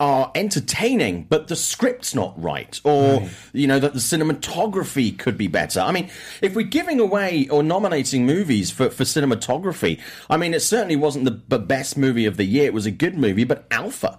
are 0.02 0.32
entertaining, 0.34 1.22
but 1.30 1.46
the 1.46 1.54
script's 1.54 2.12
not 2.12 2.34
right, 2.42 2.80
or 2.82 3.28
you 3.52 3.68
know 3.68 3.78
that 3.78 3.92
the 3.92 4.00
cinematography 4.00 5.16
could 5.16 5.38
be 5.38 5.46
better. 5.46 5.78
I 5.78 5.92
mean, 5.92 6.10
if 6.40 6.56
we're 6.56 6.66
giving 6.66 6.98
away 6.98 7.46
or 7.52 7.62
nominating 7.62 8.26
movies 8.26 8.68
for, 8.68 8.90
for 8.90 9.04
cinematography, 9.04 10.00
I 10.28 10.38
mean, 10.38 10.54
it 10.54 10.60
certainly 10.60 10.96
wasn't 10.96 11.48
the 11.48 11.58
best 11.60 11.96
movie 11.96 12.26
of 12.26 12.36
the 12.36 12.42
year. 12.42 12.64
It 12.64 12.74
was 12.74 12.84
a 12.84 12.90
good 12.90 13.16
movie, 13.16 13.44
but 13.44 13.64
Alpha. 13.70 14.18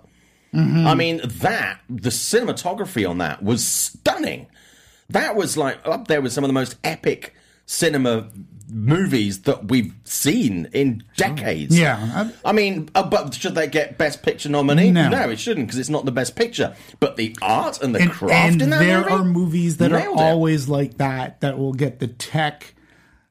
Mm-hmm. 0.53 0.87
I 0.87 0.95
mean, 0.95 1.19
that 1.25 1.81
the 1.89 2.11
cinematography 2.11 3.09
on 3.09 3.17
that 3.17 3.43
was 3.43 3.67
stunning. 3.67 4.47
That 5.09 5.35
was 5.35 5.57
like 5.57 5.85
up 5.85 6.07
there 6.07 6.21
with 6.21 6.31
some 6.31 6.45
of 6.45 6.47
the 6.47 6.53
most 6.53 6.77
epic 6.85 7.35
cinema 7.65 8.29
movies 8.69 9.41
that 9.43 9.69
we've 9.69 9.93
seen 10.03 10.67
in 10.73 11.03
decades. 11.15 11.77
Yeah. 11.77 12.29
I 12.43 12.51
mean, 12.51 12.89
uh, 12.95 13.03
but 13.03 13.33
should 13.33 13.55
they 13.55 13.67
get 13.67 13.97
Best 13.97 14.23
Picture 14.23 14.49
nominee? 14.49 14.91
No. 14.91 15.29
it 15.29 15.39
shouldn't 15.39 15.67
because 15.67 15.79
it's 15.79 15.89
not 15.89 16.05
the 16.05 16.11
Best 16.11 16.35
Picture. 16.35 16.75
But 16.99 17.15
the 17.15 17.35
art 17.41 17.81
and 17.81 17.93
the 17.93 17.99
and, 18.01 18.11
craft 18.11 18.53
and 18.53 18.61
in 18.61 18.69
that 18.71 18.79
there 18.79 19.01
movie, 19.01 19.11
are 19.11 19.23
movies 19.23 19.77
that 19.77 19.91
are 19.91 19.99
it. 19.99 20.07
always 20.17 20.67
like 20.69 20.97
that 20.97 21.41
that 21.41 21.57
will 21.57 21.73
get 21.73 21.99
the 21.99 22.07
tech 22.07 22.73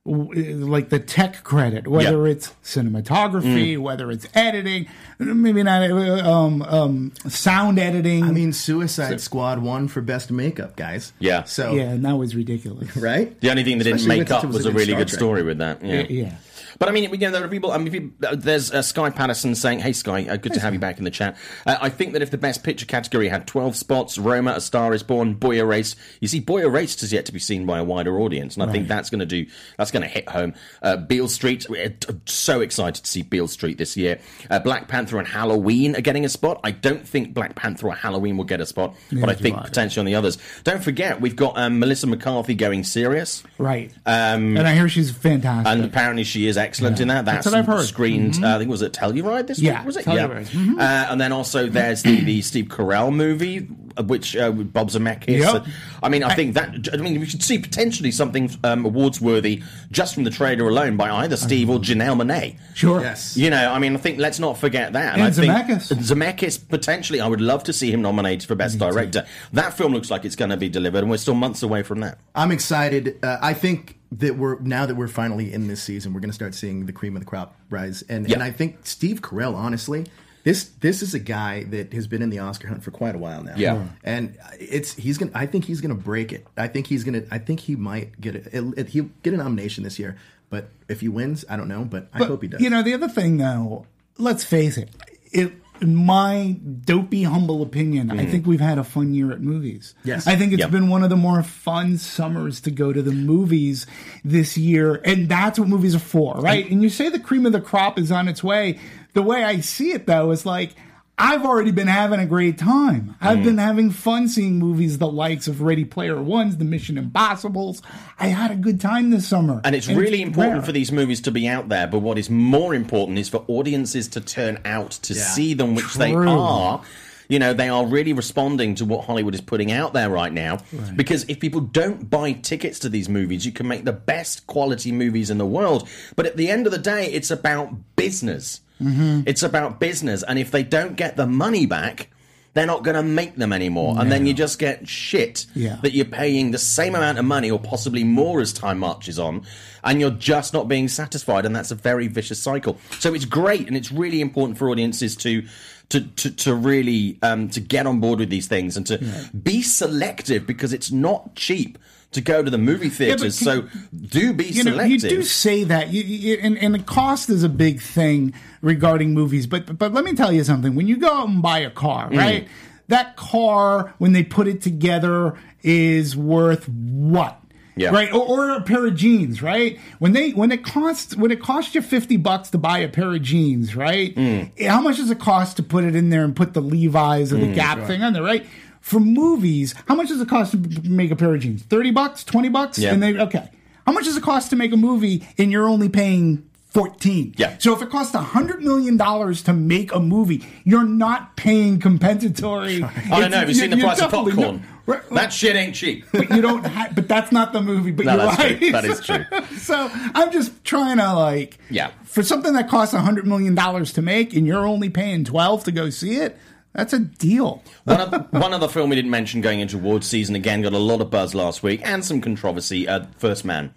like 0.05 0.89
the 0.89 0.99
tech 0.99 1.45
credit 1.45 1.87
whether 1.87 2.27
Yeah. 2.27 2.33
it's 2.33 2.49
cinematography 2.65 3.79
whether 3.79 4.11
it's 4.11 4.27
editing 4.35 4.89
maybe 5.21 5.63
not 5.63 5.89
uh, 5.89 6.29
um, 6.29 6.63
um, 6.63 7.13
sound 7.29 7.79
editing 7.79 8.25
I 8.25 8.33
mean, 8.33 8.53
Suicide 8.53 9.21
Squad 9.21 9.61
won 9.61 9.87
for 9.87 10.01
best 10.01 10.33
makeup, 10.33 10.75
guys. 10.75 11.13
Yeah. 11.21 11.45
So 11.45 11.75
yeah 11.75 11.91
and 11.91 12.05
that 12.05 12.17
was 12.17 12.35
ridiculous 12.35 12.97
right. 12.97 13.39
The 13.41 13.51
only 13.51 13.63
thing 13.63 13.79
they 13.79 13.85
didn't 13.85 14.07
make 14.09 14.29
up 14.31 14.43
it 14.43 14.49
was, 14.49 14.67
a 14.67 14.71
a 14.71 14.73
really 14.73 14.87
Star 14.87 14.99
good 14.99 15.09
Trek. 15.09 15.19
story 15.19 15.43
with 15.45 15.59
that. 15.59 15.85
Yeah. 15.85 16.03
yeah 16.09 16.35
But 16.79 16.89
I 16.89 16.93
mean, 16.93 17.11
you 17.11 17.19
know, 17.19 17.31
there 17.31 17.45
are 17.45 17.49
people. 17.49 17.71
I 17.73 17.79
mean, 17.79 17.93
people, 17.93 18.29
uh, 18.29 18.35
there's 18.37 18.73
uh, 18.73 18.83
Sky 18.83 19.11
Patterson 19.11 19.55
saying, 19.55 19.81
"Hey, 19.81 19.93
Sky, 19.93 20.27
uh, 20.29 20.37
good 20.37 20.55
to 20.55 20.61
have 20.61 20.73
you 20.73 20.79
back 20.79 20.99
in 20.99 21.05
the 21.05 21.11
chat." 21.11 21.37
Uh, 21.67 21.77
I 21.81 21.89
think 21.89 22.13
that 22.13 22.23
if 22.23 22.31
the 22.31 22.39
Best 22.39 22.63
Picture 22.63 22.87
category 22.87 23.29
had 23.29 23.47
12 23.47 23.77
spots, 23.77 24.19
Roma, 24.19 24.53
A 24.57 24.61
Star 24.61 24.95
Is 24.95 25.03
Born, 25.03 25.35
Boy 25.35 25.59
Erased. 25.59 25.97
You 26.21 26.29
see, 26.29 26.41
Boy 26.41 26.63
Erased 26.63 27.01
has 27.01 27.13
yet 27.13 27.27
to 27.27 27.33
be 27.33 27.39
seen 27.39 27.67
by 27.67 27.79
a 27.79 27.85
wider 27.85 28.19
audience, 28.21 28.57
and 28.57 28.63
I 28.63 28.73
think 28.73 28.89
that's 28.89 29.11
going 29.11 29.21
to 29.21 29.27
do 29.27 29.47
that's 29.79 29.91
going 29.91 30.03
to 30.03 30.09
hit 30.09 30.29
home. 30.29 30.55
Uh, 30.83 30.97
Beale 30.97 31.29
Street, 31.29 31.67
we're 31.69 31.91
t- 31.91 32.15
so 32.27 32.61
excited 32.61 33.05
to 33.05 33.11
see 33.11 33.23
Beale 33.23 33.49
Street 33.49 33.79
this 33.79 33.97
year. 33.97 34.19
Uh, 34.51 34.59
Black 34.59 34.89
Panther 34.89 35.19
and 35.19 35.27
Halloween 35.29 35.97
are 35.97 36.01
getting 36.01 36.25
a 36.25 36.29
spot. 36.29 36.61
I 36.65 36.71
don't 36.71 37.07
think 37.07 37.35
Black 37.35 37.55
Panther 37.55 37.89
or 37.89 37.95
Halloween 37.95 38.37
will 38.37 38.45
get 38.45 38.61
a 38.61 38.67
spot, 38.67 38.95
but 39.13 39.29
I 39.29 39.35
think 39.35 39.57
potentially 39.63 40.01
on 40.01 40.07
the 40.07 40.15
others. 40.15 40.39
Don't 40.65 40.83
forget, 40.83 41.21
we've 41.21 41.37
got 41.37 41.57
um, 41.59 41.79
Melissa 41.79 42.07
McCarthy 42.07 42.55
going 42.55 42.85
serious. 42.85 43.43
Right. 43.59 43.93
and 44.07 44.67
I 44.67 44.75
hear 44.75 44.89
she's 44.89 45.11
fantastic. 45.11 45.71
And 45.71 45.85
apparently 45.85 46.25
she 46.25 46.47
is 46.47 46.57
excellent 46.63 47.01
in 47.01 47.09
that. 47.09 47.25
That's, 47.25 47.45
That's 47.45 47.55
what 47.55 47.55
I've 47.55 47.67
heard. 47.67 47.85
screened. 47.87 48.43
Uh, 48.43 48.55
I 48.55 48.59
think 48.59 48.71
was 48.71 48.83
it 48.83 48.93
Telluride 48.93 49.47
this 49.47 49.59
Yeah, 49.59 49.79
week? 49.81 49.87
Was 49.87 49.97
it? 49.99 50.05
Telluride. 50.07 50.47
Mhm. 50.49 50.79
Uh, 50.79 51.11
and 51.11 51.21
then 51.21 51.33
also 51.33 51.67
there's 51.69 52.03
the, 52.03 52.21
the 52.25 52.41
Steve 52.43 52.67
Carell 52.67 53.13
movie, 53.15 53.69
uh, 53.97 54.03
which 54.05 54.37
uh, 54.37 54.53
with 54.57 54.73
Bob 54.73 54.89
Zemeckis. 54.91 55.39
Yep. 55.41 55.55
Uh, 55.55 55.61
I 56.03 56.09
mean, 56.09 56.25
I 56.25 56.35
think 56.35 56.55
that. 56.55 56.89
I 56.93 56.97
mean, 56.97 57.21
we 57.21 57.27
should 57.27 57.43
see 57.43 57.59
potentially 57.59 58.11
something 58.11 58.51
um, 58.65 58.85
awards 58.85 59.21
worthy 59.21 59.63
just 59.91 60.15
from 60.15 60.25
the 60.25 60.31
trailer 60.31 60.69
alone 60.69 60.97
by 60.97 61.11
either 61.11 61.37
Steve 61.37 61.69
or 61.69 61.79
Janelle 61.79 62.17
Monet. 62.17 62.57
sure. 62.75 63.01
Yes. 63.03 63.37
You 63.37 63.51
know, 63.51 63.73
I 63.73 63.79
mean, 63.79 63.95
I 63.95 63.99
think 63.99 64.19
let's 64.19 64.39
not 64.39 64.57
forget 64.59 64.93
that. 64.95 65.15
And 65.15 65.23
I 65.23 65.31
think 65.31 65.53
Zemeckis. 65.53 65.93
Zemeckis 65.93 66.69
potentially, 66.69 67.21
I 67.21 67.27
would 67.27 67.41
love 67.41 67.65
to 67.65 67.73
see 67.73 67.91
him 67.93 68.03
nominated 68.03 68.47
for 68.49 68.55
best 68.55 68.79
director. 68.79 69.27
That 69.53 69.75
film 69.77 69.93
looks 69.93 70.11
like 70.11 70.25
it's 70.25 70.37
going 70.37 70.51
to 70.51 70.57
be 70.57 70.69
delivered, 70.69 70.99
and 70.99 71.11
we're 71.11 71.17
still 71.17 71.35
months 71.35 71.63
away 71.63 71.83
from 71.83 72.01
that. 72.01 72.19
I'm 72.35 72.51
excited. 72.53 73.19
Uh, 73.23 73.39
I 73.41 73.55
think 73.55 73.99
that 74.19 74.37
we're 74.37 74.59
now 74.61 74.87
that 74.87 74.95
we're 74.95 75.09
finally 75.09 75.53
in 75.53 75.69
this 75.69 75.83
season, 75.83 76.13
we're 76.13 76.21
going 76.21 76.31
to 76.31 76.35
start 76.35 76.55
seeing 76.55 76.87
the 76.87 76.93
cream 76.93 77.17
of 77.17 77.21
the 77.23 77.27
crop 77.27 77.57
rise. 77.71 78.03
And 78.09 78.29
Yeah. 78.29 78.35
and 78.35 78.43
I 78.43 78.51
think 78.51 78.79
Steve 78.85 79.21
Carell, 79.23 79.55
honestly, 79.55 80.07
this 80.45 80.65
this 80.81 81.03
is 81.03 81.15
a 81.15 81.19
guy 81.19 81.65
that 81.65 81.93
has 81.93 82.07
been 82.07 82.21
in 82.23 82.31
the 82.31 82.39
Oscar 82.41 82.69
hunt 82.69 82.83
for 82.83 82.91
quite 82.91 83.15
a 83.15 83.19
while 83.19 83.43
now. 83.45 83.55
Yeah. 83.57 83.87
and 84.05 84.37
it's 84.59 84.95
he's 84.95 85.19
gonna. 85.19 85.31
I 85.35 85.47
think 85.47 85.65
he's 85.65 85.81
gonna 85.81 85.95
break 85.95 86.33
it. 86.33 86.47
I 86.57 86.69
think 86.69 86.87
he's 86.89 87.05
gonna. 87.05 87.23
I 87.31 87.39
think 87.39 87.61
he 87.61 87.77
might 87.77 88.21
get 88.21 88.35
it. 88.37 88.49
it- 88.53 88.75
it- 88.77 88.89
he'll 88.89 89.11
get 89.23 89.35
a 89.35 89.37
nomination 89.37 89.85
this 89.85 89.99
year. 89.99 90.17
But 90.51 90.69
if 90.89 91.01
he 91.01 91.09
wins, 91.09 91.45
I 91.49 91.57
don't 91.57 91.69
know. 91.69 91.85
But 91.85 92.09
I 92.13 92.25
hope 92.25 92.43
he 92.43 92.49
does. 92.49 92.61
You 92.61 92.69
know, 92.71 92.83
the 92.83 92.93
other 92.93 93.09
thing, 93.09 93.39
though, 93.39 93.87
let's 94.19 94.45
face 94.45 94.77
it. 94.77 94.91
It, 95.33 95.53
in 95.83 95.97
my 95.97 96.57
dopey, 96.85 97.25
humble 97.25 97.61
opinion, 97.61 98.11
I 98.11 98.15
mm-hmm. 98.15 98.31
think 98.31 98.47
we've 98.47 98.61
had 98.61 98.79
a 98.79 98.85
fun 98.85 99.13
year 99.15 99.33
at 99.33 99.41
movies. 99.41 99.95
Yes. 100.05 100.27
I 100.27 100.37
think 100.37 100.53
it's 100.53 100.61
Yep. 100.61 100.71
been 100.71 100.89
one 100.89 101.03
of 101.03 101.11
the 101.11 101.17
more 101.17 101.43
fun 101.43 101.99
summers 101.99 102.61
to 102.63 102.71
go 102.71 102.93
to 102.93 103.03
the 103.03 103.13
movies 103.13 103.87
this 104.25 104.57
year, 104.57 105.01
and 105.05 105.29
that's 105.29 105.59
what 105.59 105.69
movies 105.69 105.95
are 105.95 105.99
for, 105.99 106.35
right? 106.37 106.71
And 106.71 106.83
you 106.83 106.89
say 106.89 107.09
the 107.09 107.19
cream 107.19 107.47
of 107.47 107.53
the 107.53 107.61
crop 107.61 107.99
is 107.99 108.13
on 108.13 108.29
its 108.29 108.43
way. 108.45 108.79
The 109.15 109.23
way 109.23 109.43
I 109.45 109.61
see 109.61 109.93
it, 109.93 110.07
though, 110.07 110.31
is 110.31 110.47
like. 110.47 110.75
I've 111.19 111.45
already 111.45 111.71
been 111.71 111.89
having 111.89 112.19
a 112.21 112.27
great 112.27 112.59
time. 112.59 113.15
I've 113.21 113.39
Mm. 113.39 113.45
been 113.45 113.59
having 113.59 113.91
fun 113.91 114.29
seeing 114.29 114.59
movies 114.59 114.99
the 114.99 115.07
likes 115.11 115.47
of 115.47 115.61
Ready 115.61 115.85
Player 115.85 116.21
Ones, 116.21 116.57
The 116.57 116.65
Mission 116.65 116.97
Impossibles. 116.99 117.83
I 118.19 118.29
had 118.29 118.51
a 118.51 118.57
good 118.57 118.81
time 118.81 119.11
this 119.11 119.27
summer. 119.29 119.61
And 119.63 119.75
it's 119.77 119.89
really 119.89 120.23
important 120.23 120.57
rare. 120.57 120.63
for 120.63 120.73
these 120.73 120.91
movies 120.91 121.21
to 121.23 121.31
be 121.31 121.47
out 121.47 121.69
there, 121.69 121.87
but 121.87 122.01
what 122.01 122.19
is 122.19 122.31
more 122.31 122.75
important 122.75 123.19
is 123.19 123.29
for 123.29 123.45
audiences 123.47 124.09
to 124.09 124.21
turn 124.21 124.59
out 124.65 124.93
to 125.03 125.15
Yeah. 125.15 125.23
see 125.23 125.55
them, 125.55 125.75
which 125.75 125.95
they 125.95 126.15
are. 126.15 126.81
You 127.29 127.39
know, 127.39 127.53
they 127.55 127.69
are 127.69 127.87
really 127.87 128.13
responding 128.13 128.75
to 128.77 128.85
what 128.85 129.05
Hollywood 129.05 129.35
is 129.35 129.41
putting 129.41 129.71
out 129.71 129.93
there 129.93 130.11
right 130.11 130.33
now. 130.33 130.59
Because 130.97 131.25
if 131.29 131.39
people 131.41 131.61
don't 131.61 132.11
buy 132.11 132.33
tickets 132.33 132.79
to 132.81 132.89
these 132.89 133.09
movies, 133.09 133.47
you 133.47 133.53
can 133.53 133.69
make 133.69 133.85
the 133.85 133.93
best 133.93 134.47
quality 134.47 134.93
movies 134.93 135.31
in 135.31 135.39
the 135.39 135.47
world. 135.47 135.89
But 136.17 136.27
at 136.27 136.37
the 136.37 136.51
end 136.51 136.67
of 136.67 136.73
the 136.73 136.79
day, 136.79 137.07
it's 137.07 137.31
about 137.31 137.75
business. 137.97 138.61
Mm-hmm. 138.83 139.21
It's 139.27 139.43
about 139.43 139.81
business. 139.81 140.23
And 140.23 140.39
if 140.39 140.51
they 140.51 140.63
don't 140.63 140.97
get 140.97 141.17
the 141.17 141.27
money 141.27 141.67
back, 141.67 142.09
they're 142.55 142.67
not 142.67 142.85
going 142.85 142.97
to 142.97 143.03
make 143.03 143.37
them 143.37 143.51
anymore. 143.53 143.97
And 143.99 144.13
then 144.13 144.27
you 144.27 144.35
just 144.35 144.59
get 144.59 144.87
shit 144.87 145.47
Yeah. 145.55 145.77
that 145.83 145.93
you're 145.93 146.05
paying 146.05 146.51
the 146.51 146.59
same 146.59 146.95
amount 146.95 147.19
of 147.19 147.25
money 147.25 147.51
or 147.51 147.59
possibly 147.59 148.05
more 148.05 148.41
as 148.43 148.53
time 148.53 148.79
marches 148.79 149.19
on 149.19 149.47
and 149.83 150.01
you're 150.01 150.11
just 150.11 150.53
not 150.53 150.69
being 150.69 150.87
satisfied 150.89 151.47
and 151.47 151.57
that's 151.57 151.71
a 151.71 151.75
very 151.75 152.09
vicious 152.09 152.39
cycle 152.41 152.77
so 152.99 153.15
it's 153.15 153.25
great 153.25 153.67
and 153.69 153.77
it's 153.77 153.91
really 153.91 154.21
important 154.21 154.59
for 154.59 154.69
audiences 154.71 155.17
to 155.17 155.43
to, 155.89 156.01
to, 156.03 156.31
to 156.31 156.55
really 156.55 157.19
um, 157.23 157.49
to 157.49 157.61
get 157.61 157.87
on 157.87 158.01
board 158.01 158.19
with 158.21 158.29
these 158.31 158.47
things 158.47 158.77
and 158.77 158.87
to 158.87 158.99
be 159.43 159.61
selective 159.63 160.47
because 160.47 160.73
it's 160.75 160.93
not 160.93 161.35
cheap 161.35 161.79
to 162.13 162.21
go 162.21 162.43
to 162.43 162.51
the 162.51 162.59
movie 162.59 162.89
theaters 162.89 163.39
can- 163.39 163.47
so 163.47 163.69
do 163.95 164.33
be 164.33 164.45
you 164.45 164.65
know, 164.65 164.73
selective 164.73 164.91
you 165.03 165.09
do 165.09 165.23
say 165.23 165.65
that, 165.65 165.93
you, 165.93 166.03
you, 166.03 166.39
and, 166.43 166.57
and 166.59 166.75
the 166.75 166.79
cost 166.79 167.29
is 167.31 167.43
a 167.43 167.49
big 167.49 167.81
thing 167.81 168.33
regarding 168.61 169.13
movies. 169.15 169.47
But 169.47 169.77
but 169.79 169.93
let 169.93 170.05
me 170.05 170.15
tell 170.15 170.33
you 170.33 170.45
something: 170.45 170.75
when 170.75 170.87
you 170.89 170.97
go 170.97 171.13
out 171.13 171.29
and 171.29 171.43
buy 171.43 171.59
a 171.61 171.71
car, 171.71 172.11
Mm. 172.11 172.19
right? 172.19 172.49
That 172.89 173.17
car, 173.17 173.95
when 173.99 174.13
they 174.13 174.23
put 174.23 174.47
it 174.49 174.61
together, 174.61 175.37
is 175.63 176.17
worth 176.17 176.69
what? 176.69 177.39
Yeah. 177.75 177.89
Right, 177.89 178.13
or, 178.13 178.21
or 178.21 178.51
a 178.51 178.61
pair 178.61 178.87
of 178.87 178.97
jeans, 178.97 179.41
right? 179.41 179.79
When 179.99 180.13
they 180.13 180.33
when 180.33 180.53
it 180.53 180.63
costs 180.63 181.17
when 181.17 181.31
it 181.31 181.41
costs 181.41 181.75
you 181.75 181.81
fifty 181.81 182.19
bucks 182.19 182.51
to 182.51 182.59
buy 182.59 182.81
a 182.81 182.89
pair 182.89 183.15
of 183.15 183.23
jeans, 183.23 183.75
right? 183.75 184.15
Mm. 184.15 184.67
How 184.67 184.83
much 184.83 184.99
does 184.99 185.11
it 185.11 185.19
cost 185.19 185.57
to 185.57 185.63
put 185.63 185.85
it 185.85 185.97
in 185.97 186.11
there 186.11 186.23
and 186.23 186.37
put 186.37 186.53
the 186.53 186.61
Levi's 186.61 187.33
or 187.33 187.39
the 187.39 187.51
Gap 187.55 187.87
thing 187.87 188.03
on 188.03 188.13
there, 188.13 188.23
right? 188.23 188.45
For 188.83 189.01
movies, 189.01 189.75
how 189.89 189.95
much 189.95 190.09
does 190.09 190.21
it 190.21 190.29
cost 190.29 190.53
to 190.53 190.59
make 190.89 191.11
a 191.11 191.17
pair 191.17 191.35
of 191.35 191.41
jeans? 191.41 191.63
Thirty 191.63 191.91
bucks, 191.93 192.25
twenty 192.25 192.51
bucks, 192.51 192.79
Yeah. 192.79 192.93
and 192.93 193.03
they 193.03 193.17
okay. 193.19 193.49
How 193.87 193.93
much 193.93 194.05
does 194.05 194.17
it 194.17 194.23
cost 194.23 194.51
to 194.51 194.57
make 194.57 194.73
a 194.73 194.77
movie 194.77 195.27
and 195.39 195.51
you're 195.51 195.69
only 195.69 195.89
paying 195.89 196.45
14? 196.71 197.35
Yeah. 197.37 197.57
So 197.59 197.75
if 197.75 197.83
it 197.83 197.91
costs 197.91 198.15
$100 198.15 198.61
million 198.61 198.97
to 198.97 199.53
make 199.53 199.93
a 199.93 199.99
movie, 200.01 200.47
you're 200.65 200.85
not 200.85 201.37
paying 201.37 201.81
compensatory. 201.81 202.83
I 203.11 203.21
don't 203.21 203.31
know. 203.33 203.39
Have 203.39 203.49
you 203.49 203.55
seen 203.57 203.71
the 203.71 203.79
price 203.79 204.01
of 204.01 204.11
popcorn? 204.13 204.37
not- 204.37 204.61
Right, 204.85 205.09
That 205.11 205.33
shit 205.33 205.55
ain't 205.55 205.77
cheap. 205.77 206.05
but 206.13 206.29
you 206.31 206.43
don't 206.43 206.63
but 206.97 207.07
that's 207.07 207.31
not 207.31 207.53
the 207.53 207.61
movie 207.63 207.93
but 207.93 208.05
No, 208.05 208.17
you're 208.17 208.27
that's 208.27 208.39
right 208.39 208.59
true. 208.59 208.73
That 208.73 208.85
is 208.85 209.01
true. 209.01 209.25
so 209.59 209.89
i'm 210.17 210.33
just 210.33 210.65
trying 210.65 210.97
to 210.99 211.13
like 211.15 211.57
Yeah. 211.71 211.93
for 212.03 212.25
something 212.25 212.53
that 212.55 212.69
costs 212.69 212.93
$100 212.93 213.23
million 213.25 213.55
to 213.57 214.03
make 214.03 214.35
and 214.35 214.45
you're 214.45 214.67
only 214.67 214.91
paying 214.91 215.25
12 215.25 215.65
to 215.65 215.73
go 215.73 215.89
see 215.89 216.17
it 216.17 216.37
that's 216.73 216.93
a 216.93 216.99
deal 216.99 217.63
one, 217.85 218.01
of, 218.01 218.33
one 218.33 218.53
other 218.53 218.69
film 218.69 218.91
we 218.91 218.97
didn't 218.97 219.11
mention 219.11 219.41
going 219.41 219.61
into 219.61 219.77
awards 219.77 220.07
season 220.07 220.35
again 220.35 220.63
got 220.63 220.73
a 220.73 220.79
lot 220.79 221.01
of 221.01 221.11
buzz 221.11 221.35
last 221.35 221.63
week 221.63 221.81
and 221.85 222.05
some 222.05 222.21
controversy. 222.21 222.89
Uh, 222.89 223.05
First 223.19 223.45
Man. 223.45 223.75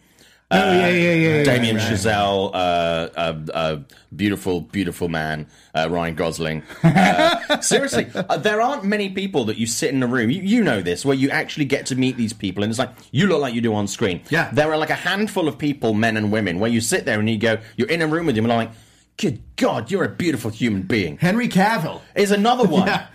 oh 0.52 0.58
yeah 0.58 0.90
yeah 0.90 1.14
yeah 1.14 1.44
Damien 1.44 1.78
yeah, 1.78 1.90
Chazelle, 1.90 2.52
uh, 2.54 3.10
uh, 3.18 3.40
uh, 3.52 3.80
beautiful, 4.16 4.62
beautiful 4.62 5.10
man, 5.10 5.48
uh, 5.74 5.88
Ryan 5.90 6.16
Gosling. 6.16 6.64
Uh, 6.84 7.62
seriously, 7.62 8.08
uh, 8.16 8.38
there 8.38 8.62
aren't 8.62 8.84
many 8.84 9.10
people 9.10 9.46
that 9.46 9.58
you 9.58 9.68
sit 9.68 9.92
in 9.94 10.02
a 10.02 10.08
room. 10.08 10.30
You, 10.30 10.42
you 10.42 10.64
know 10.64 10.82
this, 10.82 11.04
where 11.06 11.16
you 11.16 11.30
actually 11.30 11.66
get 11.66 11.86
to 11.88 11.96
meet 11.96 12.18
these 12.18 12.34
people, 12.34 12.64
and 12.64 12.70
it's 12.70 12.80
like 12.80 12.92
you 13.12 13.28
look 13.28 13.42
like 13.42 13.54
you 13.54 13.62
do 13.62 13.74
on 13.74 13.88
screen. 13.88 14.22
Yeah. 14.30 14.50
there 14.54 14.72
are 14.72 14.78
like 14.78 14.90
a 14.90 14.96
handful 14.96 15.48
of 15.48 15.58
people, 15.58 15.94
men 15.94 16.18
and 16.18 16.32
women, 16.32 16.60
where 16.60 16.70
you 16.70 16.82
sit 16.82 17.06
there 17.06 17.20
and 17.20 17.30
you 17.30 17.38
go, 17.38 17.58
you're 17.78 17.90
in 17.90 18.02
a 18.02 18.08
room 18.08 18.26
with 18.26 18.36
them, 18.36 18.46
and 18.46 18.54
I'm 18.54 18.58
like, 18.68 18.72
good 19.18 19.42
God, 19.56 19.90
you're 19.92 20.04
a 20.04 20.10
beautiful 20.10 20.52
human 20.52 20.84
being. 20.84 21.18
Henry 21.18 21.48
Cavill. 21.48 22.02
Is 22.16 22.32
another 22.32 22.66
one. 22.68 22.88
Yeah. 22.88 23.08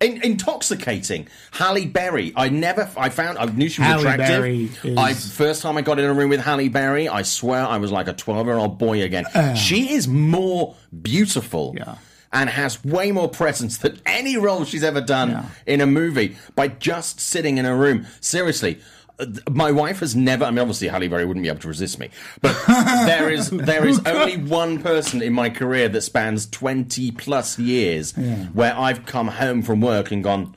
In, 0.00 0.22
intoxicating. 0.22 1.26
Halle 1.50 1.84
Berry. 1.86 2.32
I 2.36 2.50
never. 2.50 2.88
I 2.96 3.08
found. 3.08 3.36
I 3.36 3.46
knew 3.46 3.68
she 3.68 3.80
was 3.82 3.88
Halle 3.88 4.00
attractive. 4.02 4.28
Berry 4.28 4.70
is- 4.84 4.96
I 4.96 5.12
first 5.12 5.60
time 5.60 5.76
I 5.76 5.82
got 5.82 5.98
in 5.98 6.04
a 6.04 6.14
room 6.14 6.30
with 6.30 6.38
Halle 6.38 6.68
Berry, 6.68 7.08
I 7.08 7.22
swear 7.22 7.66
I 7.66 7.78
was 7.78 7.90
like 7.90 8.06
a 8.06 8.12
twelve-year-old 8.12 8.78
boy 8.78 9.02
again. 9.02 9.24
she 9.56 9.92
is 9.94 10.06
more 10.06 10.76
beautiful. 11.02 11.74
Yeah. 11.76 11.96
And 12.32 12.48
has 12.50 12.84
way 12.84 13.10
more 13.10 13.28
presence 13.28 13.78
than 13.78 13.98
any 14.04 14.36
role 14.36 14.64
she's 14.64 14.84
ever 14.84 15.00
done 15.00 15.46
in 15.66 15.80
a 15.80 15.86
movie 15.86 16.36
by 16.54 16.68
just 16.68 17.18
sitting 17.20 17.56
in 17.58 17.64
a 17.64 17.74
room. 17.74 18.06
Seriously, 18.20 18.78
uh, 19.07 19.07
my 19.50 19.70
wife 19.72 20.00
has 20.00 20.14
never. 20.14 20.44
I 20.44 20.50
mean, 20.50 20.58
obviously, 20.60 20.88
Halle 20.88 21.08
Berry 21.08 21.24
wouldn't 21.24 21.42
be 21.42 21.48
able 21.48 21.60
to 21.60 21.68
resist 21.68 21.98
me, 21.98 22.10
but 22.40 22.56
there 23.06 23.30
is 23.30 23.50
there 23.50 23.86
is 23.86 24.00
only 24.06 24.36
one 24.36 24.80
person 24.82 25.22
in 25.22 25.32
my 25.32 25.50
career 25.50 25.88
that 25.88 26.02
spans 26.02 26.46
twenty 26.46 27.10
plus 27.10 27.58
years 27.58 28.12
where 28.52 28.74
I've 28.76 29.06
come 29.06 29.28
home 29.28 29.62
from 29.62 29.80
work 29.80 30.10
and 30.12 30.22
gone. 30.22 30.54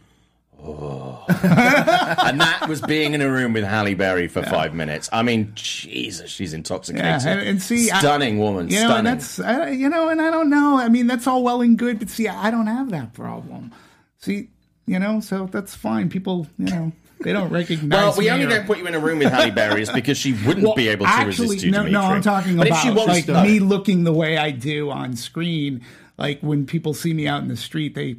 Oh. 0.63 1.25
and 1.27 2.39
that 2.39 2.67
was 2.69 2.81
being 2.81 3.15
in 3.15 3.21
a 3.21 3.31
room 3.31 3.53
with 3.53 3.63
Halle 3.63 3.95
Berry 3.95 4.27
for 4.27 4.43
five 4.43 4.75
minutes. 4.75 5.09
I 5.11 5.23
mean, 5.23 5.53
Jesus, 5.55 6.29
she's 6.29 6.53
intoxicating. 6.53 7.03
Yeah, 7.07 7.19
and, 7.25 7.39
and 7.41 7.61
see, 7.61 7.89
I- 7.89 7.97
stunning 7.97 8.37
woman, 8.37 8.69
You 8.69 8.81
know, 8.81 8.89
stunning. 8.89 9.03
that's 9.05 9.39
I, 9.39 9.69
you 9.71 9.89
know, 9.89 10.09
and 10.09 10.21
I 10.21 10.29
don't 10.29 10.51
know. 10.51 10.77
I 10.77 10.87
mean, 10.87 11.07
that's 11.07 11.25
all 11.25 11.41
well 11.43 11.61
and 11.61 11.79
good, 11.79 11.97
but 11.97 12.09
see, 12.09 12.27
I 12.27 12.51
don't 12.51 12.67
have 12.67 12.91
that 12.91 13.13
problem. 13.13 13.71
See, 14.19 14.49
you 14.85 14.99
know, 14.99 15.19
so 15.19 15.47
that's 15.47 15.73
fine. 15.73 16.09
People, 16.09 16.45
you 16.59 16.65
know, 16.67 16.91
they 17.23 17.33
don't 17.33 17.49
recognize. 17.49 17.89
Well, 17.97 18.17
we 18.17 18.29
only 18.29 18.45
or- 18.45 18.49
don't 18.49 18.65
put 18.67 18.77
you 18.77 18.87
in 18.87 18.95
a 18.95 18.99
room 18.99 19.19
with 19.19 19.31
Halle 19.31 19.51
Berry 19.51 19.81
is 19.81 19.89
because 19.89 20.17
she 20.17 20.33
wouldn't 20.33 20.65
Well, 20.65 20.75
be 20.75 20.87
able 20.89 21.05
to 21.05 21.11
actually, 21.11 21.47
resist 21.49 21.65
you, 21.65 21.71
no, 21.71 21.79
Dimitri. 21.79 21.91
no, 21.93 22.01
I'm 22.01 22.21
talking 22.21 22.57
but 22.57 22.67
about 22.67 22.77
if 22.77 22.83
she 22.83 22.89
wants 22.91 23.07
like 23.07 23.25
to, 23.25 23.43
me 23.43 23.59
looking 23.59 24.03
the 24.03 24.13
way 24.13 24.37
I 24.37 24.51
do 24.51 24.89
on 24.91 25.15
screen. 25.15 25.81
Like 26.17 26.39
when 26.41 26.65
people 26.65 26.93
see 26.93 27.13
me 27.13 27.27
out 27.27 27.41
in 27.41 27.47
the 27.47 27.57
street, 27.57 27.95
they 27.95 28.17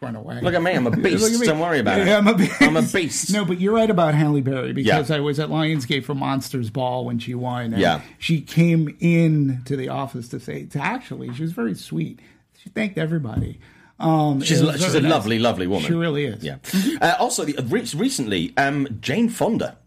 run 0.00 0.14
away. 0.14 0.40
Look 0.42 0.54
at 0.54 0.62
me, 0.62 0.72
I'm 0.72 0.86
a 0.86 0.90
beast. 0.90 1.22
Look 1.22 1.32
at 1.32 1.40
me. 1.40 1.46
Don't 1.46 1.58
worry 1.58 1.80
about 1.80 1.98
it. 2.00 2.08
I'm 2.08 2.28
a 2.28 2.34
beast. 2.34 2.62
I'm 2.62 2.76
a 2.76 2.82
beast. 2.82 3.32
No, 3.32 3.44
but 3.44 3.58
you're 3.60 3.74
right 3.74 3.88
about 3.90 4.14
Halle 4.14 4.40
Berry 4.42 4.72
because 4.72 5.10
Yeah. 5.10 5.16
I 5.16 5.20
was 5.20 5.40
at 5.40 5.48
Lionsgate 5.48 6.04
for 6.04 6.14
Monsters 6.14 6.70
Ball 6.70 7.04
when 7.04 7.18
she 7.18 7.34
won. 7.34 7.72
And 7.72 7.78
Yeah. 7.78 8.02
She 8.18 8.40
came 8.42 8.94
in 9.00 9.62
to 9.64 9.76
the 9.76 9.88
office 9.88 10.28
to 10.28 10.38
say, 10.38 10.66
to 10.66 10.78
actually, 10.78 11.32
she 11.34 11.42
was 11.42 11.52
very 11.52 11.74
sweet. 11.74 12.20
She 12.62 12.68
thanked 12.70 12.98
everybody. 12.98 13.58
Um, 13.98 14.42
She's, 14.42 14.60
it 14.60 14.64
lo- 14.64 14.72
was 14.72 14.82
she's 14.82 14.94
a 14.94 15.00
nice. 15.00 15.10
lovely, 15.10 15.38
lovely 15.38 15.66
woman. 15.66 15.86
She 15.86 15.94
really 15.94 16.26
is. 16.26 16.44
Yeah. 16.44 16.56
Uh, 17.00 17.14
also, 17.18 17.44
the, 17.44 17.54
re- 17.64 17.86
recently, 17.96 18.52
um, 18.58 18.86
Jane 19.00 19.28
Fonda. 19.30 19.78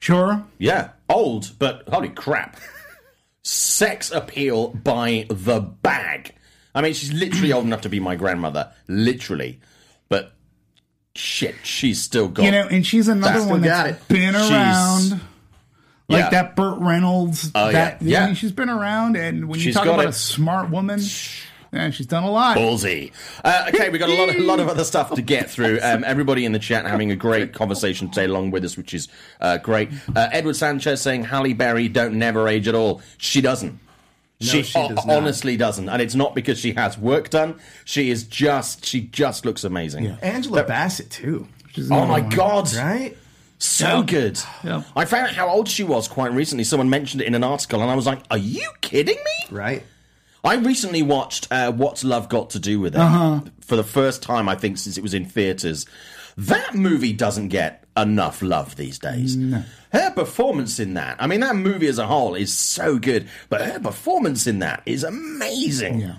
Sure. 0.00 0.44
Yeah. 0.58 0.90
old, 1.08 1.50
but 1.58 1.82
holy 1.88 2.10
crap. 2.10 2.58
Sex 3.42 4.10
appeal 4.10 4.68
by 4.68 5.26
the 5.28 5.60
bag. 5.60 6.34
I 6.74 6.80
mean, 6.80 6.94
she's 6.94 7.12
literally 7.12 7.52
old 7.52 7.64
enough 7.64 7.82
to 7.82 7.88
be 7.88 8.00
my 8.00 8.16
grandmother, 8.16 8.72
literally. 8.88 9.60
But 10.08 10.32
shit, 11.14 11.54
she's 11.62 12.00
still 12.02 12.28
got. 12.28 12.44
You 12.44 12.50
know, 12.52 12.66
and 12.68 12.86
she's 12.86 13.08
another 13.08 13.40
That's- 13.40 13.48
one 13.50 13.60
Still 13.60 13.72
got 13.72 13.84
that's 13.86 14.02
it. 14.02 14.08
been 14.08 14.32
She's- 14.34 14.50
around. 14.50 15.20
Like 16.06 16.24
Yeah. 16.24 16.30
that 16.30 16.54
Burt 16.56 16.78
Reynolds. 16.80 17.50
Oh, 17.54 17.72
that, 17.72 18.02
yeah. 18.02 18.24
I 18.24 18.26
mean, 18.26 18.34
she's 18.34 18.52
been 18.52 18.68
around, 18.68 19.16
and 19.16 19.48
when 19.48 19.58
you 19.58 19.72
talk 19.72 19.84
got 19.86 19.94
about 19.94 20.04
it. 20.04 20.08
a 20.10 20.12
smart 20.12 20.68
woman, 20.68 21.00
yeah, 21.74 21.90
she's 21.90 22.06
done 22.06 22.22
a 22.22 22.30
lot. 22.30 22.56
Ballsy. 22.56 23.12
Uh, 23.44 23.66
okay, 23.68 23.88
we've 23.90 23.98
got 24.00 24.08
a 24.10 24.14
lot 24.14 24.28
of, 24.28 24.36
a 24.36 24.40
lot 24.40 24.60
of 24.60 24.68
other 24.68 24.84
stuff 24.84 25.12
to 25.14 25.22
get 25.22 25.50
through. 25.50 25.78
Um, 25.82 26.04
everybody 26.04 26.44
in 26.44 26.52
the 26.52 26.58
chat 26.58 26.86
having 26.86 27.10
a 27.10 27.16
great 27.16 27.52
conversation 27.52 28.08
today 28.08 28.24
along 28.26 28.50
with 28.52 28.64
us, 28.64 28.76
which 28.76 28.94
is 28.94 29.08
uh, 29.40 29.58
great. 29.58 29.90
Uh, 30.14 30.28
Edward 30.32 30.54
Sanchez 30.56 31.00
saying 31.00 31.24
Halle 31.24 31.52
Berry 31.52 31.88
don't 31.88 32.14
never 32.18 32.48
age 32.48 32.68
at 32.68 32.74
all. 32.74 33.02
She 33.18 33.40
doesn't. 33.40 33.78
she 34.40 34.62
she 34.62 34.78
does 34.88 35.06
not. 35.06 35.16
honestly 35.16 35.56
doesn't, 35.56 35.88
and 35.88 36.00
it's 36.02 36.14
not 36.14 36.34
because 36.34 36.58
she 36.58 36.72
has 36.74 36.96
work 36.98 37.30
done. 37.30 37.58
She 37.84 38.10
is 38.10 38.24
just 38.24 38.84
she 38.84 39.02
just 39.02 39.44
looks 39.46 39.64
amazing. 39.64 40.06
Angela 40.22 40.64
Bassett 40.64 41.10
too, 41.10 41.48
Oh 41.90 42.06
my 42.06 42.20
one. 42.20 42.28
god! 42.30 42.72
right? 42.74 43.16
So 43.58 44.02
good. 44.02 44.38
Yeah. 44.62 44.82
I 44.94 45.06
found 45.06 45.28
out 45.28 45.34
how 45.34 45.48
old 45.48 45.68
she 45.68 45.84
was 45.84 46.06
quite 46.08 46.32
recently. 46.32 46.64
Someone 46.64 46.90
mentioned 46.90 47.22
it 47.22 47.26
in 47.26 47.34
an 47.34 47.44
article, 47.44 47.80
and 47.80 47.90
I 47.90 47.94
was 47.94 48.06
like, 48.06 48.20
"Are 48.30 48.36
you 48.36 48.68
kidding 48.82 49.16
me?" 49.16 49.48
Right. 49.56 49.84
I 50.44 50.56
recently 50.56 51.02
watched 51.02 51.48
uh, 51.50 51.72
What's 51.72 52.04
Love 52.04 52.28
Got 52.28 52.50
to 52.50 52.58
Do 52.58 52.78
with 52.80 52.94
It 52.94 53.00
Uh-huh. 53.00 53.40
for 53.60 53.76
the 53.76 53.84
first 53.84 54.22
time, 54.22 54.48
I 54.48 54.54
think, 54.54 54.76
since 54.78 54.98
it 54.98 55.02
was 55.02 55.14
in 55.14 55.24
theatres. 55.24 55.86
That 56.36 56.74
movie 56.74 57.12
doesn't 57.12 57.48
get 57.48 57.84
enough 57.96 58.42
love 58.42 58.76
these 58.76 58.98
days. 58.98 59.36
Her 59.92 60.10
performance 60.10 60.78
in 60.80 60.94
that, 60.94 61.16
I 61.20 61.26
mean, 61.28 61.40
that 61.40 61.54
movie 61.56 61.86
as 61.86 61.98
a 61.98 62.06
whole 62.06 62.34
is 62.34 62.52
so 62.52 62.98
good, 62.98 63.28
but 63.48 63.60
her 63.62 63.78
performance 63.80 64.46
in 64.46 64.58
that 64.58 64.82
is 64.84 65.04
amazing. 65.04 66.00
Yeah. 66.00 66.16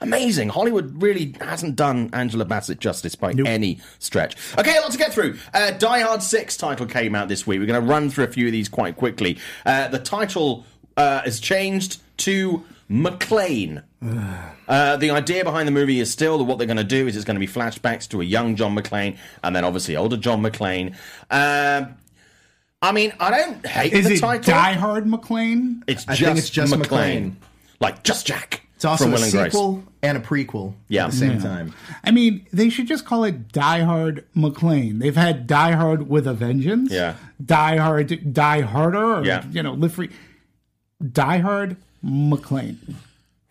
Amazing. 0.00 0.50
Hollywood 0.50 1.02
really 1.02 1.34
hasn't 1.40 1.74
done 1.74 2.08
Angela 2.12 2.44
Bassett 2.44 2.78
justice 2.78 3.16
by 3.16 3.32
any 3.32 3.80
stretch. 3.98 4.36
Okay, 4.56 4.76
a 4.76 4.80
lot 4.80 4.92
to 4.92 4.98
get 4.98 5.12
through. 5.12 5.36
Uh, 5.52 5.72
Die 5.72 6.00
Hard 6.02 6.22
6 6.22 6.56
title 6.56 6.86
came 6.86 7.16
out 7.16 7.26
this 7.28 7.48
week. 7.48 7.58
We're 7.58 7.66
going 7.66 7.82
to 7.84 7.86
run 7.86 8.08
through 8.08 8.24
a 8.24 8.28
few 8.28 8.46
of 8.46 8.52
these 8.52 8.68
quite 8.68 8.96
quickly. 8.96 9.38
Uh, 9.66 9.88
the 9.88 9.98
title 9.98 10.64
uh, 10.96 11.22
has 11.22 11.40
changed 11.40 12.00
to 12.18 12.64
McClane. 12.90 13.82
Uh, 14.68 14.96
the 14.96 15.10
idea 15.10 15.44
behind 15.44 15.66
the 15.66 15.72
movie 15.72 16.00
is 16.00 16.10
still 16.10 16.38
that 16.38 16.44
what 16.44 16.58
they're 16.58 16.66
going 16.66 16.76
to 16.78 16.84
do 16.84 17.06
is 17.06 17.16
it's 17.16 17.24
going 17.24 17.34
to 17.34 17.40
be 17.40 17.46
flashbacks 17.52 18.08
to 18.08 18.20
a 18.20 18.24
young 18.24 18.56
John 18.56 18.76
McClane 18.76 19.16
and 19.42 19.54
then 19.54 19.64
obviously 19.64 19.96
older 19.96 20.16
John 20.16 20.42
McClane. 20.42 20.94
Um, 21.30 21.96
I 22.80 22.92
mean, 22.92 23.12
I 23.18 23.30
don't 23.30 23.66
hate 23.66 23.92
Is 23.92 24.06
the 24.06 24.14
it 24.14 24.20
title. 24.20 24.52
Die 24.54 24.72
Hard 24.74 25.04
McClane? 25.06 25.82
It's 25.86 26.06
I 26.08 26.14
just, 26.14 26.22
think 26.24 26.38
it's 26.38 26.50
just 26.50 26.72
McClane. 26.72 26.84
McClane. 26.86 27.34
Like, 27.80 28.02
just 28.04 28.26
Jack. 28.26 28.62
It's 28.76 28.84
also 28.84 29.04
from 29.04 29.14
a 29.14 29.16
Will 29.16 29.22
and 29.24 29.32
Grace. 29.32 29.52
sequel 29.52 29.82
and 30.02 30.18
a 30.18 30.20
prequel 30.20 30.74
Yeah. 30.86 31.06
at 31.06 31.10
the 31.10 31.16
same 31.16 31.40
time. 31.42 31.74
I 32.04 32.12
mean, 32.12 32.46
they 32.52 32.70
should 32.70 32.86
just 32.86 33.04
call 33.04 33.24
it 33.24 33.50
Die 33.52 33.80
Hard 33.80 34.24
McClane. 34.36 35.00
They've 35.00 35.16
had 35.16 35.48
Die 35.48 35.72
Hard 35.72 36.08
with 36.08 36.28
a 36.28 36.32
Vengeance. 36.34 36.92
Yeah. 36.92 37.14
Die 37.44 37.76
Hard, 37.76 38.32
Die 38.32 38.60
Harder, 38.60 39.14
or, 39.16 39.24
Yeah. 39.24 39.44
you 39.50 39.64
know, 39.64 39.72
live 39.74 39.94
free. 39.94 40.10
Die 41.12 41.38
Hard 41.38 41.76
McClane. 42.04 42.76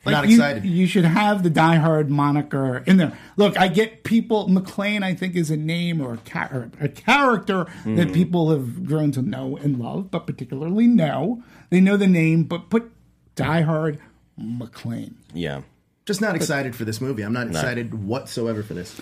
Not 0.05 0.29
you, 0.29 0.35
excited. 0.35 0.63
You 0.65 0.87
should 0.87 1.03
have 1.03 1.43
the 1.43 1.49
Die 1.49 1.75
Hard 1.75 2.09
moniker 2.09 2.77
in 2.87 2.95
there. 2.95 3.17
Look, 3.35 3.59
I 3.59 3.67
get 3.67 4.05
people. 4.05 4.47
McClane, 4.47 5.03
I 5.03 5.13
think, 5.13 5.35
is 5.35 5.51
a 5.51 5.57
name 5.57 5.99
or 5.99 6.13
a, 6.13 6.17
cha- 6.17 6.47
or 6.51 6.71
a 6.79 6.87
character 6.87 7.65
Hmm. 7.83 7.95
that 7.95 8.13
people 8.13 8.49
have 8.51 8.85
grown 8.85 9.11
to 9.13 9.21
know 9.21 9.57
and 9.57 9.77
love, 9.79 10.09
but 10.09 10.25
particularly 10.25 10.87
know. 10.87 11.43
They 11.71 11.81
know 11.81 11.97
the 11.97 12.07
name, 12.07 12.43
but 12.43 12.69
put 12.69 12.89
Die 13.35 13.61
Hard 13.61 13.99
McClane. 14.39 15.15
Yeah. 15.33 15.61
Just 16.05 16.21
not 16.21 16.37
excited 16.37 16.73
for 16.73 16.85
this 16.85 17.01
movie. 17.01 17.23
I'm 17.23 17.33
not 17.33 17.47
excited 17.47 17.93
whatsoever 18.05 18.63
for 18.63 18.73
this. 18.73 19.01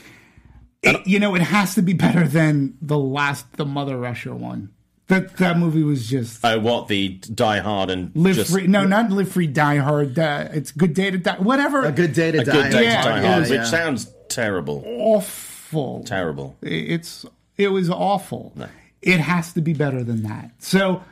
It, 0.81 1.05
you 1.05 1.19
know, 1.19 1.35
it 1.35 1.41
has 1.43 1.75
to 1.75 1.83
be 1.83 1.93
better 1.93 2.27
than 2.27 2.77
the 2.81 2.97
last, 2.97 3.51
the 3.57 3.65
Mother 3.65 3.97
Russia 3.97 4.33
one. 4.35 4.69
That 5.07 5.37
that 5.37 5.57
movie 5.59 5.83
was 5.83 6.09
just 6.09 6.43
Oh, 6.43 6.57
what 6.59 6.87
the 6.87 7.09
Die 7.09 7.59
Hard 7.59 7.89
and 7.91 8.11
live 8.15 8.35
just 8.37 8.51
free. 8.51 8.65
No, 8.65 8.85
not 8.85 9.11
live 9.11 9.29
free. 9.31 9.45
Die 9.47 9.77
hard. 9.77 10.17
Uh, 10.17 10.47
it's 10.51 10.71
good 10.71 10.93
day 10.95 11.11
to 11.11 11.17
die. 11.19 11.35
Whatever. 11.37 11.85
A 11.85 11.91
good 11.91 12.13
day 12.13 12.31
to 12.31 12.39
a 12.39 12.43
die. 12.43 12.51
good 12.53 12.71
day 12.71 12.83
Yeah, 12.85 13.01
to 13.03 13.09
Die 13.09 13.21
Hard, 13.21 13.47
yeah. 13.49 13.59
which 13.59 13.67
sounds 13.69 14.11
terrible. 14.29 14.83
awful. 14.87 16.03
Terrible. 16.05 16.55
It's 16.61 17.25
it 17.57 17.67
was 17.69 17.89
awful. 17.89 18.53
It 19.01 19.19
has 19.19 19.53
to 19.53 19.61
be 19.61 19.73
better 19.73 20.03
than 20.03 20.23
that. 20.23 20.51
So, 20.59 21.03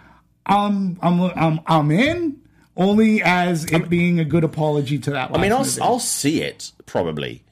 um, 0.48 0.98
I'm 1.02 1.22
I'm 1.22 1.60
I'm 1.68 1.92
in 1.92 2.40
only 2.76 3.22
as 3.22 3.66
it 3.66 3.90
being 3.90 4.20
a 4.20 4.26
good 4.26 4.44
apology 4.44 4.98
to 5.00 5.12
that. 5.12 5.30
One. 5.30 5.40
I 5.40 5.44
mean, 5.44 5.52
I'll 5.52 5.60
movie. 5.64 5.82
I'll 5.82 6.00
see 6.00 6.42
it 6.42 6.72
probably 6.88 7.44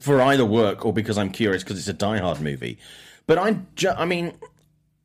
for 0.00 0.20
either 0.22 0.46
work 0.46 0.86
or 0.86 0.94
because 0.94 1.18
I'm 1.18 1.30
curious 1.30 1.62
because 1.62 1.78
it's 1.78 1.88
a 1.88 1.92
Die 1.92 2.18
Hard 2.18 2.40
movie. 2.40 2.78
But 3.26 3.38
I, 3.38 3.58
ju- 3.76 3.90
I 3.96 4.06
mean, 4.06 4.32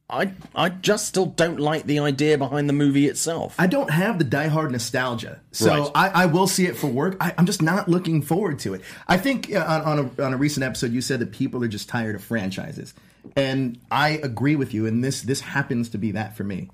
I 0.10 0.34
I 0.54 0.70
just 0.70 1.08
still 1.08 1.26
don't 1.26 1.60
like 1.60 1.86
the 1.86 2.00
idea 2.00 2.38
behind 2.38 2.70
the 2.70 2.74
movie 2.74 3.08
itself. 3.08 3.56
I 3.58 3.66
don't 3.66 3.90
have 3.90 4.20
the 4.20 4.24
Die 4.24 4.48
Hard 4.48 4.72
nostalgia, 4.72 5.40
so 5.52 5.70
Right. 5.70 5.92
I, 5.96 6.24
I 6.24 6.26
will 6.28 6.46
see 6.48 6.68
it 6.68 6.78
for 6.78 6.88
work. 6.88 7.18
I, 7.20 7.34
I'm 7.38 7.48
just 7.48 7.62
not 7.62 7.90
looking 7.90 8.22
forward 8.22 8.60
to 8.60 8.76
it. 8.76 8.82
I 9.08 9.18
think 9.18 9.52
uh, 9.52 9.66
on, 9.68 9.82
on, 10.00 10.12
a, 10.20 10.24
on 10.24 10.34
a 10.34 10.38
recent 10.38 10.64
episode 10.64 10.92
you 10.92 11.02
said 11.02 11.20
that 11.22 11.32
people 11.32 11.64
are 11.64 11.68
just 11.68 11.90
tired 11.90 12.14
of 12.16 12.24
franchises, 12.24 12.94
and 13.36 13.80
I 13.90 14.10
agree 14.10 14.56
with 14.56 14.74
you. 14.76 14.86
And 14.86 15.04
this 15.04 15.24
this 15.24 15.42
happens 15.42 15.90
to 15.90 15.98
be 15.98 16.12
that 16.12 16.38
for 16.38 16.44
me. 16.44 16.70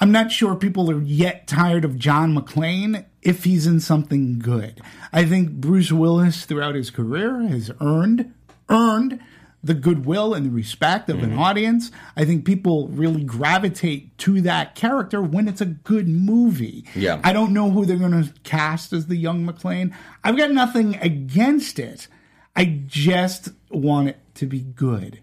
I'm 0.00 0.12
not 0.12 0.30
sure 0.30 0.54
people 0.54 0.90
are 0.90 1.00
yet 1.00 1.46
tired 1.46 1.84
of 1.84 1.98
John 1.98 2.36
McClane 2.36 3.06
if 3.22 3.44
he's 3.44 3.66
in 3.66 3.80
something 3.80 4.38
good. 4.38 4.82
I 5.12 5.24
think 5.24 5.52
Bruce 5.52 5.90
Willis 5.90 6.44
throughout 6.44 6.74
his 6.74 6.90
career 6.90 7.40
has 7.42 7.70
earned 7.80 8.32
earned 8.68 9.20
the 9.66 9.74
goodwill 9.74 10.34
and 10.34 10.46
the 10.46 10.50
respect 10.50 11.08
of 11.10 11.16
Mm-hmm. 11.16 11.32
an 11.32 11.38
audience. 11.38 11.90
I 12.16 12.24
think 12.24 12.44
people 12.44 12.88
really 12.88 13.24
gravitate 13.24 14.16
to 14.18 14.40
that 14.42 14.74
character 14.74 15.20
when 15.22 15.48
it's 15.48 15.60
a 15.60 15.66
good 15.66 16.08
movie. 16.08 16.84
Yeah. 16.94 17.20
I 17.24 17.32
don't 17.32 17.52
know 17.52 17.70
who 17.70 17.84
they're 17.84 17.96
going 17.96 18.24
to 18.24 18.32
cast 18.44 18.92
as 18.92 19.06
the 19.06 19.16
young 19.16 19.46
McClane. 19.46 19.94
I've 20.24 20.36
got 20.36 20.50
nothing 20.52 20.96
against 20.96 21.78
it. 21.78 22.08
I 22.54 22.80
just 22.86 23.50
want 23.70 24.08
it 24.08 24.18
to 24.36 24.46
be 24.46 24.60
good. 24.60 25.20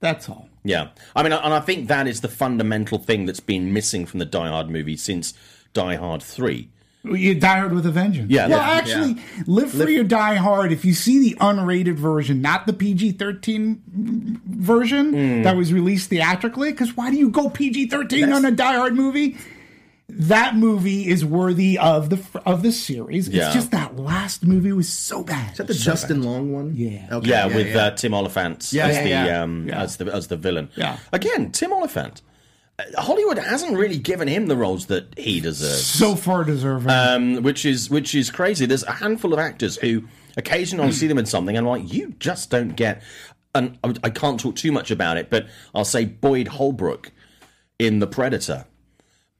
That's 0.00 0.28
all. 0.28 0.48
Yeah, 0.62 0.88
I 1.14 1.22
mean, 1.22 1.32
and 1.32 1.54
I 1.54 1.60
think 1.60 1.88
that 1.88 2.06
is 2.08 2.20
the 2.20 2.28
fundamental 2.28 2.98
thing 2.98 3.24
that's 3.26 3.40
been 3.40 3.72
missing 3.72 4.04
from 4.04 4.18
the 4.18 4.24
Die 4.24 4.48
Hard 4.48 4.68
movie 4.68 4.96
since 4.96 5.32
Die 5.74 5.94
Hard 5.94 6.22
Three. 6.22 6.70
You 7.14 7.34
die 7.34 7.58
hard 7.58 7.72
with 7.72 7.86
a 7.86 7.90
vengeance. 7.90 8.30
Yeah, 8.30 8.48
Well, 8.48 8.58
that- 8.58 8.82
actually, 8.88 9.16
live 9.46 9.70
free 9.70 9.96
or 9.98 10.04
die 10.04 10.36
hard. 10.36 10.72
If 10.72 10.84
you 10.84 10.94
see 10.94 11.18
the 11.18 11.36
unrated 11.40 11.94
version, 11.96 12.40
not 12.40 12.66
the 12.66 12.72
PG 12.72 13.12
thirteen 13.12 13.82
version 14.46 15.12
Hmm. 15.12 15.42
that 15.42 15.56
was 15.56 15.72
released 15.72 16.10
theatrically, 16.10 16.70
because 16.72 16.96
why 16.96 17.10
do 17.10 17.16
you 17.16 17.28
go 17.30 17.48
PG 17.48 17.86
thirteen 17.88 18.32
on 18.32 18.44
a 18.44 18.50
Die 18.50 18.74
Hard 18.76 18.94
movie? 18.94 19.36
That 20.08 20.54
movie 20.56 21.08
is 21.08 21.24
worthy 21.24 21.76
of 21.78 22.10
the 22.10 22.20
of 22.46 22.62
the 22.62 22.70
series. 22.70 23.28
Yeah. 23.28 23.46
It's 23.46 23.54
just 23.54 23.70
that 23.72 23.96
last 23.98 24.44
movie 24.46 24.72
was 24.72 24.88
so 24.88 25.24
bad. 25.24 25.50
Is 25.52 25.58
that 25.58 25.66
the 25.66 25.74
Justin 25.74 26.22
Long 26.22 26.52
one? 26.52 26.72
Yeah. 26.76 27.08
Okay, 27.10 27.28
Yeah, 27.28 27.46
with 27.46 27.74
Uh, 27.74 27.90
Tim 27.90 28.14
Olyphant 28.14 28.72
Yeah, 28.72 28.86
as 28.86 28.96
yeah, 28.96 29.02
the 29.02 29.08
yeah. 29.08 29.42
um, 29.42 29.66
Yeah. 29.68 29.82
as 29.82 29.96
the 29.96 30.06
as 30.14 30.28
the 30.28 30.36
villain. 30.36 30.68
Yeah. 30.76 30.98
Again, 31.12 31.50
Tim 31.50 31.72
Olyphant. 31.72 32.22
Hollywood 32.98 33.38
hasn't 33.38 33.76
really 33.76 33.98
given 33.98 34.28
him 34.28 34.46
the 34.46 34.56
roles 34.56 34.86
that 34.86 35.18
he 35.18 35.40
deserves. 35.40 35.84
So 35.84 36.14
far 36.14 36.44
deserving. 36.44 36.90
Um, 36.90 37.42
which 37.42 37.64
is 37.64 37.88
which 37.88 38.14
is 38.14 38.30
crazy. 38.30 38.66
There's 38.66 38.84
a 38.84 38.92
handful 38.92 39.32
of 39.32 39.38
actors 39.38 39.76
who 39.76 40.04
occasionally 40.36 40.92
see 40.92 41.06
them 41.06 41.16
in 41.16 41.24
something 41.26 41.56
and 41.56 41.66
I'm 41.66 41.70
like, 41.82 41.92
you 41.92 42.14
just 42.18 42.50
don't 42.50 42.76
get 42.76 43.02
and 43.54 43.78
I 44.04 44.10
can't 44.10 44.38
talk 44.38 44.56
too 44.56 44.70
much 44.70 44.90
about 44.90 45.16
it, 45.16 45.30
but 45.30 45.46
I'll 45.74 45.86
say 45.86 46.04
Boyd 46.04 46.48
Holbrook 46.48 47.12
in 47.78 48.00
The 48.00 48.06
Predator. 48.06 48.66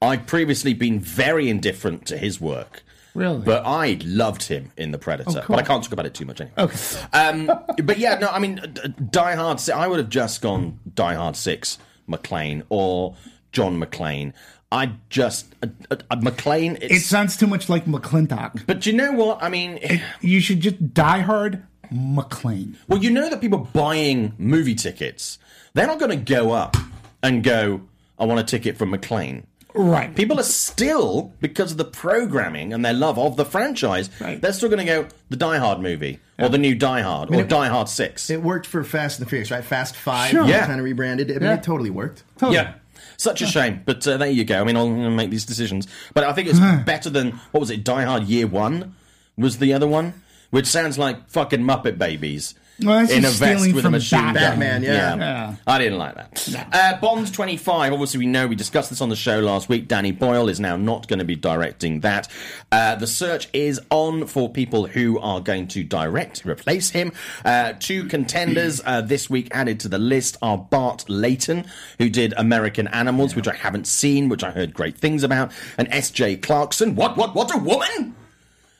I've 0.01 0.25
previously 0.25 0.73
been 0.73 0.99
very 0.99 1.49
indifferent 1.49 2.05
to 2.07 2.17
his 2.17 2.41
work. 2.41 2.83
Really? 3.13 3.39
But 3.39 3.63
I 3.65 3.99
loved 4.05 4.43
him 4.43 4.71
in 4.77 4.91
The 4.91 4.97
Predator. 4.97 5.41
Oh. 5.43 5.45
But 5.47 5.59
I 5.59 5.61
can't 5.63 5.83
talk 5.83 5.91
about 5.91 6.05
it 6.05 6.13
too 6.13 6.25
much 6.25 6.41
anyway. 6.41 6.55
Okay. 6.57 6.99
Um, 7.13 7.51
but 7.83 7.97
yeah, 7.97 8.17
no, 8.19 8.27
I 8.27 8.39
mean, 8.39 8.61
Die 9.09 9.35
Hard 9.35 9.59
6, 9.59 9.75
I 9.75 9.87
would 9.87 9.99
have 9.99 10.09
just 10.09 10.41
gone 10.41 10.79
Die 10.93 11.13
Hard 11.13 11.35
6 11.35 11.77
McClane 12.09 12.63
or 12.69 13.15
John 13.51 13.79
McClane. 13.81 14.33
I 14.71 14.91
just 15.09 15.55
uh, 15.63 15.67
uh, 15.89 15.97
uh 16.09 16.15
McClane. 16.17 16.77
It 16.81 17.01
sounds 17.01 17.37
too 17.37 17.47
much 17.47 17.69
like 17.69 17.85
McClintock. 17.85 18.65
But 18.65 18.85
you 18.85 18.93
know 18.93 19.13
what? 19.13 19.41
I 19.41 19.49
mean, 19.49 19.79
it, 19.81 20.01
you 20.21 20.41
should 20.41 20.59
just 20.59 20.93
die 20.93 21.19
hard 21.19 21.63
McClane. 21.91 22.75
Well, 22.87 23.01
you 23.01 23.09
know 23.09 23.29
that 23.29 23.39
people 23.39 23.69
buying 23.73 24.33
movie 24.37 24.75
tickets, 24.75 25.39
they're 25.73 25.87
not 25.87 25.99
going 25.99 26.11
to 26.11 26.33
go 26.33 26.51
up 26.51 26.75
and 27.23 27.43
go, 27.43 27.81
"I 28.19 28.25
want 28.25 28.39
a 28.39 28.43
ticket 28.43 28.77
from 28.77 28.91
McClane." 28.91 29.43
Right. 29.77 30.13
People 30.15 30.39
are 30.39 30.43
still, 30.43 31.33
because 31.41 31.71
of 31.71 31.77
the 31.77 31.85
programming 31.85 32.73
and 32.73 32.83
their 32.83 32.93
love 32.93 33.17
of 33.19 33.35
the 33.37 33.45
franchise, 33.45 34.09
Right. 34.19 34.41
they're 34.41 34.53
still 34.53 34.69
going 34.69 34.79
to 34.79 34.85
go 34.85 35.07
the 35.29 35.35
Die 35.35 35.57
Hard 35.57 35.79
movie 35.81 36.19
or 36.39 36.49
the 36.49 36.57
new 36.57 36.75
Die 36.75 37.01
Hard 37.01 37.33
or 37.33 37.43
Die 37.43 37.67
Hard 37.67 37.89
Six. 37.89 38.29
It 38.29 38.41
worked 38.41 38.65
for 38.65 38.83
Fast 38.83 39.19
and 39.19 39.25
the 39.25 39.29
Furious, 39.29 39.51
right? 39.51 39.63
Fast 39.63 39.95
Five, 39.95 40.31
Sure. 40.31 40.43
yeah. 40.45 40.57
Yeah. 40.57 40.65
kind 40.65 40.79
of 40.79 40.85
rebranded. 40.85 41.29
I 41.29 41.33
mean, 41.35 41.43
Yeah. 41.43 41.53
it 41.55 41.63
totally 41.63 41.89
worked. 41.89 42.23
Totally. 42.37 42.55
Yeah. 42.57 42.73
Such 43.17 43.41
a 43.41 43.47
shame, 43.47 43.81
but 43.85 44.05
uh, 44.07 44.17
there 44.17 44.29
you 44.29 44.43
go. 44.45 44.61
I 44.61 44.63
mean, 44.63 44.77
I'll 44.77 44.85
uh, 44.87 45.09
make 45.09 45.29
these 45.31 45.45
decisions. 45.45 45.87
But 46.13 46.23
I 46.23 46.33
think 46.33 46.47
it's 46.49 46.59
better 46.85 47.09
than 47.09 47.31
what 47.51 47.59
was 47.61 47.69
it? 47.71 47.83
Die 47.83 48.03
Hard 48.03 48.23
Year 48.23 48.45
One 48.47 48.93
was 49.37 49.57
the 49.59 49.73
other 49.73 49.87
one, 49.87 50.13
which 50.51 50.65
sounds 50.67 50.97
like 50.97 51.27
fucking 51.29 51.61
Muppet 51.61 51.97
Babies. 51.97 52.53
Well, 52.83 53.09
in 53.09 53.25
a 53.25 53.29
vest 53.29 53.73
with 53.73 53.85
a 53.85 53.89
machine 53.89 54.19
gun. 54.19 54.33
Batman, 54.35 54.83
yeah. 54.83 55.15
Yeah. 55.15 55.55
I 55.65 55.77
didn't 55.79 55.97
like 55.97 56.15
that. 56.15 56.67
Uh, 56.71 56.97
Bond 56.99 57.33
25, 57.33 57.91
obviously, 57.91 58.19
we 58.19 58.27
know 58.27 58.45
we 58.45 58.55
discussed 58.55 58.91
this 58.91 59.01
on 59.01 59.09
the 59.09 59.15
show 59.15 59.39
last 59.39 59.67
week. 59.67 59.87
Danny 59.87 60.11
Boyle 60.11 60.47
is 60.47 60.59
now 60.59 60.75
not 60.77 61.07
going 61.07 61.19
to 61.19 61.25
be 61.25 61.35
directing 61.35 62.01
that. 62.01 62.27
Uh, 62.71 62.95
the 62.95 63.07
search 63.07 63.49
is 63.51 63.81
on 63.89 64.27
for 64.27 64.49
people 64.49 64.85
who 64.85 65.17
are 65.19 65.39
going 65.39 65.67
to 65.69 65.83
direct, 65.83 66.45
replace 66.45 66.91
him. 66.91 67.11
Uh, 67.43 67.73
two 67.79 68.05
contenders 68.05 68.79
uh, 68.85 69.01
this 69.01 69.27
week 69.29 69.47
added 69.51 69.79
to 69.79 69.89
the 69.89 69.97
list 69.97 70.37
are 70.41 70.57
Bart 70.57 71.05
Layton, 71.09 71.65
who 71.97 72.09
did 72.09 72.33
American 72.37 72.87
Animals, 72.87 73.35
which 73.35 73.47
I 73.47 73.55
haven't 73.55 73.87
seen, 73.87 74.29
which 74.29 74.43
I 74.43 74.51
heard 74.51 74.73
great 74.73 74.97
things 74.97 75.23
about, 75.23 75.51
and 75.79 75.87
S.J. 75.91 76.37
Clarkson. 76.37 76.95
What, 76.95 77.17
what, 77.17 77.33
what, 77.33 77.53
a 77.53 77.57
woman? 77.57 78.15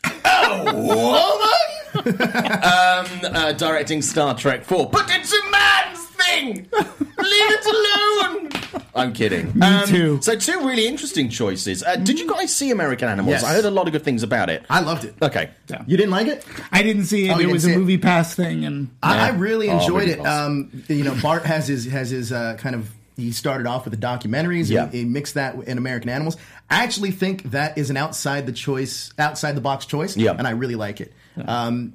A 0.03 0.63
woman? 0.73 1.76
Um, 2.05 3.35
uh, 3.35 3.53
directing 3.53 4.01
Star 4.01 4.35
Trek 4.35 4.63
4. 4.63 4.89
But 4.89 5.05
it's 5.09 5.33
a 5.33 5.49
man's 5.51 6.05
thing! 6.07 6.67
Leave 6.71 7.51
it 7.51 7.65
alone! 7.65 8.83
I'm 8.95 9.13
kidding. 9.13 9.51
Me 9.57 9.85
too. 9.85 10.19
So, 10.23 10.35
two 10.35 10.65
really 10.65 10.87
interesting 10.87 11.29
choices. 11.29 11.83
Uh, 11.83 11.97
did 11.97 12.19
you 12.19 12.27
guys 12.27 12.55
see 12.55 12.71
American 12.71 13.07
Animals? 13.07 13.31
Yes. 13.33 13.43
I 13.43 13.53
heard 13.53 13.65
a 13.65 13.69
lot 13.71 13.85
of 13.85 13.93
good 13.93 14.03
things 14.03 14.23
about 14.23 14.49
it. 14.49 14.65
I 14.71 14.79
loved 14.81 15.03
it. 15.05 15.13
Okay. 15.21 15.51
You 15.85 15.97
didn't 15.97 16.09
like 16.11 16.25
it? 16.27 16.43
I 16.71 16.81
didn't 16.81 17.05
see 17.05 17.27
it. 17.29 17.35
Oh, 17.35 17.39
it 17.39 17.45
was 17.47 17.63
see 17.63 17.71
a 17.71 17.75
it? 17.75 17.77
movie 17.77 17.97
pass 17.99 18.33
thing, 18.33 18.65
and 18.65 18.89
I, 19.03 19.13
I 19.13 19.29
Yeah. 19.29 19.35
really 19.39 19.69
Oh, 19.69 19.79
enjoyed 19.79 20.01
really 20.07 20.11
it. 20.13 20.19
awesome. 20.19 20.71
Um, 20.73 20.83
you 20.87 21.03
know, 21.03 21.15
Bart 21.21 21.45
has 21.45 21.67
his 21.67 21.85
has 21.85 22.09
his 22.09 22.31
uh, 22.31 22.55
kind 22.57 22.75
of. 22.75 22.89
He 23.18 23.32
started 23.32 23.68
off 23.68 23.84
with 23.86 23.99
the 23.99 24.05
documentaries. 24.05 24.70
Yeah. 24.70 24.84
and 24.84 24.93
he 24.93 25.03
mixed 25.03 25.34
that 25.34 25.55
in 25.63 25.78
American 25.78 26.09
Animals. 26.09 26.38
I 26.70 26.84
actually 26.84 27.11
think 27.11 27.43
that 27.51 27.78
is 27.78 27.89
an 27.89 27.97
outside 27.97 28.45
the 28.45 28.51
choice, 28.53 29.11
outside 29.18 29.53
the 29.53 29.61
box 29.61 29.86
choice. 29.86 30.15
Yeah. 30.15 30.36
and 30.38 30.47
I 30.47 30.51
really 30.51 30.76
like 30.76 31.01
it. 31.01 31.11
Um, 31.45 31.93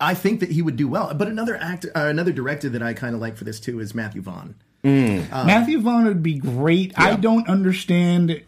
I 0.00 0.14
think 0.14 0.40
that 0.40 0.50
he 0.50 0.60
would 0.62 0.76
do 0.76 0.88
well. 0.88 1.12
But 1.14 1.28
another 1.28 1.56
actor, 1.56 1.90
uh, 1.94 2.06
another 2.06 2.32
director 2.32 2.68
that 2.70 2.82
I 2.82 2.92
kind 2.94 3.14
of 3.14 3.20
like 3.20 3.36
for 3.36 3.44
this 3.44 3.60
too 3.60 3.80
is 3.80 3.94
Matthew 3.94 4.22
Vaughn. 4.22 4.54
Matthew 4.84 5.80
Vaughn 5.80 6.04
would 6.06 6.22
be 6.22 6.38
great. 6.38 6.92
I 6.98 7.16
don't 7.16 7.48
understand. 7.48 8.42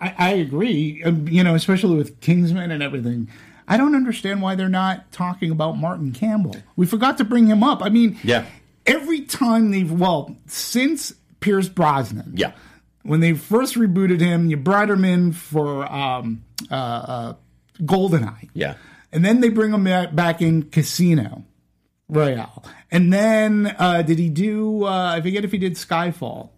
I, 0.00 0.14
I 0.18 0.30
agree. 0.30 1.02
um, 1.04 1.28
You 1.28 1.44
know, 1.44 1.54
especially 1.54 1.96
with 1.96 2.20
Kingsman 2.20 2.70
and 2.70 2.82
everything. 2.82 3.28
I 3.68 3.76
don't 3.76 3.94
understand 3.94 4.42
why 4.42 4.54
they're 4.56 4.68
not 4.68 5.12
talking 5.12 5.50
about 5.50 5.78
Martin 5.78 6.12
Campbell. 6.12 6.56
We 6.76 6.86
forgot 6.86 7.18
to 7.18 7.24
bring 7.24 7.46
him 7.46 7.62
up. 7.62 7.82
I 7.82 7.88
mean, 7.90 8.18
Yeah. 8.24 8.44
Every 8.86 9.22
time 9.22 9.70
they've 9.70 9.90
well 9.90 10.36
since 10.46 11.14
Pierce 11.40 11.68
Brosnan, 11.68 12.32
Yeah. 12.36 12.52
when 13.02 13.20
they 13.20 13.32
first 13.34 13.74
rebooted 13.74 14.20
him, 14.20 14.48
you 14.48 14.56
brought 14.56 14.90
him 14.90 15.04
in 15.04 15.32
for 15.32 15.84
um, 15.90 16.44
uh, 16.70 16.74
uh, 16.74 17.34
Goldeneye. 17.80 18.50
Yeah. 18.54 18.74
And 19.12 19.24
then 19.24 19.40
they 19.40 19.48
bring 19.50 19.72
him 19.72 19.84
back, 19.84 20.40
in 20.40 20.64
Casino 20.64 21.44
Royale. 22.08 22.64
And 22.90 23.12
then 23.12 23.74
uh, 23.78 24.02
did 24.02 24.18
he 24.18 24.28
do? 24.28 24.84
Uh, 24.84 25.14
I 25.16 25.20
forget 25.20 25.44
if 25.44 25.52
he 25.52 25.58
did 25.58 25.74
Skyfall. 25.74 26.50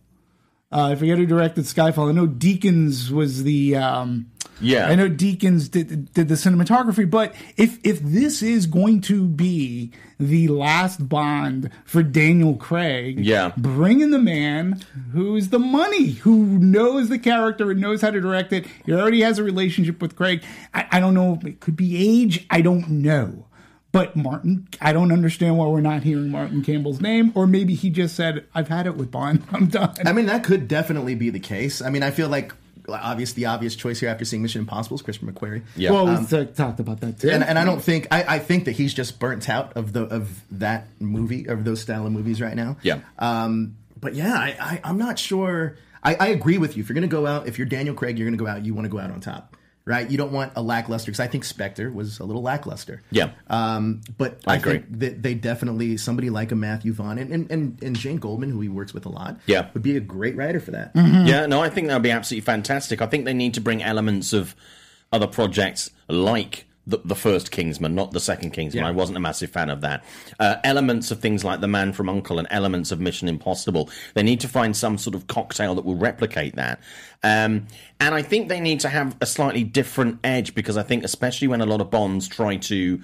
Uh, 0.72 0.88
I 0.90 0.94
forget 0.96 1.18
who 1.18 1.26
directed 1.26 1.64
Skyfall. 1.64 2.08
I 2.08 2.12
know 2.12 2.26
Deakins 2.26 3.10
was 3.10 3.44
the. 3.44 3.76
Um, 3.76 4.30
Yeah. 4.60 4.86
I 4.88 4.94
know 4.94 5.08
Deakins 5.08 5.70
did 5.70 6.12
did 6.12 6.28
the 6.28 6.34
cinematography. 6.34 7.08
But 7.10 7.34
if 7.56 7.78
if 7.84 8.00
this 8.00 8.42
is 8.42 8.66
going 8.66 9.00
to 9.02 9.26
be 9.26 9.90
the 10.20 10.48
last 10.48 11.08
Bond 11.08 11.70
for 11.84 12.02
Daniel 12.02 12.54
Craig, 12.54 13.18
Yeah. 13.24 13.52
bring 13.56 14.00
in 14.00 14.10
the 14.10 14.18
man 14.18 14.80
who's 15.12 15.48
the 15.48 15.58
money, 15.58 16.10
who 16.12 16.36
knows 16.58 17.08
the 17.08 17.18
character 17.18 17.70
and 17.70 17.80
knows 17.80 18.00
how 18.00 18.10
to 18.10 18.20
direct 18.20 18.52
it. 18.52 18.66
He 18.86 18.92
already 18.92 19.22
has 19.22 19.38
a 19.38 19.44
relationship 19.44 20.00
with 20.00 20.14
Craig. 20.16 20.42
I, 20.72 20.86
I 20.92 21.00
don't 21.00 21.14
know. 21.14 21.38
It 21.44 21.60
could 21.60 21.76
be 21.76 22.22
age. 22.22 22.46
I 22.50 22.60
don't 22.60 22.88
know. 22.88 23.46
But 23.90 24.16
Martin, 24.16 24.66
I 24.80 24.92
don't 24.92 25.12
understand 25.12 25.56
why 25.56 25.66
we're 25.66 25.80
not 25.80 26.02
hearing 26.02 26.28
Martin 26.30 26.64
Campbell's 26.64 27.00
name, 27.00 27.30
or 27.36 27.46
maybe 27.46 27.74
he 27.76 27.90
just 27.90 28.16
said, 28.16 28.44
"I've 28.52 28.66
had 28.66 28.86
it 28.88 28.96
with 28.96 29.12
Bond. 29.12 29.44
I'm 29.52 29.66
done." 29.66 29.94
I 30.04 30.12
mean, 30.12 30.26
that 30.26 30.42
could 30.42 30.66
definitely 30.66 31.14
be 31.14 31.30
the 31.30 31.38
case. 31.38 31.80
I 31.80 31.90
mean, 31.90 32.02
I 32.02 32.10
feel 32.10 32.28
like 32.28 32.52
obvious 32.88 33.32
the 33.32 33.46
obvious 33.46 33.76
choice 33.76 34.00
here 34.00 34.08
after 34.08 34.24
seeing 34.24 34.42
Mission 34.42 34.60
Impossible 34.60 34.96
is 34.96 35.02
Christopher 35.02 35.32
McQuarrie. 35.32 35.62
Yeah. 35.76 35.90
well, 35.90 36.06
we 36.20 36.26
t- 36.26 36.46
talked 36.52 36.80
about 36.80 37.00
that 37.00 37.18
too. 37.20 37.30
And, 37.30 37.42
and 37.42 37.58
I 37.58 37.64
don't 37.64 37.82
think 37.82 38.08
I, 38.10 38.36
I 38.36 38.38
think 38.38 38.64
that 38.66 38.72
he's 38.72 38.94
just 38.94 39.18
burnt 39.18 39.48
out 39.48 39.72
of 39.76 39.92
the 39.92 40.02
of 40.04 40.42
that 40.52 40.86
movie 41.00 41.46
of 41.46 41.64
those 41.64 41.80
style 41.80 42.06
of 42.06 42.12
movies 42.12 42.40
right 42.40 42.54
now. 42.54 42.76
Yeah. 42.82 43.00
Um, 43.18 43.76
but 44.00 44.14
yeah, 44.14 44.34
I, 44.34 44.56
I 44.60 44.80
I'm 44.84 44.98
not 44.98 45.18
sure. 45.18 45.76
I, 46.02 46.14
I 46.16 46.26
agree 46.28 46.58
with 46.58 46.76
you. 46.76 46.82
If 46.82 46.88
you're 46.88 46.94
going 46.94 47.08
to 47.08 47.08
go 47.08 47.26
out, 47.26 47.48
if 47.48 47.58
you're 47.58 47.66
Daniel 47.66 47.94
Craig, 47.94 48.18
you're 48.18 48.28
going 48.28 48.36
to 48.36 48.44
go 48.44 48.50
out. 48.50 48.64
You 48.64 48.74
want 48.74 48.84
to 48.84 48.90
go 48.90 48.98
out 48.98 49.10
on 49.10 49.20
top, 49.20 49.53
right? 49.86 50.10
You 50.10 50.16
don't 50.16 50.32
want 50.32 50.52
a 50.56 50.62
lackluster 50.62 51.10
because 51.10 51.20
I 51.20 51.26
think 51.26 51.44
Spectre 51.44 51.90
was 51.90 52.18
a 52.18 52.24
little 52.24 52.42
lackluster. 52.42 53.02
Yeah. 53.10 53.32
Um, 53.48 54.00
but 54.16 54.40
I 54.46 54.54
I, 54.54 54.56
agree. 54.56 54.72
think 54.78 54.98
that 55.00 55.22
they 55.22 55.34
definitely 55.34 55.96
somebody 55.98 56.30
like 56.30 56.52
a 56.52 56.54
Matthew 56.54 56.92
Vaughn 56.92 57.18
and, 57.18 57.30
and, 57.32 57.50
and, 57.50 57.82
and 57.82 57.96
Jane 57.96 58.16
Goldman, 58.16 58.50
who 58.50 58.60
he 58.60 58.68
works 58.68 58.94
with 58.94 59.04
a 59.04 59.10
lot, 59.10 59.38
Yeah. 59.46 59.68
would 59.74 59.82
be 59.82 59.96
a 59.96 60.00
great 60.00 60.36
writer 60.36 60.60
for 60.60 60.70
that. 60.70 60.92
Yeah, 60.94 61.46
no, 61.46 61.62
I 61.62 61.68
think 61.68 61.88
that 61.88 61.94
would 61.94 62.02
be 62.02 62.10
absolutely 62.10 62.44
fantastic. 62.46 63.02
I 63.02 63.06
think 63.06 63.24
they 63.26 63.34
need 63.34 63.54
to 63.54 63.60
bring 63.60 63.82
elements 63.82 64.32
of 64.32 64.54
other 65.12 65.26
projects 65.26 65.90
like 66.08 66.64
the, 66.86 66.98
the 67.04 67.14
first 67.14 67.50
Kingsman, 67.50 67.94
not 67.94 68.12
the 68.12 68.20
second 68.20 68.50
Kingsman. 68.50 68.84
Yeah. 68.84 68.88
I 68.88 68.92
wasn't 68.92 69.16
a 69.16 69.20
massive 69.20 69.50
fan 69.50 69.70
of 69.70 69.80
that. 69.80 70.04
Uh, 70.38 70.56
elements 70.64 71.10
of 71.10 71.20
things 71.20 71.44
like 71.44 71.60
The 71.60 71.68
Man 71.68 71.92
from 71.92 72.08
Uncle 72.08 72.38
and 72.38 72.48
elements 72.50 72.92
of 72.92 73.00
Mission 73.00 73.28
Impossible. 73.28 73.88
They 74.14 74.22
need 74.22 74.40
to 74.40 74.48
find 74.48 74.76
some 74.76 74.98
sort 74.98 75.14
of 75.14 75.26
cocktail 75.26 75.74
that 75.74 75.84
will 75.84 75.96
replicate 75.96 76.56
that. 76.56 76.80
Um, 77.22 77.66
and 78.00 78.14
I 78.14 78.22
think 78.22 78.48
they 78.48 78.60
need 78.60 78.80
to 78.80 78.88
have 78.88 79.16
a 79.20 79.26
slightly 79.26 79.64
different 79.64 80.18
edge 80.24 80.54
because 80.54 80.76
I 80.76 80.82
think, 80.82 81.04
especially 81.04 81.48
when 81.48 81.60
a 81.60 81.66
lot 81.66 81.80
of 81.80 81.90
Bonds 81.90 82.28
try 82.28 82.56
to. 82.56 83.00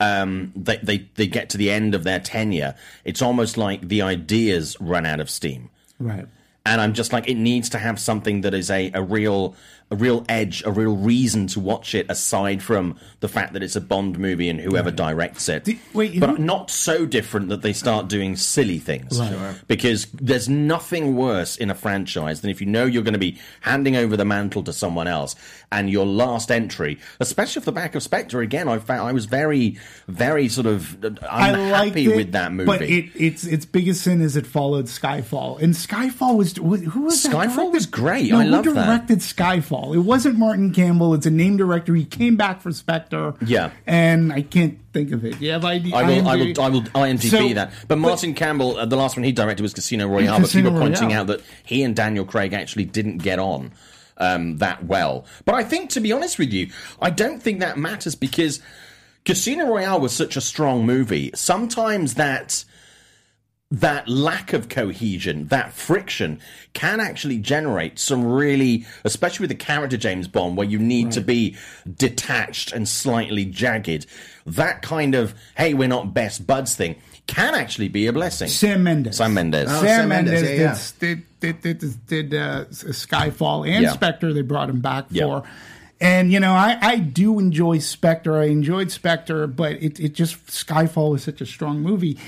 Um, 0.00 0.52
they, 0.56 0.78
they 0.78 1.08
they 1.14 1.28
get 1.28 1.50
to 1.50 1.56
the 1.56 1.70
end 1.70 1.94
of 1.94 2.02
their 2.02 2.18
tenure. 2.18 2.74
It's 3.04 3.22
almost 3.22 3.56
like 3.56 3.86
the 3.86 4.02
ideas 4.02 4.76
run 4.80 5.06
out 5.06 5.20
of 5.20 5.30
steam 5.30 5.70
right. 5.98 6.26
And 6.66 6.80
I'm 6.80 6.94
just 6.94 7.12
like, 7.12 7.28
it 7.28 7.36
needs 7.36 7.68
to 7.70 7.78
have 7.78 8.00
something 8.00 8.40
that 8.42 8.54
is 8.54 8.70
a, 8.70 8.90
a 8.94 9.02
real 9.02 9.54
a 9.90 9.96
real 9.96 10.24
edge, 10.30 10.62
a 10.64 10.72
real 10.72 10.96
reason 10.96 11.46
to 11.46 11.60
watch 11.60 11.94
it, 11.94 12.06
aside 12.08 12.62
from 12.62 12.98
the 13.20 13.28
fact 13.28 13.52
that 13.52 13.62
it's 13.62 13.76
a 13.76 13.80
Bond 13.80 14.18
movie 14.18 14.48
and 14.48 14.58
whoever 14.58 14.90
mm. 14.90 14.96
directs 14.96 15.48
it. 15.48 15.68
wait, 15.92 16.18
but 16.18 16.30
who- 16.30 16.38
not 16.38 16.70
so 16.70 17.04
different 17.04 17.50
that 17.50 17.60
they 17.60 17.72
start 17.74 18.08
doing 18.08 18.34
silly 18.34 18.78
things. 18.78 19.20
Right. 19.20 19.30
Sure. 19.30 19.54
Because 19.68 20.06
there's 20.06 20.48
nothing 20.48 21.16
worse 21.16 21.56
in 21.56 21.70
a 21.70 21.74
franchise 21.74 22.40
than 22.40 22.50
if 22.50 22.60
you 22.60 22.66
know 22.66 22.86
you're 22.86 23.02
going 23.02 23.12
to 23.12 23.18
be 23.18 23.38
handing 23.60 23.94
over 23.94 24.16
the 24.16 24.24
mantle 24.24 24.62
to 24.64 24.72
someone 24.72 25.06
else, 25.06 25.36
and 25.70 25.90
your 25.90 26.06
last 26.06 26.50
entry, 26.50 26.98
especially 27.20 27.60
off 27.60 27.66
the 27.66 27.72
back 27.72 27.94
of 27.94 28.02
Spectre, 28.02 28.40
again, 28.40 28.68
I 28.68 28.78
found 28.78 29.06
I 29.06 29.12
was 29.12 29.26
very, 29.26 29.78
very 30.08 30.48
sort 30.48 30.66
of 30.66 31.04
uh, 31.04 31.10
I 31.28 31.50
liked 31.50 31.58
unhappy 31.58 32.12
it, 32.12 32.16
with 32.16 32.32
that 32.32 32.52
movie. 32.52 32.66
but 32.66 32.82
it, 32.82 33.10
its 33.14 33.44
its 33.44 33.66
biggest 33.66 34.02
sin 34.02 34.22
is 34.22 34.34
it 34.36 34.46
followed 34.46 34.86
Skyfall, 34.86 35.60
and 35.60 35.74
Skyfall 35.74 36.36
was 36.36 36.53
who 36.56 37.02
was 37.02 37.24
Skyfall 37.24 37.72
was 37.72 37.86
great. 37.86 38.30
No, 38.30 38.38
I 38.40 38.44
who 38.44 38.50
love 38.50 38.64
that. 38.64 38.74
directed 38.86 39.18
Skyfall? 39.18 39.94
It 39.94 40.00
wasn't 40.00 40.38
Martin 40.38 40.72
Campbell. 40.72 41.14
It's 41.14 41.26
a 41.26 41.30
name 41.30 41.56
director. 41.56 41.94
He 41.94 42.04
came 42.04 42.36
back 42.36 42.60
for 42.60 42.72
Spectre. 42.72 43.34
Yeah. 43.44 43.70
and 43.86 44.32
I 44.32 44.42
can't 44.42 44.78
think 44.92 45.12
of 45.12 45.24
it. 45.24 45.40
Yeah, 45.40 45.60
I, 45.62 45.74
I 45.94 46.02
will, 46.04 46.28
I 46.28 46.36
will, 46.36 46.60
I 46.60 46.68
will 46.68 46.82
IMDb 46.82 47.30
So- 47.30 47.54
that. 47.54 47.72
But 47.88 47.98
Martin 47.98 48.34
Campbell, 48.34 48.76
uh, 48.76 48.86
the 48.86 48.96
last 48.96 49.16
one 49.16 49.24
he 49.24 49.32
directed 49.32 49.62
was 49.62 49.74
Casino 49.74 50.06
Royale. 50.08 50.40
but 50.40 50.50
people 50.50 50.76
are 50.76 50.80
pointing 50.80 51.12
out 51.12 51.26
that 51.28 51.40
he 51.64 51.82
and 51.82 51.94
Daniel 51.96 52.24
Craig 52.24 52.52
actually 52.52 52.84
didn't 52.84 53.18
get 53.18 53.38
on 53.38 53.72
um, 54.18 54.58
that 54.58 54.84
well. 54.84 55.24
But 55.44 55.54
I 55.56 55.64
think, 55.64 55.90
to 55.90 56.00
be 56.00 56.12
honest 56.12 56.38
with 56.38 56.52
you, 56.52 56.70
I 57.00 57.10
don't 57.10 57.42
think 57.42 57.60
that 57.60 57.76
matters 57.78 58.14
because 58.14 58.60
Casino 59.24 59.66
Royale 59.66 60.00
was 60.00 60.12
such 60.12 60.36
a 60.36 60.40
strong 60.40 60.86
movie. 60.86 61.30
Sometimes 61.34 62.14
that 62.14 62.64
that 63.80 64.08
lack 64.08 64.52
of 64.52 64.68
cohesion, 64.68 65.48
that 65.48 65.72
friction, 65.72 66.40
can 66.72 67.00
actually 67.00 67.38
generate 67.38 67.98
some 67.98 68.24
really, 68.24 68.86
especially 69.04 69.44
with 69.44 69.50
the 69.50 69.64
character 69.64 69.96
James 69.96 70.28
Bond, 70.28 70.56
where 70.56 70.66
you 70.66 70.78
need 70.78 71.12
to 71.12 71.20
be 71.20 71.56
detached 71.96 72.72
and 72.72 72.88
slightly 72.88 73.44
jagged. 73.44 74.06
That 74.46 74.82
kind 74.82 75.14
of, 75.14 75.34
hey, 75.56 75.74
we're 75.74 75.88
not 75.88 76.14
best 76.14 76.46
buds 76.46 76.74
thing 76.76 76.96
can 77.26 77.54
actually 77.54 77.88
be 77.88 78.06
a 78.06 78.12
blessing. 78.12 78.48
Sam 78.48 78.82
Mendes. 78.82 79.16
Sam 79.16 79.32
Mendes. 79.32 79.66
Oh, 79.70 79.80
Sam, 79.80 79.86
Sam 79.86 80.08
Mendes, 80.10 80.42
Mendes, 80.42 80.58
yeah, 80.58 80.78
did, 81.00 81.22
did 81.40 81.60
did 81.62 81.78
did, 81.78 82.06
did 82.06 82.34
uh, 82.34 82.64
Skyfall 82.66 83.66
and 83.66 83.82
Yeah. 83.82 83.92
Spectre. 83.92 84.34
They 84.34 84.42
brought 84.42 84.68
him 84.68 84.80
back 84.80 85.06
Yeah. 85.10 85.24
for. 85.24 85.44
And 86.04 86.30
you 86.30 86.38
know, 86.38 86.52
I, 86.52 86.78
I 86.80 86.98
do 86.98 87.38
enjoy 87.38 87.78
Spectre. 87.78 88.36
I 88.36 88.44
enjoyed 88.44 88.90
Spectre, 88.90 89.46
but 89.46 89.72
it, 89.82 89.98
it 89.98 90.12
just 90.12 90.36
Skyfall 90.48 91.12
was 91.12 91.22
such 91.22 91.40
a 91.40 91.46
strong 91.46 91.80
movie. 91.80 92.18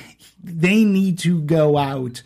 They 0.43 0.83
need 0.83 1.19
to 1.21 1.43
go 1.43 1.77
out 1.77 2.23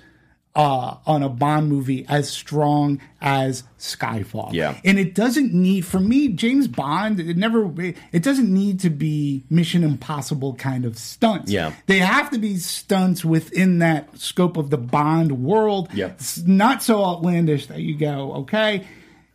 uh, 0.55 0.97
on 1.07 1.23
a 1.23 1.29
Bond 1.29 1.69
movie 1.69 2.07
as 2.09 2.31
strong 2.31 3.01
as 3.21 3.65
Skyfall. 3.79 4.53
Yeah. 4.53 4.79
And 4.85 4.99
it 4.99 5.15
doesn't 5.15 5.53
need, 5.53 5.87
for 5.87 5.99
me, 5.99 6.29
James 6.29 6.69
Bond, 6.69 7.19
it 7.19 7.37
never, 7.37 7.73
it 8.13 8.23
doesn't 8.23 8.53
need 8.53 8.79
to 8.81 8.91
be 8.91 9.45
Mission 9.51 9.83
Impossible 9.83 10.55
kind 10.55 10.85
of 10.85 10.99
stunts. 10.99 11.51
Yeah. 11.51 11.73
They 11.87 11.99
have 11.99 12.31
to 12.31 12.39
be 12.39 12.59
stunts 12.59 13.25
within 13.25 13.79
that 13.79 14.19
scope 14.19 14.57
of 14.57 14.71
the 14.71 14.79
Bond 14.79 15.43
world. 15.43 15.89
Yeah. 15.95 16.09
It's 16.09 16.39
not 16.39 16.83
so 16.83 17.05
outlandish 17.05 17.67
that 17.67 17.81
you 17.81 17.97
go, 17.97 18.35
okay, 18.35 18.87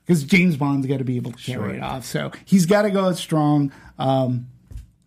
because 0.06 0.24
James 0.24 0.56
Bond's 0.58 0.88
got 0.88 0.98
to 1.00 1.04
be 1.04 1.16
able 1.18 1.32
to 1.32 1.38
carry 1.38 1.78
it 1.78 1.82
off. 1.84 2.06
So 2.06 2.32
he's 2.46 2.66
got 2.66 2.84
to 2.84 2.92
go 2.92 3.06
out 3.06 3.18
strong. 3.18 3.72
Um, 3.98 4.48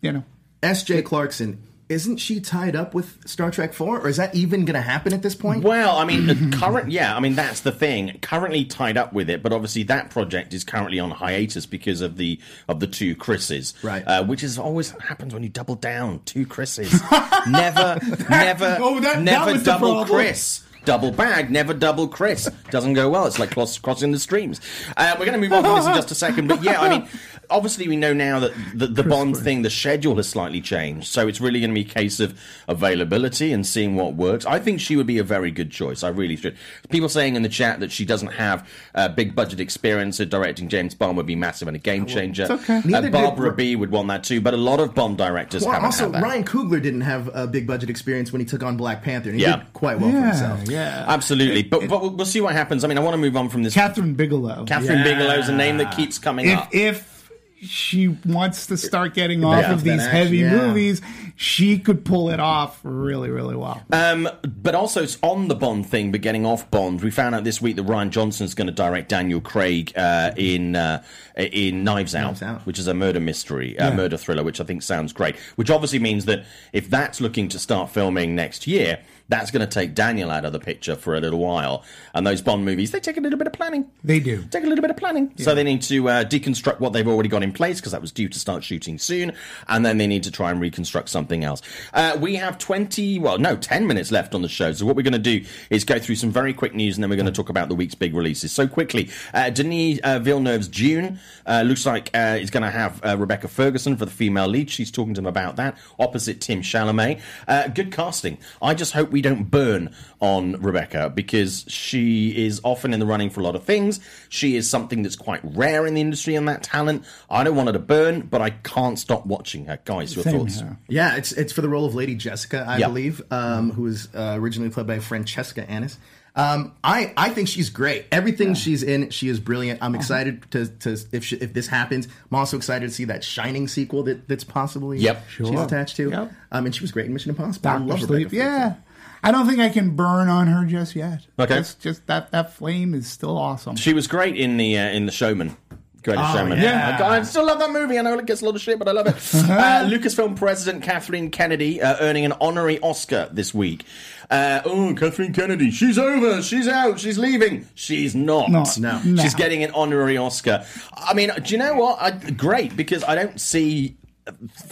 you 0.00 0.12
know, 0.12 0.24
S.J. 0.62 1.02
Clarkson, 1.02 1.62
isn't 1.88 2.18
she 2.18 2.38
tied 2.40 2.76
up 2.76 2.94
with 2.94 3.26
Star 3.26 3.50
Trek 3.50 3.72
4? 3.72 4.00
Or 4.00 4.08
is 4.08 4.16
that 4.18 4.34
even 4.34 4.64
going 4.64 4.74
to 4.74 4.80
happen 4.82 5.14
at 5.14 5.22
this 5.22 5.34
point? 5.34 5.64
Well, 5.64 5.96
I 5.96 6.04
mean, 6.04 6.52
current, 6.58 6.90
yeah, 6.90 7.16
I 7.16 7.20
mean 7.20 7.34
that's 7.34 7.60
the 7.60 7.72
thing. 7.72 8.18
Currently 8.20 8.64
tied 8.66 8.96
up 8.98 9.12
with 9.12 9.30
it, 9.30 9.42
but 9.42 9.52
obviously 9.52 9.84
that 9.84 10.10
project 10.10 10.52
is 10.52 10.64
currently 10.64 10.98
on 11.00 11.10
hiatus 11.10 11.64
because 11.64 12.00
of 12.02 12.16
the 12.16 12.38
of 12.68 12.80
the 12.80 12.86
two 12.86 13.14
Chris's, 13.14 13.72
Right. 13.82 14.02
Uh, 14.06 14.24
which 14.24 14.42
is 14.42 14.58
always 14.58 14.90
happens 15.00 15.32
when 15.32 15.42
you 15.42 15.48
double 15.48 15.76
down. 15.76 16.20
Two 16.26 16.44
Chris's, 16.44 16.92
never, 17.48 17.98
never, 18.28 18.76
Oh, 18.80 19.00
that- 19.00 19.14
that 19.16 19.22
never 19.22 19.52
was 19.52 19.62
the 19.62 19.70
double. 19.72 20.04
Chris. 20.04 20.64
Double 20.88 21.10
bag, 21.10 21.50
never 21.50 21.74
double 21.74 22.08
Chris. 22.08 22.48
Doesn't 22.70 22.94
go 22.94 23.10
well. 23.10 23.26
It's 23.26 23.38
like 23.38 23.50
cross, 23.50 23.76
crossing 23.76 24.10
the 24.10 24.18
streams. 24.18 24.58
Uh, 24.96 25.14
we're 25.18 25.26
going 25.26 25.38
to 25.38 25.38
move 25.38 25.52
on 25.52 25.62
from 25.62 25.76
this 25.76 25.86
in 25.86 25.92
just 25.92 26.10
a 26.10 26.14
second. 26.14 26.48
But 26.48 26.62
yeah, 26.62 26.80
I 26.80 26.88
mean, 26.88 27.06
obviously 27.50 27.88
we 27.88 27.96
know 27.96 28.12
now 28.12 28.40
that 28.40 28.52
the, 28.74 28.86
the 28.86 29.02
Bond 29.02 29.36
thing, 29.36 29.62
the 29.62 29.70
schedule 29.70 30.16
has 30.16 30.28
slightly 30.28 30.60
changed. 30.60 31.08
So 31.08 31.28
it's 31.28 31.40
really 31.40 31.60
going 31.60 31.70
to 31.70 31.74
be 31.74 31.88
a 31.88 31.94
case 31.94 32.20
of 32.20 32.38
availability 32.68 33.52
and 33.52 33.66
seeing 33.66 33.96
what 33.96 34.14
works. 34.14 34.46
I 34.46 34.58
think 34.58 34.80
she 34.80 34.96
would 34.96 35.06
be 35.06 35.18
a 35.18 35.24
very 35.24 35.50
good 35.50 35.70
choice. 35.70 36.02
I 36.02 36.08
really 36.08 36.36
should. 36.36 36.56
People 36.90 37.08
saying 37.08 37.36
in 37.36 37.42
the 37.42 37.48
chat 37.48 37.80
that 37.80 37.90
she 37.90 38.04
doesn't 38.04 38.32
have 38.32 38.68
uh, 38.94 39.08
big 39.08 39.34
budget 39.34 39.60
experience 39.60 40.20
of 40.20 40.30
directing 40.30 40.68
James 40.68 40.94
Bond 40.94 41.16
would 41.16 41.26
be 41.26 41.34
massive 41.36 41.68
and 41.68 41.76
a 41.76 41.80
game 41.80 42.06
changer. 42.06 42.42
it's 42.42 42.50
okay. 42.50 42.78
Uh, 42.78 42.82
Neither 42.84 43.06
did 43.08 43.12
Barbara 43.12 43.52
B 43.52 43.76
would 43.76 43.90
want 43.90 44.08
that 44.08 44.24
too, 44.24 44.40
but 44.40 44.54
a 44.54 44.58
lot 44.58 44.80
of 44.80 44.94
Bond 44.94 45.18
directors 45.18 45.62
Well, 45.64 45.72
haven't 45.72 45.86
also, 45.86 46.04
had 46.04 46.14
that. 46.14 46.22
Ryan 46.22 46.44
Coogler 46.44 46.82
didn't 46.82 47.02
have 47.02 47.30
a 47.34 47.46
big 47.46 47.66
budget 47.66 47.90
experience 47.90 48.32
when 48.32 48.40
he 48.40 48.46
took 48.46 48.62
on 48.62 48.76
Black 48.76 49.02
Panther, 49.02 49.30
and 49.30 49.38
he 49.38 49.44
Yeah. 49.44 49.56
did 49.56 49.72
quite 49.72 49.98
well 50.00 50.10
for 50.10 50.20
himself. 50.20 50.68
yeah. 50.68 51.04
Absolutely, 51.08 51.62
but, 51.62 51.88
but 51.88 52.00
we'll 52.00 52.10
we'll 52.10 52.26
see 52.26 52.40
what 52.40 52.52
happens. 52.54 52.84
I 52.84 52.88
mean, 52.88 52.98
I 52.98 53.00
want 53.00 53.14
to 53.14 53.18
move 53.18 53.36
on 53.36 53.48
from 53.48 53.62
this. 53.62 53.74
Kathryn 53.74 54.16
Bigelow. 54.16 54.64
Kathryn 54.66 55.04
Bigelow 55.04 55.34
is 55.38 55.48
a 55.48 55.54
name 55.54 55.78
that 55.78 55.96
keeps 55.96 56.18
coming 56.18 56.46
if 56.46 56.58
up. 56.58 56.68
if 56.74 57.17
she 57.60 58.08
wants 58.24 58.66
to 58.68 58.76
start 58.76 59.14
getting 59.14 59.44
off 59.44 59.62
Yeah. 59.62 59.72
of 59.72 59.82
these 59.82 59.98
That 59.98 60.10
heavy 60.12 60.38
yeah. 60.38 60.50
movies, 60.68 61.02
she 61.36 61.78
could 61.78 62.04
pull 62.04 62.30
it 62.30 62.40
off 62.40 62.78
really, 62.82 63.30
really 63.30 63.56
well. 63.56 63.82
Um, 63.92 64.28
but 64.46 64.74
also, 64.74 65.02
it's 65.02 65.18
on 65.22 65.48
the 65.48 65.54
Bond 65.54 65.86
thing, 65.86 66.12
but 66.12 66.20
getting 66.20 66.46
off 66.46 66.70
Bond. 66.70 67.00
We 67.02 67.10
found 67.10 67.34
out 67.34 67.44
this 67.44 67.60
week 67.60 67.76
that 67.76 67.86
Rian 67.86 68.10
Johnson's 68.10 68.54
going 68.54 68.66
to 68.68 68.72
direct 68.72 69.08
Daniel 69.08 69.40
Craig 69.40 69.92
uh, 69.96 70.32
in 70.36 70.76
uh, 70.76 71.02
in 71.36 71.84
Knives 71.84 72.14
Out, 72.14 72.24
Knives 72.26 72.42
Out. 72.42 72.66
which 72.66 72.78
is 72.78 72.86
a 72.86 72.94
murder 72.94 73.20
mystery, 73.20 73.76
a 73.76 73.92
murder 73.92 74.16
thriller, 74.16 74.42
which 74.44 74.60
I 74.60 74.64
think 74.64 74.82
sounds 74.82 75.12
great. 75.12 75.36
Which 75.56 75.70
obviously 75.70 75.98
means 75.98 76.24
that 76.26 76.44
if 76.72 76.88
that's 76.90 77.20
looking 77.20 77.48
to 77.48 77.58
start 77.58 77.90
filming 77.90 78.34
next 78.34 78.66
year, 78.66 78.98
that's 79.28 79.50
going 79.50 79.60
to 79.60 79.66
take 79.66 79.94
Daniel 79.94 80.30
out 80.30 80.44
of 80.44 80.52
the 80.52 80.58
picture 80.58 80.96
for 80.96 81.14
a 81.14 81.20
little 81.20 81.38
while. 81.38 81.84
And 82.14 82.26
those 82.26 82.40
Bond 82.40 82.64
movies, 82.64 82.90
they 82.90 83.00
take 83.00 83.16
a 83.16 83.20
little 83.20 83.38
bit 83.38 83.46
of 83.46 83.52
planning. 83.52 83.86
They 84.02 84.20
do. 84.20 84.44
Take 84.50 84.64
a 84.64 84.66
little 84.66 84.82
bit 84.82 84.90
of 84.90 84.96
planning. 84.96 85.32
So 85.38 85.54
they 85.54 85.64
need 85.64 85.82
to 85.82 86.08
uh, 86.08 86.24
deconstruct 86.24 86.80
what 86.80 86.92
they've 86.92 87.06
already 87.06 87.28
got 87.28 87.42
in 87.42 87.52
place 87.52 87.80
because 87.80 87.92
that 87.92 88.00
was 88.00 88.12
due 88.12 88.28
to 88.28 88.38
start 88.38 88.64
shooting 88.64 88.98
soon. 88.98 89.32
And 89.68 89.84
then 89.84 89.98
they 89.98 90.06
need 90.06 90.22
to 90.24 90.30
try 90.30 90.50
and 90.50 90.60
reconstruct 90.60 91.08
something 91.08 91.44
else. 91.44 91.62
Uh, 91.92 92.16
we 92.20 92.36
have 92.36 92.58
20, 92.58 93.18
well, 93.18 93.38
no, 93.38 93.56
10 93.56 93.86
minutes 93.86 94.10
left 94.10 94.34
on 94.34 94.42
the 94.42 94.48
show. 94.48 94.72
So 94.72 94.86
what 94.86 94.96
we're 94.96 95.02
going 95.02 95.12
to 95.12 95.18
do 95.18 95.44
is 95.70 95.84
go 95.84 95.98
through 95.98 96.16
some 96.16 96.30
very 96.30 96.54
quick 96.54 96.74
news 96.74 96.96
and 96.96 97.04
then 97.04 97.10
we're 97.10 97.16
going 97.16 97.26
to 97.26 97.32
talk 97.32 97.48
about 97.48 97.68
the 97.68 97.74
week's 97.74 97.94
big 97.94 98.14
releases. 98.14 98.52
So 98.52 98.66
quickly, 98.66 99.10
uh, 99.34 99.50
Denis 99.50 100.00
uh, 100.04 100.18
Villeneuve's 100.18 100.68
Dune 100.68 101.18
uh, 101.46 101.62
looks 101.66 101.84
like 101.86 102.10
uh, 102.14 102.38
is 102.40 102.50
going 102.50 102.62
to 102.62 102.70
have 102.70 103.04
uh, 103.04 103.16
Rebecca 103.18 103.48
Ferguson 103.48 103.96
for 103.96 104.04
the 104.04 104.10
female 104.10 104.48
lead. 104.48 104.70
She's 104.70 104.90
talking 104.90 105.14
to 105.14 105.20
him 105.20 105.26
about 105.26 105.56
that 105.56 105.76
opposite 105.98 106.40
Tim 106.40 106.62
Chalamet. 106.62 107.20
Uh, 107.46 107.68
good 107.68 107.92
casting. 107.92 108.38
I 108.62 108.74
just 108.74 108.92
hope 108.92 109.10
we 109.10 109.17
don't 109.22 109.44
burn 109.50 109.94
on 110.20 110.52
Rebecca 110.60 111.10
because 111.14 111.64
she 111.68 112.46
is 112.46 112.60
often 112.64 112.92
in 112.92 113.00
the 113.00 113.06
running 113.06 113.30
for 113.30 113.40
a 113.40 113.44
lot 113.44 113.54
of 113.54 113.64
things. 113.64 114.00
She 114.28 114.56
is 114.56 114.68
something 114.68 115.02
that's 115.02 115.16
quite 115.16 115.40
rare 115.44 115.86
in 115.86 115.94
the 115.94 116.00
industry 116.00 116.34
and 116.34 116.48
that 116.48 116.62
talent. 116.62 117.04
I 117.30 117.44
don't 117.44 117.56
want 117.56 117.68
her 117.68 117.72
to 117.74 117.78
burn, 117.78 118.22
but 118.22 118.40
I 118.42 118.50
can't 118.50 118.98
stop 118.98 119.26
watching 119.26 119.66
her. 119.66 119.78
Guys, 119.84 120.14
your 120.14 120.24
Same 120.24 120.40
thoughts? 120.40 120.60
here. 120.60 120.78
Yeah, 120.88 121.16
it's 121.16 121.32
it's 121.32 121.52
for 121.52 121.60
the 121.62 121.68
role 121.68 121.84
of 121.86 121.94
Lady 121.94 122.14
Jessica, 122.14 122.64
I 122.68 122.78
Yeah. 122.78 122.88
believe, 122.88 123.22
um, 123.30 123.70
who 123.72 123.82
was 123.82 124.08
uh, 124.14 124.34
originally 124.38 124.70
played 124.70 124.86
by 124.86 124.98
Francesca 124.98 125.68
Annis. 125.70 125.98
Um, 126.36 126.74
I, 126.84 127.12
I 127.16 127.30
think 127.30 127.48
she's 127.48 127.68
great. 127.68 128.04
Everything 128.12 128.54
she's 128.54 128.84
in, 128.84 129.10
she 129.10 129.28
is 129.28 129.40
brilliant. 129.40 129.80
Uh-huh. 129.80 129.88
I'm 129.88 129.94
excited 129.96 130.48
to, 130.52 130.66
to 130.68 130.96
if 131.10 131.24
she, 131.24 131.34
if 131.36 131.52
this 131.52 131.66
happens. 131.66 132.06
I'm 132.30 132.36
also 132.38 132.56
excited 132.56 132.88
to 132.88 132.94
see 132.94 133.06
that 133.06 133.24
Shining 133.24 133.66
sequel 133.66 134.04
that, 134.04 134.28
that's 134.28 134.44
possibly 134.44 134.98
Yep. 134.98 135.24
she's 135.30 135.48
Sure. 135.48 135.64
attached 135.64 135.96
to. 135.96 136.10
Yep. 136.10 136.32
Um, 136.52 136.66
and 136.66 136.72
she 136.72 136.80
was 136.82 136.92
great 136.92 137.06
in 137.06 137.12
Mission 137.12 137.30
Impossible. 137.30 137.68
I 137.68 137.78
Doctor 137.78 137.88
love 137.92 138.00
Sleep. 138.02 138.32
Yeah. 138.32 138.74
I 139.22 139.30
don't 139.32 139.46
think 139.46 139.58
I 139.60 139.68
can 139.68 139.90
burn 139.96 140.28
on 140.28 140.46
her 140.46 140.64
just 140.64 140.94
yet. 140.94 141.26
Okay. 141.38 141.56
Just, 141.56 141.80
just 141.80 142.06
that 142.06 142.30
that 142.32 142.52
flame 142.54 142.94
is 142.94 143.08
still 143.08 143.36
awesome. 143.36 143.76
She 143.76 143.92
was 143.92 144.06
great 144.06 144.36
in 144.36 144.56
the 144.56 144.78
uh, 144.78 144.90
in 144.90 145.06
the 145.06 145.12
Showman. 145.12 145.56
Greatest 146.04 146.32
Showman. 146.32 146.58
yeah. 146.60 146.96
I, 147.02 147.18
I 147.18 147.22
still 147.24 147.44
love 147.44 147.58
that 147.58 147.70
movie. 147.72 147.98
I 147.98 148.02
know 148.02 148.16
it 148.16 148.24
gets 148.24 148.40
a 148.40 148.44
lot 148.44 148.54
of 148.54 148.60
shit, 148.60 148.78
but 148.78 148.86
I 148.88 148.92
love 148.92 149.08
it. 149.08 149.14
uh, 149.34 149.84
Lucasfilm 149.84 150.36
president 150.36 150.82
Kathleen 150.84 151.30
Kennedy 151.30 151.82
uh, 151.82 151.96
earning 152.00 152.24
an 152.24 152.32
honorary 152.40 152.78
Oscar 152.80 153.28
this 153.32 153.52
week. 153.52 153.84
Uh, 154.30 154.60
oh, 154.64 154.94
Kathleen 154.94 155.32
Kennedy, 155.32 155.70
she's 155.72 155.98
over, 155.98 156.40
she's 156.40 156.68
out, 156.68 157.00
she's 157.00 157.18
leaving. 157.18 157.66
She's 157.74 158.14
not. 158.14 158.48
No, 158.48 158.64
No. 158.78 159.00
no. 159.04 159.22
She's 159.22 159.34
getting 159.34 159.64
an 159.64 159.72
honorary 159.72 160.16
Oscar. 160.16 160.64
I 160.96 161.14
mean, 161.14 161.30
do 161.42 161.52
you 161.52 161.58
know 161.58 161.74
what? 161.74 162.00
I, 162.00 162.12
great 162.12 162.76
because 162.76 163.02
I 163.02 163.14
don't 163.16 163.40
see 163.40 163.96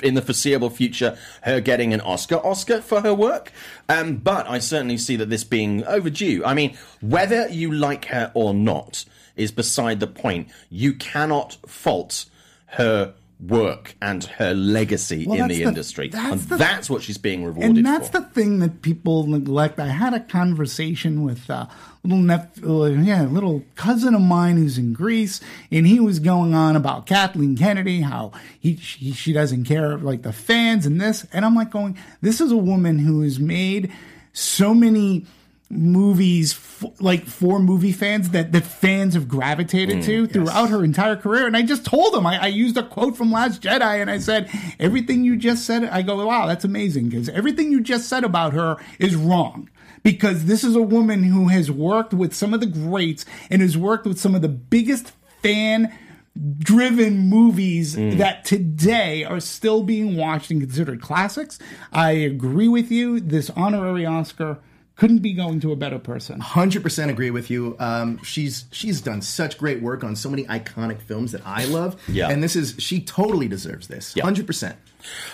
in 0.02 0.14
the 0.14 0.22
foreseeable 0.22 0.70
future 0.70 1.16
her 1.42 1.60
getting 1.60 1.92
an 1.94 2.00
Oscar 2.00 2.36
Oscar 2.36 2.80
for 2.80 3.00
her 3.00 3.14
work. 3.14 3.52
Um, 3.88 4.16
but 4.16 4.48
I 4.48 4.58
certainly 4.58 4.98
see 4.98 5.16
that 5.16 5.30
this 5.30 5.44
being 5.44 5.84
overdue. 5.84 6.42
I 6.44 6.54
mean, 6.54 6.76
whether 7.00 7.48
you 7.48 7.72
like 7.72 8.06
her 8.06 8.30
or 8.34 8.54
not 8.54 9.04
is 9.36 9.50
beside 9.52 10.00
the 10.00 10.06
point. 10.06 10.48
You 10.70 10.94
cannot 10.94 11.58
fault 11.66 12.24
her 12.66 13.14
work 13.38 13.94
and 14.00 14.24
her 14.24 14.54
legacy 14.54 15.26
Well, 15.28 15.42
in 15.42 15.48
the, 15.48 15.56
the- 15.58 15.62
industry. 15.64 16.08
that's 16.08 16.32
and 16.32 16.40
the- 16.48 16.56
that's 16.56 16.88
what 16.88 17.02
she's 17.02 17.18
being 17.18 17.44
rewarded 17.44 17.72
for. 17.72 17.76
and 17.76 17.84
that's 17.86 18.08
for. 18.08 18.20
the 18.20 18.26
thing 18.28 18.60
that 18.60 18.80
people 18.80 19.26
neglect. 19.26 19.78
I 19.78 19.88
had 19.88 20.14
a 20.14 20.20
conversation 20.20 21.22
with 21.22 21.50
a 21.50 21.68
little 22.06 22.24
nep- 22.24 22.56
uh, 22.64 22.84
yeah, 22.84 23.22
little 23.22 23.64
cousin 23.74 24.14
of 24.14 24.22
mine 24.22 24.56
who's 24.56 24.78
in 24.78 24.92
Greece, 24.92 25.40
and 25.70 25.86
he 25.86 26.00
was 26.00 26.18
going 26.18 26.54
on 26.54 26.76
about 26.76 27.06
Kathleen 27.06 27.56
Kennedy, 27.56 28.00
how 28.00 28.32
he 28.58 28.76
she, 28.76 29.12
she 29.12 29.32
doesn't 29.32 29.64
care 29.64 29.92
about 29.92 30.04
like 30.04 30.22
the 30.22 30.32
fans 30.32 30.86
and 30.86 31.00
this, 31.00 31.26
and 31.32 31.44
I'm 31.44 31.54
like 31.54 31.70
going, 31.70 31.98
this 32.20 32.40
is 32.40 32.52
a 32.52 32.56
woman 32.56 32.98
who 32.98 33.22
has 33.22 33.38
made 33.38 33.92
so 34.32 34.72
many 34.74 35.26
movies 35.68 36.52
f- 36.52 36.84
like 37.00 37.26
for 37.26 37.58
movie 37.58 37.90
fans 37.90 38.30
that 38.30 38.52
that 38.52 38.62
fans 38.62 39.14
have 39.14 39.26
gravitated 39.26 40.00
to 40.04 40.26
throughout 40.28 40.70
her 40.70 40.84
entire 40.84 41.16
career 41.16 41.44
and 41.44 41.56
i 41.56 41.62
just 41.62 41.84
told 41.84 42.14
him 42.14 42.24
I, 42.24 42.44
I 42.44 42.46
used 42.46 42.76
a 42.76 42.84
quote 42.84 43.16
from 43.16 43.32
last 43.32 43.62
jedi 43.62 44.00
and 44.00 44.08
i 44.08 44.18
said 44.20 44.48
everything 44.78 45.24
you 45.24 45.34
just 45.34 45.66
said 45.66 45.82
i 45.82 46.02
go 46.02 46.24
wow 46.24 46.46
that's 46.46 46.64
amazing 46.64 47.08
because 47.08 47.28
everything 47.28 47.72
you 47.72 47.80
just 47.80 48.08
said 48.08 48.22
about 48.22 48.52
her 48.52 48.76
is 49.00 49.16
wrong 49.16 49.68
because 50.06 50.44
this 50.44 50.62
is 50.62 50.76
a 50.76 50.82
woman 50.82 51.24
who 51.24 51.48
has 51.48 51.68
worked 51.70 52.14
with 52.14 52.32
some 52.32 52.54
of 52.54 52.60
the 52.60 52.66
greats 52.66 53.24
and 53.50 53.60
has 53.60 53.76
worked 53.76 54.06
with 54.06 54.20
some 54.20 54.34
of 54.36 54.40
the 54.42 54.48
biggest 54.48 55.12
fan 55.42 55.92
driven 56.58 57.18
movies 57.18 57.96
Mm. 57.96 58.18
that 58.18 58.44
today 58.44 59.24
are 59.24 59.40
still 59.40 59.82
being 59.82 60.16
watched 60.16 60.50
and 60.50 60.60
considered 60.60 61.00
classics. 61.00 61.58
I 61.92 62.12
agree 62.12 62.68
with 62.68 62.90
you. 62.92 63.20
This 63.20 63.50
honorary 63.50 64.04
Oscar 64.06 64.58
couldn't 64.96 65.18
be 65.18 65.34
going 65.34 65.60
to 65.60 65.72
a 65.72 65.76
better 65.76 65.98
person. 65.98 66.40
Hundred 66.40 66.82
percent 66.82 67.10
agree 67.10 67.30
with 67.30 67.50
you. 67.50 67.76
Um, 67.78 68.22
she's 68.22 68.64
she's 68.70 69.00
done 69.00 69.22
such 69.22 69.58
great 69.58 69.82
work 69.82 70.02
on 70.02 70.16
so 70.16 70.30
many 70.30 70.44
iconic 70.44 71.00
films 71.00 71.32
that 71.32 71.42
I 71.44 71.66
love. 71.66 72.00
Yeah. 72.08 72.30
and 72.30 72.42
this 72.42 72.56
is 72.56 72.74
she 72.78 73.00
totally 73.00 73.48
deserves 73.48 73.88
this. 73.88 74.14
Yeah. 74.16 74.24
Hundred 74.24 74.46
percent. 74.46 74.76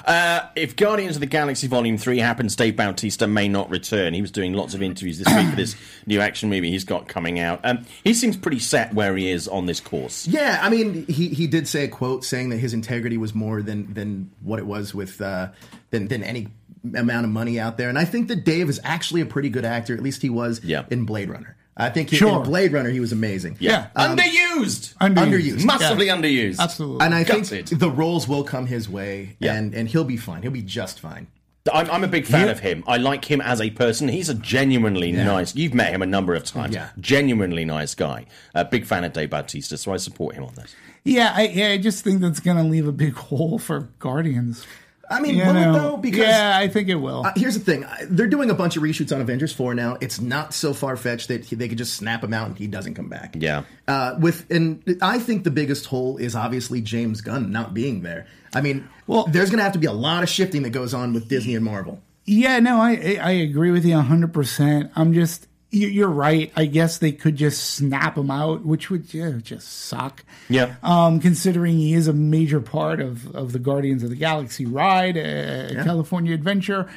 Uh, 0.05 0.41
if 0.55 0.77
Guardians 0.77 1.17
of 1.17 1.21
the 1.21 1.27
Galaxy 1.27 1.67
Volume 1.67 1.97
3 1.97 2.19
happens, 2.19 2.55
Dave 2.57 2.77
Bautista 2.77 3.27
may 3.27 3.49
not 3.49 3.71
return. 3.71 4.13
He 4.13 4.21
was 4.21 4.31
doing 4.31 4.53
lots 4.53 4.75
of 4.75 4.83
interviews 4.83 5.19
this 5.19 5.35
week 5.35 5.49
for 5.49 5.57
this 5.57 5.77
new 6.07 6.21
action 6.21 6.51
movie 6.51 6.71
he's 6.71 6.85
got 6.85 7.09
coming 7.09 7.39
out. 7.39 7.61
Um, 7.65 7.87
he 8.05 8.13
seems 8.13 8.37
pretty 8.37 8.59
set 8.59 8.93
where 8.93 9.17
he 9.17 9.31
is 9.31 9.49
on 9.49 9.65
this 9.67 9.81
course. 9.81 10.27
Yeah, 10.27 10.59
I 10.61 10.69
mean, 10.69 11.07
he, 11.07 11.29
he 11.29 11.47
did 11.47 11.67
say 11.67 11.85
a 11.85 11.89
quote 11.89 12.25
saying 12.25 12.51
that 12.51 12.59
his 12.59 12.75
integrity 12.75 13.17
was 13.17 13.35
more 13.35 13.63
than 13.63 13.95
than 13.95 14.31
what 14.43 14.59
it 14.59 14.67
was 14.67 14.95
with 14.95 15.21
uh, 15.23 15.49
than 15.91 16.09
than 16.09 16.23
any 16.23 16.49
amount 16.95 17.24
of 17.24 17.30
money 17.33 17.59
out 17.61 17.76
there. 17.78 17.89
And 17.89 17.99
I 17.99 18.05
think 18.05 18.28
that 18.28 18.45
Dave 18.45 18.68
is 18.68 18.80
actually 18.85 19.20
a 19.20 19.26
pretty 19.26 19.49
good 19.49 19.64
actor. 19.64 19.95
At 19.95 20.03
least 20.03 20.22
he 20.22 20.30
was 20.30 20.61
Yeah. 20.64 20.85
in 20.91 21.05
Blade 21.05 21.28
Runner. 21.30 21.57
I 21.76 21.89
think 21.89 22.11
he, 22.11 22.16
Sure. 22.16 22.39
in 22.39 22.43
Blade 22.43 22.72
Runner 22.72 22.91
he 22.91 23.01
was 23.01 23.12
amazing. 23.12 23.57
Yeah. 23.59 23.87
Um, 23.97 24.16
underused! 24.16 24.95
Underused. 25.01 25.64
Massively 25.64 26.07
Yeah. 26.07 26.16
underused. 26.16 26.59
Absolutely. 26.59 27.05
And 27.07 27.14
I 27.14 27.24
Gutted. 27.24 27.68
think 27.68 27.80
the 27.80 27.91
roles 27.91 28.28
will 28.28 28.45
come 28.45 28.66
his 28.66 28.89
way, 28.89 29.37
Yeah. 29.39 29.55
and 29.55 29.72
and 29.74 29.89
he'll 29.89 30.05
be 30.05 30.16
fine. 30.18 30.43
He'll 30.43 30.51
be 30.51 30.62
just 30.62 31.01
fine. 31.01 31.28
I'm, 31.72 31.89
I'm 31.93 32.03
a 32.05 32.09
big 32.09 32.26
fan 32.26 32.47
Yeah. 32.47 32.53
of 32.53 32.59
him. 32.61 32.83
I 32.89 32.97
like 32.97 33.24
him 33.24 33.41
as 33.41 33.61
a 33.61 33.70
person. 33.70 34.09
He's 34.09 34.28
a 34.28 34.35
genuinely 34.35 35.12
nice. 35.12 35.55
You've 35.55 35.74
met 35.74 35.93
him 35.95 36.03
a 36.03 36.07
number 36.07 36.35
of 36.35 36.43
times. 36.45 36.74
Yeah. 36.74 36.89
Genuinely 36.99 37.64
nice 37.64 37.95
guy. 37.95 38.26
A 38.55 38.64
big 38.64 38.85
fan 38.85 39.05
of 39.05 39.12
Dave 39.12 39.30
Bautista, 39.30 39.78
so 39.78 39.93
I 39.95 39.97
support 39.99 40.35
him 40.35 40.43
on 40.43 40.55
this. 40.57 40.74
Yeah, 41.05 41.33
I, 41.35 41.47
yeah, 41.47 41.68
I 41.68 41.78
just 41.78 42.03
think 42.05 42.20
that's 42.20 42.41
going 42.41 42.57
to 42.57 42.64
leave 42.64 42.87
a 42.89 42.93
big 42.93 43.14
hole 43.14 43.59
for 43.61 43.89
Guardians. 44.01 44.66
I 45.13 45.21
mean, 45.21 45.37
You 45.37 45.45
will 45.45 45.53
know? 45.55 45.71
it 45.71 45.73
though? 45.79 45.97
Because 45.97 46.21
yeah, 46.27 46.57
I 46.57 46.69
think 46.69 46.89
it 46.89 46.95
will. 46.97 47.25
Uh, 47.27 47.33
here's 47.37 47.59
the 47.59 47.65
thing: 47.65 47.85
they're 48.09 48.27
doing 48.27 48.51
a 48.51 48.55
bunch 48.55 48.77
of 48.77 48.83
reshoots 48.83 49.15
on 49.15 49.21
Avengers 49.21 49.53
Four 49.53 49.75
now. 49.75 49.97
It's 50.01 50.21
not 50.21 50.55
so 50.55 50.73
far 50.75 50.97
fetched 50.97 51.29
that 51.29 51.45
he, 51.45 51.57
they 51.57 51.69
could 51.69 51.79
just 51.79 51.95
snap 51.95 52.25
him 52.25 52.33
out 52.35 52.49
and 52.49 52.57
he 52.59 52.67
doesn't 52.67 52.95
come 52.95 53.09
back. 53.09 53.35
Yeah. 53.39 53.63
Uh, 53.87 54.17
with 54.19 54.51
and 54.51 54.83
I 55.03 55.19
think 55.19 55.45
the 55.45 55.51
biggest 55.51 55.87
hole 55.87 56.17
is 56.17 56.35
obviously 56.35 56.81
James 56.81 57.21
Gunn 57.21 57.53
not 57.53 57.75
being 57.75 58.03
there. 58.03 58.27
I 58.55 58.61
mean, 58.61 58.89
Well- 59.07 59.27
there's 59.29 59.49
going 59.51 59.59
to 59.59 59.65
have 59.65 59.73
to 59.75 59.79
be 59.79 59.87
a 59.87 59.93
lot 59.93 60.23
of 60.23 60.29
shifting 60.29 60.63
that 60.63 60.71
goes 60.71 60.93
on 60.95 61.13
with 61.15 61.29
Disney 61.29 61.55
and 61.55 61.65
Marvel. 61.65 62.01
Yeah, 62.25 62.61
no, 62.61 62.81
I 62.81 62.91
I 62.93 63.17
I 63.21 63.31
agree 63.33 63.71
with 63.71 63.85
you 63.85 63.99
hundred 63.99 64.33
percent. 64.33 64.91
I'm 64.95 65.13
just 65.13 65.43
you- 65.43 65.49
you're 65.73 66.09
right. 66.09 66.53
I 66.55 66.66
guess 66.66 66.99
they 66.99 67.12
could 67.12 67.37
just 67.37 67.75
snap 67.75 68.18
him 68.18 68.31
out, 68.31 68.64
which 68.64 68.91
would 68.91 69.12
yeah, 69.12 69.33
just 69.43 69.87
suck. 69.87 70.25
Yeah. 70.49 70.77
Um, 70.83 71.18
considering 71.18 71.79
he 71.79 71.95
is 71.95 72.09
a 72.09 72.12
major 72.12 72.61
part 72.61 73.01
of 73.01 73.35
of 73.35 73.53
the 73.53 73.59
Guardians 73.59 74.03
of 74.03 74.11
the 74.11 74.16
Galaxy 74.16 74.66
ride, 74.66 75.16
uh, 75.16 75.83
California 75.83 76.35
Adventure. 76.35 76.91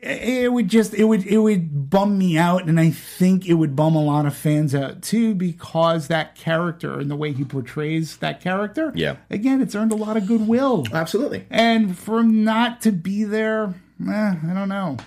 It 0.00 0.52
would 0.52 0.68
just 0.68 0.94
it 0.94 1.04
would 1.04 1.26
it 1.26 1.38
would 1.38 1.90
bum 1.90 2.18
me 2.18 2.38
out, 2.38 2.68
and 2.68 2.78
I 2.78 2.90
think 2.90 3.46
it 3.46 3.54
would 3.54 3.74
bum 3.74 3.96
a 3.96 4.02
lot 4.02 4.26
of 4.26 4.36
fans 4.36 4.74
out 4.74 5.02
too 5.02 5.34
because 5.34 6.08
that 6.08 6.36
character 6.36 7.00
and 7.00 7.10
the 7.10 7.16
way 7.16 7.32
he 7.32 7.44
portrays 7.44 8.16
that 8.18 8.40
character. 8.40 8.92
Yeah. 8.94 9.16
Again, 9.30 9.60
it's 9.60 9.74
earned 9.74 9.92
a 9.92 9.96
lot 9.96 10.16
of 10.16 10.26
goodwill. 10.26 10.86
Absolutely. 10.92 11.46
And 11.50 11.98
for 11.98 12.20
him 12.20 12.44
not 12.44 12.80
to 12.82 12.92
be 12.92 13.24
there, 13.24 13.74
eh, 14.08 14.34
I 14.48 14.54
don't 14.54 14.68
know. 14.68 14.98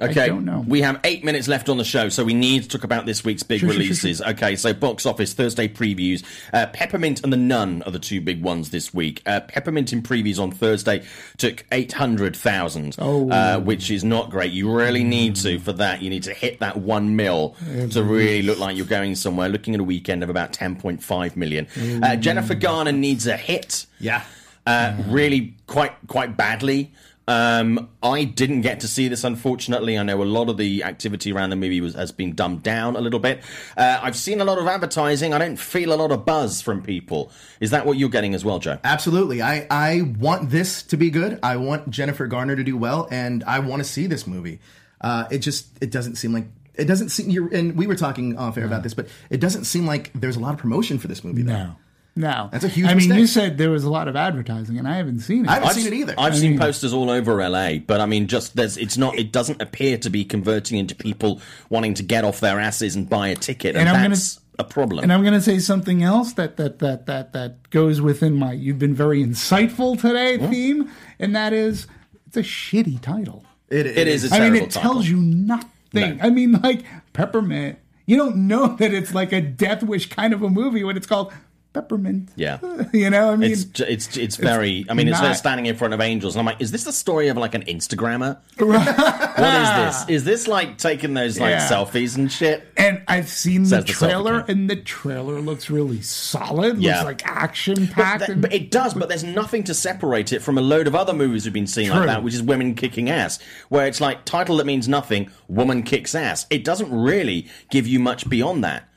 Okay, 0.00 0.26
don't 0.26 0.44
know. 0.44 0.64
we 0.66 0.80
have 0.80 0.98
eight 1.04 1.22
minutes 1.24 1.46
left 1.46 1.68
on 1.68 1.76
the 1.76 1.84
show, 1.84 2.08
so 2.08 2.24
we 2.24 2.34
need 2.34 2.64
to 2.64 2.68
talk 2.68 2.82
about 2.82 3.06
this 3.06 3.22
week's 3.24 3.44
big 3.44 3.62
releases. 3.62 4.20
Okay, 4.20 4.56
so 4.56 4.74
box 4.74 5.06
office 5.06 5.34
Thursday 5.34 5.68
previews. 5.68 6.24
Uh, 6.52 6.66
Peppermint 6.66 7.22
and 7.22 7.32
the 7.32 7.36
Nun 7.36 7.80
are 7.86 7.92
the 7.92 8.00
two 8.00 8.20
big 8.20 8.42
ones 8.42 8.70
this 8.70 8.92
week. 8.92 9.22
Uh, 9.24 9.38
Peppermint 9.40 9.92
in 9.92 10.02
previews 10.02 10.40
on 10.42 10.50
Thursday 10.50 11.04
took 11.36 11.64
eight 11.70 11.92
hundred 11.92 12.34
thousand, 12.34 12.96
Oh. 12.98 13.30
uh, 13.30 13.60
which 13.60 13.88
is 13.88 14.02
not 14.02 14.30
great. 14.30 14.52
You 14.52 14.76
really 14.76 15.04
need 15.04 15.36
to 15.36 15.60
for 15.60 15.72
that. 15.74 16.02
You 16.02 16.10
need 16.10 16.24
to 16.24 16.34
hit 16.34 16.58
that 16.58 16.76
one 16.76 17.14
mil 17.14 17.54
to 17.90 18.02
really 18.02 18.42
look 18.42 18.58
like 18.58 18.76
you're 18.76 18.86
going 18.86 19.14
somewhere. 19.14 19.48
Looking 19.48 19.74
at 19.74 19.80
a 19.80 19.84
weekend 19.84 20.24
of 20.24 20.28
about 20.28 20.52
ten 20.52 20.74
point 20.74 21.04
five 21.04 21.36
million. 21.36 21.68
Uh, 22.02 22.16
Jennifer 22.16 22.54
Garner 22.56 22.90
needs 22.92 23.28
a 23.28 23.36
hit 23.36 23.86
Yeah. 24.00 24.22
uh, 24.66 24.96
really 25.06 25.54
quite 25.68 25.92
quite 26.08 26.36
badly. 26.36 26.90
Um, 27.26 27.88
I 28.02 28.24
didn't 28.24 28.60
get 28.60 28.80
to 28.80 28.88
see 28.88 29.08
this, 29.08 29.24
unfortunately. 29.24 29.98
I 29.98 30.02
know 30.02 30.22
a 30.22 30.24
lot 30.24 30.48
of 30.50 30.58
the 30.58 30.84
activity 30.84 31.32
around 31.32 31.50
the 31.50 31.56
movie 31.56 31.80
was, 31.80 31.94
has 31.94 32.12
been 32.12 32.34
dumbed 32.34 32.62
down 32.62 32.96
a 32.96 33.00
little 33.00 33.20
bit. 33.20 33.42
Uh, 33.76 34.00
I've 34.02 34.16
seen 34.16 34.40
a 34.40 34.44
lot 34.44 34.58
of 34.58 34.66
advertising. 34.66 35.32
I 35.32 35.38
don't 35.38 35.56
feel 35.56 35.92
a 35.92 35.96
lot 35.96 36.12
of 36.12 36.26
buzz 36.26 36.60
from 36.60 36.82
people. 36.82 37.30
Is 37.60 37.70
that 37.70 37.86
what 37.86 37.96
you're 37.96 38.10
getting 38.10 38.34
as 38.34 38.44
well, 38.44 38.58
Joe? 38.58 38.78
Absolutely. 38.84 39.40
I, 39.40 39.66
I 39.70 40.02
want 40.18 40.50
this 40.50 40.82
to 40.84 40.96
be 40.96 41.10
good. 41.10 41.38
I 41.42 41.56
want 41.56 41.88
Jennifer 41.90 42.26
Garner 42.26 42.56
to 42.56 42.64
do 42.64 42.76
well, 42.76 43.08
and 43.10 43.42
I 43.44 43.60
want 43.60 43.80
to 43.80 43.88
see 43.88 44.06
this 44.06 44.26
movie. 44.26 44.60
Uh, 45.00 45.24
it 45.30 45.38
just 45.38 45.68
it 45.82 45.90
doesn't 45.90 46.16
seem 46.16 46.32
like 46.32 46.46
it 46.74 46.84
doesn't 46.86 47.10
seem. 47.10 47.30
You're, 47.30 47.48
and 47.54 47.76
we 47.76 47.86
were 47.86 47.96
talking 47.96 48.36
off 48.36 48.56
air 48.58 48.64
about 48.64 48.82
this, 48.82 48.94
but 48.94 49.08
it 49.30 49.40
doesn't 49.40 49.64
seem 49.64 49.86
like 49.86 50.12
there's 50.14 50.36
a 50.36 50.40
lot 50.40 50.54
of 50.54 50.60
promotion 50.60 50.98
for 50.98 51.08
this 51.08 51.24
movie. 51.24 51.42
though. 51.42 51.52
No. 51.52 51.76
No. 52.16 52.48
That's 52.52 52.64
a 52.64 52.68
huge 52.68 52.86
I 52.86 52.90
mean, 52.90 52.96
mistake. 53.08 53.18
you 53.18 53.26
said 53.26 53.58
there 53.58 53.70
was 53.70 53.82
a 53.84 53.90
lot 53.90 54.06
of 54.06 54.14
advertising, 54.14 54.78
and 54.78 54.86
I 54.86 54.94
haven't 54.96 55.20
seen 55.20 55.44
it. 55.44 55.48
I 55.48 55.54
haven't 55.54 55.68
I've 55.70 55.74
seen 55.74 55.86
it 55.88 55.92
either. 55.94 56.14
I've 56.16 56.36
seen 56.36 56.58
posters 56.58 56.92
all 56.92 57.10
over 57.10 57.46
LA, 57.48 57.78
but 57.78 58.00
I 58.00 58.06
mean, 58.06 58.28
just 58.28 58.54
there's 58.56 58.76
it's 58.76 58.96
not. 58.96 59.18
It 59.18 59.32
doesn't 59.32 59.60
appear 59.60 59.98
to 59.98 60.10
be 60.10 60.24
converting 60.24 60.78
into 60.78 60.94
people 60.94 61.40
wanting 61.70 61.94
to 61.94 62.02
get 62.04 62.24
off 62.24 62.38
their 62.40 62.60
asses 62.60 62.94
and 62.94 63.08
buy 63.08 63.28
a 63.28 63.34
ticket, 63.34 63.70
and, 63.74 63.80
And 63.80 63.88
I'm 63.88 63.96
gonna- 63.96 64.08
that's 64.10 64.40
a 64.60 64.64
problem. 64.64 65.02
and 65.02 65.12
I'm 65.12 65.22
going 65.22 65.34
to 65.34 65.40
say 65.40 65.58
something 65.58 66.04
else 66.04 66.34
that 66.34 66.56
that 66.58 66.78
that 66.78 67.06
that 67.06 67.32
that 67.32 67.70
goes 67.70 68.00
within 68.00 68.34
my 68.36 68.52
"you've 68.52 68.78
been 68.78 68.94
very 68.94 69.24
insightful 69.24 70.00
today" 70.00 70.38
theme, 70.38 70.90
and 71.18 71.34
that 71.34 71.52
is 71.52 71.88
it's 72.28 72.36
a 72.36 72.42
shitty 72.42 73.00
title. 73.00 73.44
It, 73.70 73.86
it 73.86 74.06
is. 74.06 74.30
A 74.30 74.36
I 74.36 74.38
mean, 74.50 74.54
it 74.62 74.70
title. 74.70 74.82
tells 74.92 75.08
you 75.08 75.16
nothing. 75.16 75.70
No. 75.94 76.16
I 76.20 76.30
mean, 76.30 76.52
like 76.62 76.84
peppermint. 77.12 77.78
You 78.06 78.16
don't 78.18 78.46
know 78.46 78.76
that 78.76 78.92
it's 78.94 79.14
like 79.14 79.32
a 79.32 79.40
Death 79.40 79.82
Wish 79.82 80.08
kind 80.10 80.32
of 80.34 80.42
a 80.42 80.48
movie 80.50 80.84
when 80.84 80.96
it's 80.96 81.06
called 81.06 81.32
peppermint. 81.74 82.30
Yeah. 82.36 82.58
you 82.94 83.10
know, 83.10 83.30
I 83.32 83.36
mean, 83.36 83.50
It's 83.50 83.66
it's 83.80 84.16
it's 84.16 84.36
very. 84.36 84.86
I 84.88 84.94
mean, 84.94 85.08
it's 85.08 85.20
not- 85.20 85.28
her 85.28 85.34
standing 85.34 85.66
in 85.66 85.76
front 85.76 85.92
of 85.92 86.00
angels, 86.00 86.34
and 86.34 86.40
I'm 86.40 86.46
like, 86.46 86.62
is 86.62 86.70
this 86.70 86.84
the 86.84 86.92
story 86.92 87.28
of 87.28 87.36
like 87.36 87.54
an 87.54 87.64
Instagrammer? 87.64 88.38
what 88.58 89.54
is 89.90 89.98
this? 89.98 90.08
Is 90.08 90.24
this 90.24 90.48
like 90.48 90.78
taking 90.78 91.12
those 91.12 91.38
like 91.38 91.50
Yeah. 91.50 91.68
selfies 91.68 92.16
and 92.16 92.32
shit? 92.32 92.66
And 92.78 93.02
I've 93.08 93.28
seen 93.28 93.64
the 93.64 93.68
Says 93.68 93.84
the 93.84 93.92
trailer, 93.92 94.44
and 94.48 94.70
the 94.70 94.76
trailer 94.76 95.40
looks 95.40 95.68
really 95.68 96.00
solid. 96.00 96.78
Yeah. 96.78 97.02
Looks 97.02 97.04
like 97.04 97.26
action 97.26 97.88
packed. 97.88 98.28
But, 98.28 98.40
but 98.40 98.52
it 98.54 98.70
does, 98.70 98.94
but 98.94 99.08
there's 99.08 99.24
nothing 99.24 99.64
to 99.64 99.74
separate 99.74 100.32
it 100.32 100.40
from 100.40 100.56
a 100.56 100.62
load 100.62 100.86
of 100.86 100.94
other 100.94 101.12
movies 101.12 101.44
we've 101.44 101.52
been 101.52 101.66
seeing 101.66 101.90
like 101.90 102.06
that, 102.06 102.22
which 102.22 102.34
is 102.34 102.42
women 102.42 102.74
kicking 102.74 103.10
ass, 103.10 103.38
where 103.68 103.86
it's 103.86 104.00
like 104.00 104.24
title 104.24 104.56
that 104.58 104.66
means 104.66 104.88
nothing, 104.88 105.30
woman 105.48 105.82
kicks 105.82 106.14
ass. 106.14 106.46
It 106.50 106.64
doesn't 106.64 106.90
really 106.92 107.48
give 107.70 107.86
you 107.86 107.98
much 107.98 108.28
beyond 108.30 108.62
that. 108.62 108.88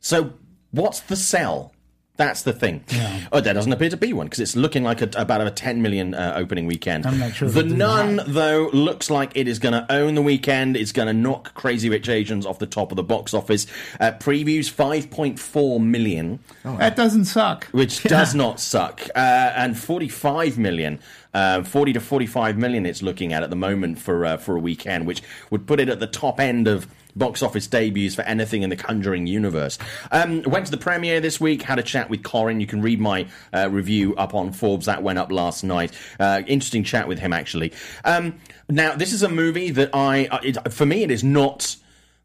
So 0.00 0.34
what's 0.72 1.00
the 1.00 1.16
sell? 1.16 1.72
That's 2.16 2.42
the 2.42 2.52
thing. 2.52 2.84
Oh, 3.32 3.40
there 3.40 3.54
doesn't 3.54 3.72
appear 3.72 3.90
to 3.90 3.96
be 3.96 4.12
one 4.12 4.26
because 4.26 4.38
it's 4.38 4.54
looking 4.54 4.84
like 4.84 5.02
a, 5.02 5.10
about 5.20 5.44
a 5.44 5.50
10 5.50 5.82
million 5.82 6.14
uh, 6.14 6.34
opening 6.36 6.64
weekend. 6.66 7.06
I'm 7.06 7.18
not 7.18 7.34
sure 7.34 7.48
The 7.48 7.60
it'll 7.60 7.76
Nun, 7.76 8.16
that. 8.16 8.26
though, 8.32 8.70
looks 8.72 9.10
like 9.10 9.32
it 9.36 9.48
is 9.48 9.58
going 9.58 9.72
to 9.72 9.84
own 9.92 10.14
the 10.14 10.22
weekend. 10.22 10.76
It's 10.76 10.92
going 10.92 11.08
to 11.08 11.12
knock 11.12 11.54
Crazy 11.54 11.90
Rich 11.90 12.08
Asians 12.08 12.46
off 12.46 12.60
the 12.60 12.68
top 12.68 12.92
of 12.92 12.96
the 12.96 13.02
box 13.02 13.34
office. 13.34 13.66
Uh, 13.98 14.12
previews 14.12 14.70
5.4 14.72 15.82
million 15.82 16.38
that 16.62 16.94
doesn't 16.94 17.24
suck. 17.24 17.64
which 17.72 18.02
does 18.04 18.32
not 18.32 18.60
suck. 18.60 19.02
Uh, 19.16 19.18
and 19.56 19.76
45 19.76 20.56
million, 20.56 21.00
uh, 21.34 21.64
40 21.64 21.94
to 21.94 22.00
45 22.00 22.56
million 22.56 22.86
it's 22.86 23.02
looking 23.02 23.32
at 23.32 23.42
at 23.42 23.50
the 23.50 23.56
moment 23.56 23.98
for 23.98 24.24
uh, 24.24 24.36
for 24.36 24.54
a 24.56 24.60
weekend, 24.60 25.06
which 25.08 25.20
would 25.50 25.66
put 25.66 25.80
it 25.80 25.88
at 25.88 25.98
the 25.98 26.06
top 26.06 26.38
end 26.38 26.68
of 26.68 26.86
box 27.16 27.42
office 27.42 27.66
debuts 27.66 28.14
for 28.14 28.22
anything 28.22 28.62
in 28.62 28.70
the 28.70 28.76
Conjuring 28.76 29.26
universe. 29.26 29.78
Um, 30.10 30.42
went 30.42 30.66
to 30.66 30.70
the 30.70 30.78
premiere 30.78 31.20
this 31.20 31.40
week, 31.40 31.62
had 31.62 31.78
a 31.78 31.82
chat 31.82 32.10
with 32.10 32.22
Corin. 32.22 32.60
You 32.60 32.66
can 32.66 32.82
read 32.82 33.00
my 33.00 33.26
uh, 33.52 33.68
review 33.70 34.14
up 34.16 34.34
on 34.34 34.52
Forbes. 34.52 34.86
That 34.86 35.02
went 35.02 35.18
up 35.18 35.30
last 35.30 35.64
night. 35.64 35.92
Uh, 36.18 36.42
interesting 36.46 36.84
chat 36.84 37.08
with 37.08 37.18
him, 37.18 37.32
actually. 37.32 37.72
Um, 38.04 38.40
now, 38.68 38.94
this 38.94 39.12
is 39.12 39.22
a 39.22 39.28
movie 39.28 39.70
that 39.70 39.94
I, 39.94 40.26
uh, 40.26 40.40
it, 40.42 40.72
for 40.72 40.86
me, 40.86 41.02
it 41.02 41.10
is 41.10 41.24
not 41.24 41.76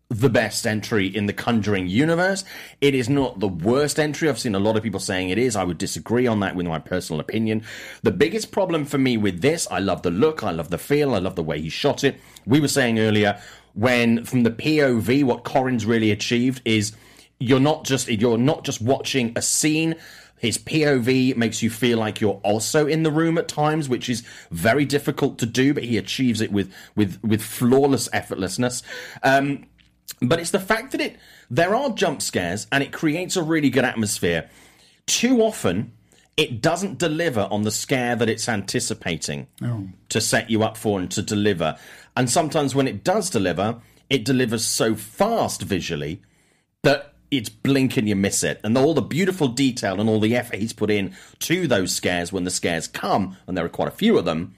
the 0.10 0.30
best 0.30 0.66
entry 0.66 1.06
in 1.06 1.28
the 1.28 1.34
Conjuring 1.34 1.88
universe. 1.88 2.44
It 2.82 2.96
is 2.96 3.10
not 3.10 3.40
the 3.40 3.48
worst 3.48 4.00
entry. 4.00 4.28
I've 4.28 4.40
seen 4.40 4.56
a 4.56 4.60
lot 4.60 4.76
of 4.76 4.82
people 4.82 5.00
saying 5.00 5.30
it 5.30 5.38
is. 5.38 5.56
I 5.56 5.64
would 5.64 5.78
disagree 5.78 6.26
on 6.26 6.40
that 6.40 6.56
with 6.56 6.66
my 6.66 6.80
personal 6.80 7.20
opinion. 7.20 7.64
The 8.02 8.12
biggest 8.12 8.52
problem 8.52 8.86
for 8.86 8.98
me 8.98 9.18
with 9.18 9.42
this, 9.42 9.68
I 9.70 9.78
love 9.78 10.02
the 10.02 10.10
look, 10.10 10.44
I 10.44 10.50
love 10.50 10.72
the 10.72 10.80
feel, 10.80 11.14
I 11.14 11.20
love 11.20 11.36
the 11.36 11.44
way 11.44 11.62
he 11.62 11.70
shot 11.70 12.04
it. 12.04 12.20
We 12.48 12.60
were 12.60 12.68
saying 12.68 12.98
earlier, 12.98 13.40
when 13.74 14.26
from 14.26 14.44
the 14.44 14.52
POV, 14.52 15.24
what 15.24 15.44
Corin's 15.44 15.86
really 15.86 16.12
achieved 16.12 16.62
is 16.66 16.94
you're 17.40 17.60
not 17.60 17.86
just 17.86 18.08
you're 18.08 18.38
not 18.38 18.64
just 18.64 18.82
watching 18.82 19.34
a 19.36 19.42
scene. 19.42 19.96
His 20.38 20.58
POV 20.58 21.36
makes 21.36 21.62
you 21.62 21.70
feel 21.70 21.98
like 21.98 22.22
you're 22.22 22.40
also 22.44 22.88
in 22.88 23.04
the 23.04 23.12
room 23.12 23.38
at 23.38 23.48
times, 23.48 23.90
which 23.90 24.10
is 24.10 24.24
very 24.52 24.86
difficult 24.86 25.38
to 25.40 25.46
do, 25.46 25.74
but 25.74 25.84
he 25.84 25.98
achieves 25.98 26.42
it 26.42 26.52
with 26.52 26.74
with 26.96 27.22
with 27.24 27.42
flawless 27.42 28.08
effortlessness. 28.10 28.84
Um, 29.24 29.66
but 30.22 30.40
it's 30.40 30.52
the 30.52 30.60
fact 30.60 30.92
that 30.92 31.02
it 31.02 31.18
there 31.50 31.76
are 31.76 31.90
jump 31.92 32.22
scares 32.22 32.68
and 32.72 32.84
it 32.84 32.92
creates 32.92 33.36
a 33.36 33.44
really 33.44 33.70
good 33.70 33.86
atmosphere. 33.86 34.50
Too 35.08 35.42
often, 35.42 35.94
it 36.38 36.62
doesn't 36.62 36.98
deliver 36.98 37.48
on 37.52 37.64
the 37.64 37.72
scare 37.72 38.16
that 38.16 38.30
it's 38.30 38.48
anticipating 38.48 39.48
to 40.10 40.22
set 40.22 40.50
you 40.50 40.64
up 40.64 40.78
for 40.78 41.00
and 41.00 41.12
to 41.12 41.22
deliver. 41.22 41.78
And 42.20 42.30
sometimes 42.30 42.76
when 42.76 42.86
it 42.86 43.06
does 43.06 43.30
deliver, 43.30 43.78
it 44.10 44.26
delivers 44.26 44.66
so 44.66 44.94
fast 44.94 45.62
visually 45.62 46.22
that 46.84 47.14
it's 47.32 47.48
blink 47.48 47.96
and 47.96 48.10
you 48.10 48.16
miss 48.18 48.44
it. 48.44 48.60
And 48.62 48.78
all 48.78 48.94
the 48.94 49.02
beautiful 49.02 49.48
detail 49.48 50.02
and 50.02 50.10
all 50.10 50.20
the 50.20 50.36
effort 50.36 50.60
he's 50.60 50.74
put 50.74 50.92
in 50.92 51.16
to 51.40 51.66
those 51.66 51.96
scares 51.96 52.34
when 52.34 52.44
the 52.44 52.52
scares 52.52 52.90
come, 52.90 53.38
and 53.48 53.56
there 53.56 53.64
are 53.64 53.70
quite 53.70 53.88
a 53.88 53.92
few 53.92 54.18
of 54.18 54.26
them, 54.26 54.54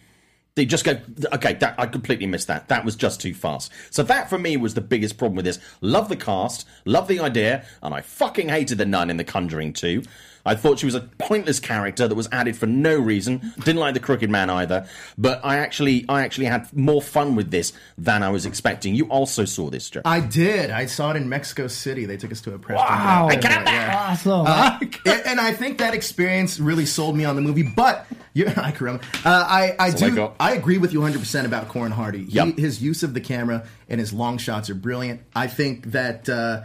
they 0.55 0.65
just 0.65 0.83
go, 0.83 1.01
okay, 1.33 1.53
that, 1.53 1.75
I 1.77 1.85
completely 1.85 2.25
missed 2.25 2.47
that. 2.47 2.67
That 2.69 2.83
was 2.83 2.95
just 2.95 3.21
too 3.21 3.35
fast. 3.35 3.71
So 3.91 4.01
that 4.01 4.27
for 4.27 4.39
me 4.39 4.57
was 4.57 4.73
the 4.73 4.81
biggest 4.81 5.19
problem 5.19 5.35
with 5.35 5.45
this. 5.45 5.59
Love 5.81 6.09
the 6.09 6.15
cast, 6.15 6.67
love 6.85 7.07
the 7.07 7.19
idea, 7.19 7.63
and 7.83 7.93
I 7.93 8.01
fucking 8.01 8.49
hated 8.49 8.79
the 8.79 8.87
nun 8.87 9.11
in 9.11 9.17
The 9.17 9.23
Conjuring 9.23 9.73
2. 9.73 10.01
I 10.45 10.55
thought 10.55 10.79
she 10.79 10.85
was 10.85 10.95
a 10.95 11.01
pointless 11.01 11.59
character 11.59 12.07
that 12.07 12.15
was 12.15 12.27
added 12.31 12.55
for 12.55 12.65
no 12.65 12.97
reason. 12.97 13.53
Didn't 13.59 13.79
like 13.79 13.93
the 13.93 13.99
Crooked 13.99 14.29
Man 14.29 14.49
either. 14.49 14.87
But 15.17 15.41
I 15.43 15.57
actually, 15.57 16.05
I 16.09 16.23
actually 16.23 16.45
had 16.47 16.71
more 16.75 17.01
fun 17.01 17.35
with 17.35 17.51
this 17.51 17.73
than 17.97 18.23
I 18.23 18.29
was 18.29 18.45
expecting. 18.45 18.95
You 18.95 19.05
also 19.05 19.45
saw 19.45 19.69
this, 19.69 19.89
Joe. 19.89 20.01
I 20.05 20.19
did. 20.19 20.71
I 20.71 20.85
saw 20.85 21.11
it 21.11 21.17
in 21.17 21.29
Mexico 21.29 21.67
City. 21.67 22.05
They 22.05 22.17
took 22.17 22.31
us 22.31 22.41
to 22.41 22.53
a 22.53 22.59
press. 22.59 22.77
Wow. 22.77 23.29
junket. 23.29 23.43
Hey, 23.43 23.49
get 23.49 23.57
out 23.59 23.65
there. 23.65 23.73
Yeah. 23.75 24.07
Awesome. 24.11 24.91
Yeah, 25.05 25.21
and 25.25 25.39
I 25.39 25.51
think 25.53 25.79
that 25.79 25.93
experience 25.93 26.59
really 26.59 26.85
sold 26.85 27.15
me 27.15 27.25
on 27.25 27.35
the 27.35 27.41
movie. 27.41 27.63
But 27.63 28.05
you, 28.33 28.47
I, 28.55 28.71
uh, 28.81 28.99
I, 29.25 29.75
I 29.79 29.89
So 29.91 30.09
do, 30.09 30.31
I 30.39 30.53
agree 30.53 30.77
with 30.77 30.93
you 30.93 30.99
100 30.99 31.19
percent 31.19 31.47
about 31.47 31.67
Corin 31.69 31.91
Hardy. 31.91 32.25
He, 32.25 32.51
his 32.51 32.81
use 32.81 33.03
of 33.03 33.13
the 33.13 33.21
camera 33.21 33.65
and 33.89 33.99
his 33.99 34.13
long 34.13 34.37
shots 34.37 34.69
are 34.69 34.75
brilliant. 34.75 35.21
I 35.35 35.47
think 35.47 35.91
that 35.91 36.29
uh, 36.29 36.61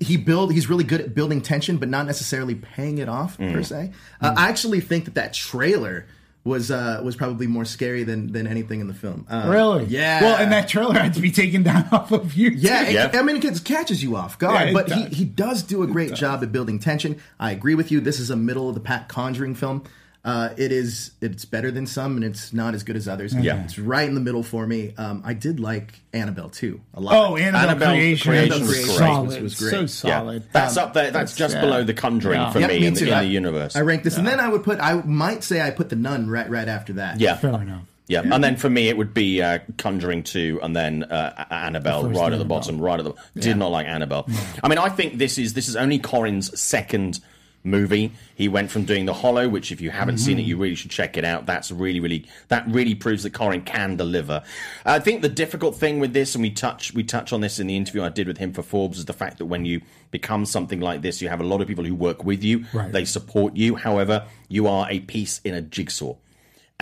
he 0.00 0.16
build 0.16 0.52
he's 0.52 0.68
really 0.68 0.84
good 0.84 1.00
at 1.00 1.14
building 1.14 1.40
tension, 1.40 1.76
but 1.78 1.88
not 1.88 2.06
necessarily 2.06 2.54
paying 2.54 2.98
it 2.98 3.08
off 3.08 3.36
Mm. 3.38 3.52
per 3.52 3.62
se. 3.62 3.90
Uh, 4.20 4.34
I 4.36 4.48
actually 4.48 4.80
think 4.80 5.04
that 5.06 5.14
that 5.14 5.32
trailer 5.34 6.06
was 6.44 6.72
uh, 6.72 7.00
was 7.04 7.14
probably 7.14 7.46
more 7.46 7.64
scary 7.64 8.02
than 8.02 8.32
than 8.32 8.46
anything 8.48 8.80
in 8.80 8.88
the 8.88 8.94
film. 8.94 9.26
Uh, 9.30 9.46
Really? 9.48 9.84
Yeah. 9.84 10.22
Well, 10.22 10.36
and 10.36 10.50
that 10.50 10.66
trailer 10.68 10.94
had 10.98 11.14
to 11.14 11.20
be 11.20 11.30
taken 11.30 11.62
down 11.62 11.88
off 11.92 12.10
of 12.10 12.32
YouTube. 12.32 12.54
Yeah, 12.62 12.82
it- 12.88 12.92
Yeah. 12.94 13.10
I 13.14 13.22
mean, 13.22 13.36
it 13.36 13.64
catches 13.64 14.02
you 14.02 14.16
off 14.16 14.38
guard, 14.38 14.54
Yeah, 14.60 14.66
it 14.70 14.74
but 14.74 14.90
he, 14.90 15.04
he 15.14 15.24
does 15.24 15.62
do 15.62 15.82
a 15.84 15.86
great 15.86 16.14
job 16.14 16.42
at 16.42 16.50
building 16.50 16.78
tension. 16.80 17.16
I 17.38 17.52
agree 17.52 17.74
with 17.76 17.92
you. 17.92 18.00
This 18.00 18.18
is 18.18 18.28
a 18.30 18.36
middle 18.36 18.68
of 18.68 18.74
the 18.74 18.80
pack 18.80 19.08
Conjuring 19.08 19.54
film. 19.54 19.84
Uh, 20.24 20.50
it 20.56 20.70
is 20.70 21.10
it's 21.20 21.44
better 21.44 21.72
than 21.72 21.84
some, 21.84 22.14
and 22.14 22.24
it's 22.24 22.52
not 22.52 22.74
as 22.74 22.84
good 22.84 22.94
as 22.94 23.08
others. 23.08 23.34
Yeah. 23.34 23.64
it's 23.64 23.76
right 23.76 24.08
in 24.08 24.14
the 24.14 24.20
middle 24.20 24.44
for 24.44 24.64
me. 24.64 24.94
Um, 24.96 25.20
I 25.26 25.34
did 25.34 25.58
like 25.58 25.94
Annabelle 26.12 26.48
too 26.48 26.80
a 26.94 27.00
lot. 27.00 27.14
Oh, 27.14 27.36
Annabelle, 27.36 27.70
Annabelle 27.70 27.88
Creation. 27.96 28.30
Creation 28.30 28.60
was 28.60 28.68
was 28.68 28.84
great. 28.86 28.96
solid. 28.98 29.42
Was 29.42 29.54
great. 29.58 29.70
So 29.90 30.06
Yeah. 30.08 30.18
solid. 30.20 30.42
That's 30.52 30.76
Um, 30.76 30.84
up 30.84 30.94
there. 30.94 31.10
That's, 31.10 31.34
just 31.34 31.56
yeah. 31.56 31.60
below 31.62 31.82
the 31.82 31.92
Conjuring 31.94 32.40
Yeah. 32.40 32.50
for 32.52 32.60
Yep, 32.60 32.70
me, 32.70 32.80
me 32.80 32.86
in, 32.86 32.94
the, 32.94 33.00
in 33.12 33.18
the 33.18 33.24
universe. 33.24 33.74
I 33.74 33.80
rank 33.80 34.04
this, 34.04 34.16
and 34.16 34.24
then 34.24 34.38
I 34.38 34.48
would 34.48 34.62
put. 34.62 34.78
I 34.78 34.94
might 35.04 35.42
say 35.42 35.60
I 35.60 35.70
put 35.70 35.88
the 35.88 35.96
Nun 35.96 36.30
right 36.30 36.48
right 36.48 36.68
after 36.68 36.92
that. 36.94 37.18
yeah, 37.18 37.34
Fair 37.36 37.50
enough. 37.60 37.82
Yeah. 38.08 38.20
and 38.22 38.44
then 38.44 38.56
for 38.56 38.68
me 38.68 38.88
it 38.88 38.96
would 38.96 39.14
be 39.14 39.40
uh, 39.42 39.58
Conjuring 39.78 40.22
two, 40.22 40.60
and 40.62 40.76
then 40.76 41.02
uh, 41.02 41.46
Annabelle 41.50 42.02
first 42.02 42.14
right 42.20 42.26
at 42.26 42.30
the 42.30 42.44
Annabelle. 42.44 42.44
bottom, 42.44 42.78
right 42.80 43.00
at 43.00 43.04
the. 43.06 43.14
Did 43.40 43.56
not 43.56 43.72
like 43.72 43.86
Annabelle. 43.88 44.28
I 44.62 44.68
mean, 44.68 44.78
I 44.78 44.88
think 44.88 45.18
this 45.18 45.36
is 45.38 45.54
this 45.54 45.66
is 45.68 45.74
only 45.74 45.98
Corin's 45.98 46.58
second 46.60 47.18
movie. 47.64 48.12
He 48.34 48.48
went 48.48 48.70
from 48.70 48.84
doing 48.84 49.06
The 49.06 49.14
Hallow, 49.14 49.48
which 49.48 49.72
if 49.72 49.80
you 49.80 49.90
haven't 49.90 50.18
seen 50.18 50.38
it, 50.38 50.42
you 50.42 50.56
really 50.56 50.74
should 50.74 50.90
check 50.90 51.16
it 51.16 51.24
out. 51.24 51.46
That's 51.46 51.70
really, 51.70 52.00
really 52.00 52.26
that 52.48 52.66
really 52.68 52.94
proves 52.94 53.22
that 53.22 53.32
Corin 53.32 53.62
can 53.62 53.96
deliver. 53.96 54.42
I 54.84 54.98
think 54.98 55.22
the 55.22 55.28
difficult 55.28 55.76
thing 55.76 56.00
with 56.00 56.12
this, 56.12 56.34
and 56.34 56.42
we 56.42 56.50
touch 56.50 56.94
we 56.94 57.02
touch 57.02 57.32
on 57.32 57.40
this 57.40 57.58
in 57.58 57.66
the 57.66 57.76
interview 57.76 58.02
I 58.02 58.08
did 58.08 58.26
with 58.26 58.38
him 58.38 58.52
for 58.52 58.62
Forbes, 58.62 58.98
is 58.98 59.04
the 59.04 59.12
fact 59.12 59.38
that 59.38 59.46
when 59.46 59.64
you 59.64 59.80
become 60.10 60.44
something 60.44 60.80
like 60.80 61.02
this, 61.02 61.22
you 61.22 61.28
have 61.28 61.40
a 61.40 61.44
lot 61.44 61.60
of 61.60 61.68
people 61.68 61.84
who 61.84 61.94
work 61.94 62.24
with 62.24 62.42
you. 62.42 62.64
Right. 62.72 62.90
They 62.90 63.04
support 63.04 63.56
you. 63.56 63.76
However, 63.76 64.26
you 64.48 64.66
are 64.66 64.86
a 64.90 65.00
piece 65.00 65.40
in 65.44 65.54
a 65.54 65.62
jigsaw 65.62 66.14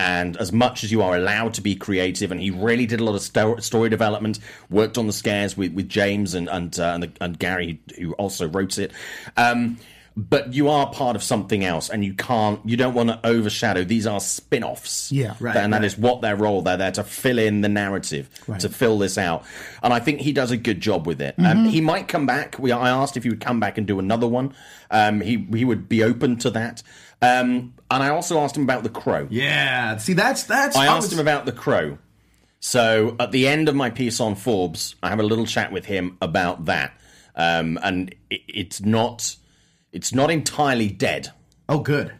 and 0.01 0.35
as 0.37 0.51
much 0.51 0.83
as 0.83 0.91
you 0.91 1.03
are 1.03 1.15
allowed 1.15 1.53
to 1.53 1.61
be 1.61 1.75
creative, 1.75 2.31
and 2.31 2.41
he 2.41 2.49
really 2.49 2.87
did 2.87 2.99
a 2.99 3.03
lot 3.03 3.13
of 3.13 3.21
sto- 3.21 3.57
story 3.57 3.87
development, 3.87 4.39
worked 4.71 4.97
on 4.97 5.05
the 5.05 5.13
scares 5.13 5.55
with, 5.55 5.73
with 5.73 5.87
James 5.87 6.33
and 6.33 6.49
and, 6.49 6.79
uh, 6.79 6.93
and, 6.95 7.03
the, 7.03 7.11
and 7.21 7.37
Gary, 7.37 7.79
who 7.99 8.13
also 8.13 8.47
wrote 8.47 8.79
it. 8.79 8.91
Um, 9.37 9.77
but 10.17 10.53
you 10.53 10.67
are 10.69 10.91
part 10.91 11.15
of 11.15 11.23
something 11.23 11.63
else, 11.63 11.89
and 11.89 12.03
you 12.03 12.13
can't, 12.13 12.59
you 12.65 12.75
don't 12.75 12.93
want 12.93 13.09
to 13.09 13.19
overshadow. 13.25 13.83
These 13.83 14.05
are 14.05 14.19
spin-offs, 14.19 15.11
Yeah. 15.11 15.35
Right, 15.39 15.55
and 15.55 15.71
that 15.73 15.77
right. 15.77 15.85
is 15.85 15.97
what 15.97 16.21
their 16.21 16.35
role. 16.35 16.61
They're 16.61 16.75
there 16.77 16.91
to 16.91 17.03
fill 17.03 17.39
in 17.39 17.61
the 17.61 17.69
narrative, 17.69 18.29
to 18.59 18.67
fill 18.69 18.97
this 18.99 19.17
out, 19.17 19.45
and 19.81 19.93
I 19.93 19.99
think 19.99 20.19
he 20.21 20.33
does 20.33 20.51
a 20.51 20.57
good 20.57 20.81
job 20.81 21.07
with 21.07 21.21
it. 21.21 21.35
Um, 21.37 21.65
he 21.65 21.79
might 21.81 22.07
come 22.07 22.25
back. 22.25 22.57
We, 22.59 22.71
I 22.71 22.89
asked 22.89 23.15
if 23.15 23.23
he 23.23 23.29
would 23.29 23.41
come 23.41 23.59
back 23.59 23.77
and 23.77 23.87
do 23.87 23.99
another 23.99 24.27
one. 24.27 24.53
Um, 24.89 25.21
he 25.21 25.47
he 25.53 25.63
would 25.63 25.87
be 25.87 26.03
open 26.03 26.35
to 26.39 26.49
that. 26.51 26.83
Um, 27.21 27.73
and 27.89 28.03
I 28.03 28.09
also 28.09 28.39
asked 28.39 28.57
him 28.57 28.63
about 28.63 28.83
the 28.83 28.89
crow. 28.89 29.27
yeah. 29.29 29.95
See, 29.97 30.13
that's 30.13 30.43
that's. 30.43 30.75
I 30.75 30.87
asked 30.87 31.03
was- 31.09 31.13
him 31.13 31.19
about 31.19 31.45
the 31.45 31.51
crow. 31.53 31.97
So 32.59 33.15
at 33.19 33.31
the 33.31 33.47
end 33.47 33.69
of 33.69 33.75
my 33.75 33.89
piece 33.89 34.19
on 34.19 34.35
Forbes, 34.35 34.95
I 35.01 35.09
have 35.09 35.19
a 35.19 35.23
little 35.23 35.45
chat 35.47 35.71
with 35.71 35.85
him 35.85 36.17
about 36.21 36.65
that, 36.65 36.93
um, 37.35 37.79
and 37.81 38.13
it, 38.29 38.41
it's 38.47 38.81
not 38.81 39.35
it's 39.91 40.13
not 40.13 40.31
entirely 40.31 40.89
dead. 40.89 41.31
Oh, 41.69 41.79
good. 41.79 42.13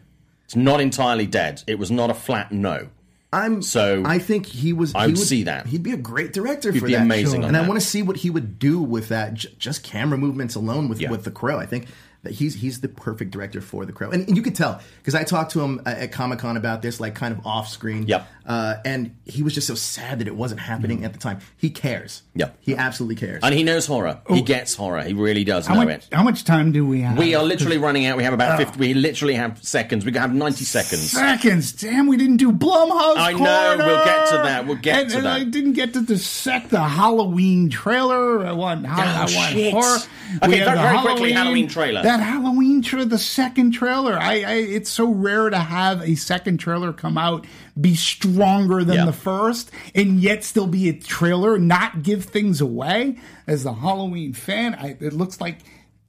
It's 0.44 0.56
not 0.56 0.80
entirely 0.80 1.26
dead. 1.26 1.62
It 1.66 1.78
was 1.78 1.90
not 1.90 2.10
a 2.10 2.14
flat 2.14 2.52
no. 2.52 2.88
I'm 3.34 3.62
So, 3.62 4.02
I 4.04 4.18
think 4.18 4.44
he 4.44 4.74
was. 4.74 4.94
I 4.94 5.06
he 5.06 5.12
would 5.12 5.18
see 5.18 5.44
that. 5.44 5.66
He'd 5.66 5.82
be 5.82 5.92
a 5.92 5.96
great 5.96 6.34
director 6.34 6.70
He'd 6.70 6.80
for 6.80 6.86
be 6.86 6.92
that. 6.92 7.00
amazing 7.02 7.42
on 7.44 7.48
and 7.48 7.56
I 7.56 7.66
want 7.66 7.80
to 7.80 7.86
see 7.86 8.02
what 8.02 8.18
he 8.18 8.28
would 8.28 8.58
do 8.58 8.82
with 8.82 9.08
that. 9.08 9.32
J- 9.34 9.54
just 9.58 9.82
camera 9.82 10.18
movements 10.18 10.54
alone 10.54 10.88
with 10.90 11.00
Yeah. 11.00 11.10
with 11.10 11.24
the 11.24 11.30
Crow. 11.30 11.58
I 11.58 11.64
think 11.64 11.86
that 12.22 12.32
he's 12.32 12.54
he's 12.54 12.80
the 12.80 12.88
perfect 12.88 13.30
director 13.32 13.60
for 13.60 13.84
the 13.84 13.92
Crow, 13.92 14.10
and, 14.10 14.26
and 14.28 14.36
you 14.36 14.42
could 14.42 14.54
tell 14.54 14.80
because 14.98 15.14
I 15.14 15.24
talked 15.24 15.52
to 15.52 15.60
him 15.60 15.80
at, 15.86 15.98
at 15.98 16.12
Comic 16.12 16.38
Con 16.38 16.56
about 16.56 16.80
this, 16.82 17.00
like 17.00 17.14
kind 17.14 17.36
of 17.36 17.44
off 17.46 17.68
screen. 17.68 18.06
Yep. 18.06 18.26
Uh, 18.44 18.74
and 18.84 19.14
he 19.24 19.42
was 19.44 19.54
just 19.54 19.68
so 19.68 19.74
sad 19.76 20.18
that 20.18 20.26
it 20.26 20.34
wasn't 20.34 20.60
happening 20.60 21.04
at 21.04 21.12
the 21.12 21.18
time. 21.18 21.38
He 21.56 21.70
cares. 21.70 22.22
Yep. 22.34 22.56
He 22.60 22.74
absolutely 22.76 23.14
cares. 23.14 23.40
And 23.44 23.54
he 23.54 23.62
knows 23.62 23.86
horror. 23.86 24.20
He 24.28 24.42
gets 24.42 24.74
horror. 24.74 25.02
He 25.02 25.12
really 25.14 25.44
does 25.44 25.66
How 25.68 25.74
know 25.74 25.84
much, 25.84 26.06
it. 26.06 26.08
how 26.12 26.24
much 26.24 26.42
time 26.42 26.72
do 26.72 26.84
we 26.84 27.02
have? 27.02 27.16
We 27.16 27.36
are 27.36 27.44
literally 27.44 27.78
running 27.78 28.04
out. 28.06 28.16
We 28.16 28.24
have 28.24 28.32
Oh. 28.32 28.34
about 28.34 28.58
50. 28.58 28.78
We 28.80 28.94
literally 28.94 29.34
have 29.34 29.62
seconds. 29.62 30.04
We 30.04 30.12
have 30.14 30.34
90 30.34 30.64
seconds. 30.64 31.10
Seconds. 31.12 31.72
Damn, 31.72 32.08
we 32.08 32.16
didn't 32.16 32.38
do 32.38 32.50
Blumhouse. 32.50 33.16
I 33.16 33.32
know, 33.32 33.38
Corner! 33.38 33.84
we'll 33.86 34.04
get 34.04 34.26
to 34.30 34.36
that, 34.38 34.66
we'll 34.66 34.76
get 34.76 35.00
and, 35.02 35.10
to 35.10 35.16
and 35.18 35.26
that. 35.26 35.40
I 35.40 35.44
didn't 35.44 35.74
get 35.74 35.92
to 35.92 36.00
dissect 36.02 36.70
the 36.70 36.80
Halloween 36.80 37.70
trailer. 37.70 38.44
I 38.44 38.52
want, 38.52 38.86
I 38.86 38.96
want 39.20 39.22
Oh, 39.22 39.26
shit. 39.52 39.72
horror. 39.72 39.98
Okay, 40.42 40.48
We 40.48 40.58
very- 40.64 40.76
the 40.76 40.82
very 40.82 40.98
quickly, 40.98 41.32
Halloween 41.32 41.68
trailer. 41.68 42.02
That 42.02 42.11
Halloween 42.20 42.82
trailer, 42.82 43.04
the 43.06 43.18
second 43.18 43.72
trailer. 43.72 44.18
I, 44.18 44.42
I, 44.42 44.52
it's 44.54 44.90
so 44.90 45.10
rare 45.10 45.50
to 45.50 45.58
have 45.58 46.02
a 46.02 46.14
second 46.14 46.58
trailer 46.58 46.92
come 46.92 47.16
out 47.18 47.46
be 47.80 47.94
stronger 47.94 48.84
than 48.84 48.96
Yeah. 48.96 49.04
the 49.06 49.12
first, 49.12 49.70
and 49.94 50.20
yet 50.20 50.44
still 50.44 50.66
be 50.66 50.88
a 50.88 50.92
trailer, 50.92 51.58
not 51.58 52.02
give 52.02 52.24
things 52.24 52.60
away. 52.60 53.18
As 53.46 53.64
the 53.64 53.72
Halloween 53.72 54.32
fan, 54.32 54.74
I, 54.74 54.96
it 55.00 55.12
looks 55.12 55.40
like. 55.40 55.58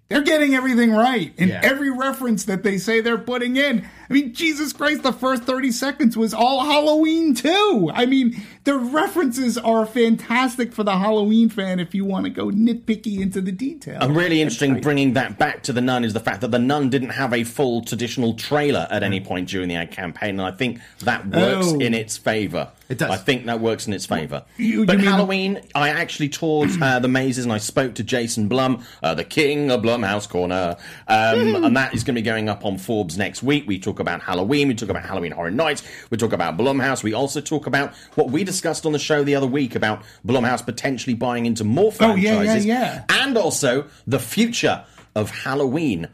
They're 0.09 0.21
getting 0.21 0.53
everything 0.53 0.91
right. 0.91 1.33
And 1.39 1.49
Yeah. 1.49 1.61
every 1.63 1.89
reference 1.89 2.43
that 2.45 2.61
they 2.61 2.77
say 2.77 3.01
they're 3.01 3.17
putting 3.17 3.55
in. 3.57 3.87
I 4.09 4.13
mean, 4.13 4.33
Jesus 4.33 4.73
Christ, 4.73 5.03
the 5.03 5.13
first 5.13 5.43
30 5.43 5.71
seconds 5.71 6.17
was 6.17 6.33
all 6.33 6.65
Halloween 6.65 7.33
too. 7.33 7.89
I 7.93 8.05
mean, 8.05 8.35
the 8.65 8.75
references 8.77 9.57
are 9.57 9.85
fantastic 9.85 10.73
for 10.73 10.83
the 10.83 10.97
Halloween 10.97 11.49
fan 11.49 11.79
if 11.79 11.95
you 11.95 12.05
want 12.05 12.25
to 12.25 12.29
go 12.29 12.47
nitpicky 12.47 13.19
into 13.21 13.41
the 13.41 13.51
detail. 13.51 13.97
And 14.01 14.15
really 14.15 14.41
interesting 14.41 14.81
bringing 14.81 15.13
that 15.13 15.37
back 15.37 15.63
to 15.63 15.73
the 15.73 15.81
Nun 15.81 16.03
is 16.03 16.13
the 16.13 16.19
fact 16.19 16.41
that 16.41 16.51
the 16.51 16.59
Nun 16.59 16.89
didn't 16.89 17.09
have 17.11 17.33
a 17.33 17.43
full 17.43 17.81
traditional 17.83 18.33
trailer 18.33 18.87
at 18.91 19.03
any 19.03 19.19
point 19.19 19.49
during 19.49 19.69
the 19.69 19.75
ad 19.75 19.91
campaign, 19.91 20.31
and 20.31 20.41
I 20.41 20.51
think 20.51 20.79
that 20.99 21.25
works 21.27 21.67
Oh. 21.73 21.79
in 21.79 21.93
its 21.93 22.17
favour. 22.17 22.69
It 22.89 22.97
does. 22.97 23.09
I 23.09 23.15
think 23.17 23.45
that 23.45 23.59
works 23.61 23.87
in 23.87 23.93
its 23.93 24.05
favour. 24.05 24.43
You- 24.57 24.85
but 24.85 24.93
you 24.93 24.99
mean- 24.99 25.07
Halloween, 25.07 25.61
I 25.73 25.89
actually 25.89 26.29
toured 26.29 26.69
uh, 26.81 26.99
the 26.99 27.07
mazes 27.07 27.45
and 27.45 27.53
I 27.53 27.57
spoke 27.57 27.95
to 27.95 28.03
Jason 28.03 28.47
Blum, 28.47 28.83
uh, 29.01 29.13
the 29.15 29.23
king 29.23 29.71
of 29.71 29.81
Blumhouse 29.81 30.27
Corner, 30.27 30.75
um, 31.07 31.55
and 31.65 31.75
that 31.77 31.93
is 31.95 32.03
going 32.03 32.15
to 32.15 32.21
be 32.21 32.25
going 32.25 32.49
up 32.49 32.65
on 32.65 32.77
Forbes 32.77 33.17
next 33.17 33.41
week. 33.41 33.63
We 33.67 33.79
talk 33.79 33.92
about 33.99 34.21
Halloween, 34.21 34.67
we 34.67 34.75
talk 34.75 34.89
about 34.89 35.03
Halloween 35.05 35.31
Horror 35.31 35.51
Nights, 35.51 35.83
we 36.09 36.17
talk 36.17 36.33
about 36.33 36.57
Blumhouse, 36.57 37.03
we 37.03 37.13
also 37.13 37.41
talk 37.41 37.67
about 37.67 37.93
what 38.15 38.29
we 38.29 38.43
discussed 38.43 38.85
on 38.85 38.91
the 38.91 38.99
show 38.99 39.23
the 39.23 39.35
other 39.35 39.47
week 39.47 39.75
about 39.75 40.03
Blumhouse 40.25 40.65
potentially 40.65 41.13
buying 41.13 41.45
into 41.45 41.63
more 41.63 41.93
Oh, 41.99 42.15
yeah, 42.15 42.31
yeah, 42.31 42.35
franchises 42.37 42.65
yeah. 42.65 43.03
and 43.09 43.37
also 43.37 43.85
the 44.07 44.19
future 44.19 44.83
of 45.15 45.29
Halloween 45.29 46.07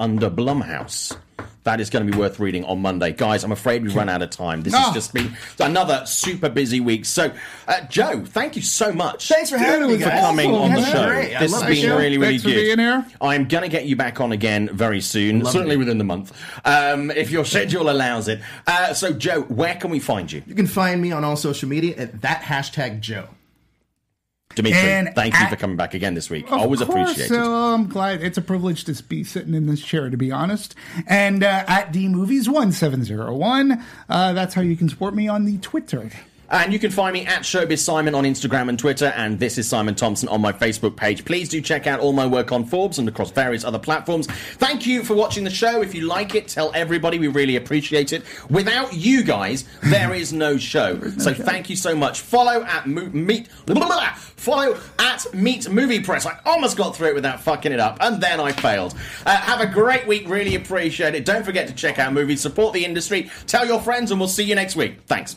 under 0.00 0.30
Blumhouse. 0.30 1.16
That 1.64 1.80
is 1.80 1.90
going 1.90 2.06
to 2.06 2.12
be 2.12 2.16
worth 2.16 2.38
reading 2.38 2.64
on 2.64 2.80
Monday. 2.80 3.12
Guys, 3.12 3.42
I'm 3.42 3.52
afraid 3.52 3.82
we've 3.82 3.96
run 3.96 4.08
out 4.10 4.22
of 4.22 4.30
time. 4.30 4.62
This 4.62 4.74
has 4.74 4.92
just 4.94 5.12
been 5.14 5.34
another 5.58 6.04
super 6.06 6.48
busy 6.48 6.78
week. 6.80 7.04
So, 7.06 7.32
uh, 7.66 7.80
Joe, 7.88 8.22
thank 8.24 8.54
you 8.56 8.62
so 8.62 8.92
much. 8.92 9.28
Thanks 9.28 9.50
for 9.50 9.56
having 9.58 9.88
me, 9.88 9.98
for 9.98 10.10
coming 10.10 10.54
on 10.54 10.72
the 10.74 10.84
show. 10.84 11.06
great. 11.08 11.38
This 11.38 11.52
has 11.52 11.62
been 11.64 11.76
show. 11.76 11.96
really, 11.96 12.18
really 12.18 12.38
Thanks 12.38 12.42
for 12.42 12.50
good. 12.50 12.76
being 12.76 12.78
here. 12.78 13.06
I'm 13.20 13.48
going 13.48 13.62
to 13.62 13.68
get 13.70 13.86
you 13.86 13.96
back 13.96 14.20
on 14.20 14.32
again 14.32 14.68
very 14.72 15.00
soon, 15.00 15.44
certainly 15.44 15.74
it. 15.76 15.78
within 15.78 15.98
the 15.98 16.04
month, 16.04 16.32
um, 16.66 17.10
if 17.10 17.30
your 17.30 17.44
schedule 17.54 17.88
allows 17.90 18.28
it. 18.28 18.40
Uh, 18.66 18.92
so, 18.92 19.12
Joe, 19.12 19.42
where 19.42 19.74
can 19.74 19.90
we 19.90 20.00
find 20.00 20.30
you? 20.30 20.42
you 20.46 20.54
can 20.54 20.66
find 20.66 21.00
me 21.00 21.12
on 21.12 21.24
all 21.24 21.36
social 21.36 21.68
media 21.68 21.96
at 21.96 22.20
that 22.20 22.42
hashtag 22.42 23.00
Joe. 23.00 23.28
Dimitri, 24.54 24.78
And 24.78 25.12
thank 25.14 25.38
you 25.38 25.48
for 25.48 25.56
coming 25.56 25.76
back 25.76 25.94
again 25.94 26.14
this 26.14 26.30
week. 26.30 26.50
Always 26.52 26.80
course, 26.80 27.10
appreciated. 27.10 27.28
So 27.34 27.52
I'm 27.52 27.88
glad 27.88 28.22
it's 28.22 28.38
a 28.38 28.42
privilege 28.42 28.84
to 28.84 29.02
be 29.02 29.24
sitting 29.24 29.54
in 29.54 29.66
this 29.66 29.82
chair, 29.82 30.10
to 30.10 30.16
be 30.16 30.30
honest. 30.30 30.74
And 31.08 31.42
uh, 31.42 31.64
at 31.66 31.92
D 31.92 32.08
Movies 32.08 32.48
one 32.48 32.70
seven 32.70 33.02
zero 33.04 33.34
one, 33.34 33.84
uh, 34.08 34.32
that's 34.32 34.54
how 34.54 34.62
you 34.62 34.76
can 34.76 34.88
support 34.88 35.14
me 35.14 35.26
on 35.26 35.44
the 35.44 35.58
Twitter. 35.58 36.10
And 36.50 36.72
you 36.72 36.78
can 36.78 36.90
find 36.90 37.14
me 37.14 37.26
at 37.26 37.42
Showbiz 37.42 37.78
Simon 37.78 38.14
on 38.14 38.24
Instagram 38.24 38.68
and 38.68 38.78
Twitter, 38.78 39.06
and 39.16 39.38
this 39.38 39.58
is 39.58 39.68
Simon 39.68 39.94
Thompson 39.94 40.28
on 40.28 40.40
my 40.40 40.52
Facebook 40.52 40.94
page. 40.94 41.24
Please 41.24 41.48
do 41.48 41.60
check 41.60 41.86
out 41.86 42.00
all 42.00 42.12
my 42.12 42.26
work 42.26 42.52
on 42.52 42.64
Forbes 42.64 42.98
and 42.98 43.08
across 43.08 43.30
various 43.30 43.64
other 43.64 43.78
platforms. 43.78 44.26
Thank 44.26 44.86
you 44.86 45.02
for 45.02 45.14
watching 45.14 45.44
the 45.44 45.50
show. 45.50 45.80
If 45.82 45.94
you 45.94 46.02
like 46.06 46.34
it, 46.34 46.46
tell 46.48 46.70
everybody. 46.74 47.18
We 47.18 47.28
really 47.28 47.56
appreciate 47.56 48.12
it. 48.12 48.22
Without 48.50 48.92
you 48.94 49.22
guys, 49.24 49.64
there 49.84 50.14
is 50.14 50.32
no 50.32 50.56
show. 50.58 51.00
So 51.18 51.32
thank 51.32 51.70
you 51.70 51.76
so 51.76 51.94
much. 51.94 52.20
Follow 52.20 52.62
at 52.64 52.86
Mo- 52.86 53.08
Meet. 53.12 53.48
Blah, 53.66 53.74
blah, 53.76 53.86
blah, 53.86 54.12
follow 54.14 54.78
at 54.98 55.26
Meet 55.34 55.70
Movie 55.70 56.00
Press. 56.00 56.26
I 56.26 56.38
almost 56.44 56.76
got 56.76 56.94
through 56.94 57.08
it 57.08 57.14
without 57.14 57.40
fucking 57.40 57.72
it 57.72 57.80
up, 57.80 57.96
and 58.00 58.22
then 58.22 58.38
I 58.38 58.52
failed. 58.52 58.94
Uh, 59.24 59.36
have 59.36 59.60
a 59.60 59.66
great 59.66 60.06
week. 60.06 60.28
Really 60.28 60.54
appreciate 60.54 61.14
it. 61.14 61.24
Don't 61.24 61.44
forget 61.44 61.68
to 61.68 61.74
check 61.74 61.98
out 61.98 62.12
movies, 62.12 62.40
support 62.40 62.74
the 62.74 62.84
industry, 62.84 63.30
tell 63.46 63.66
your 63.66 63.80
friends, 63.80 64.10
and 64.10 64.20
we'll 64.20 64.28
see 64.28 64.44
you 64.44 64.54
next 64.54 64.76
week. 64.76 64.98
Thanks. 65.06 65.36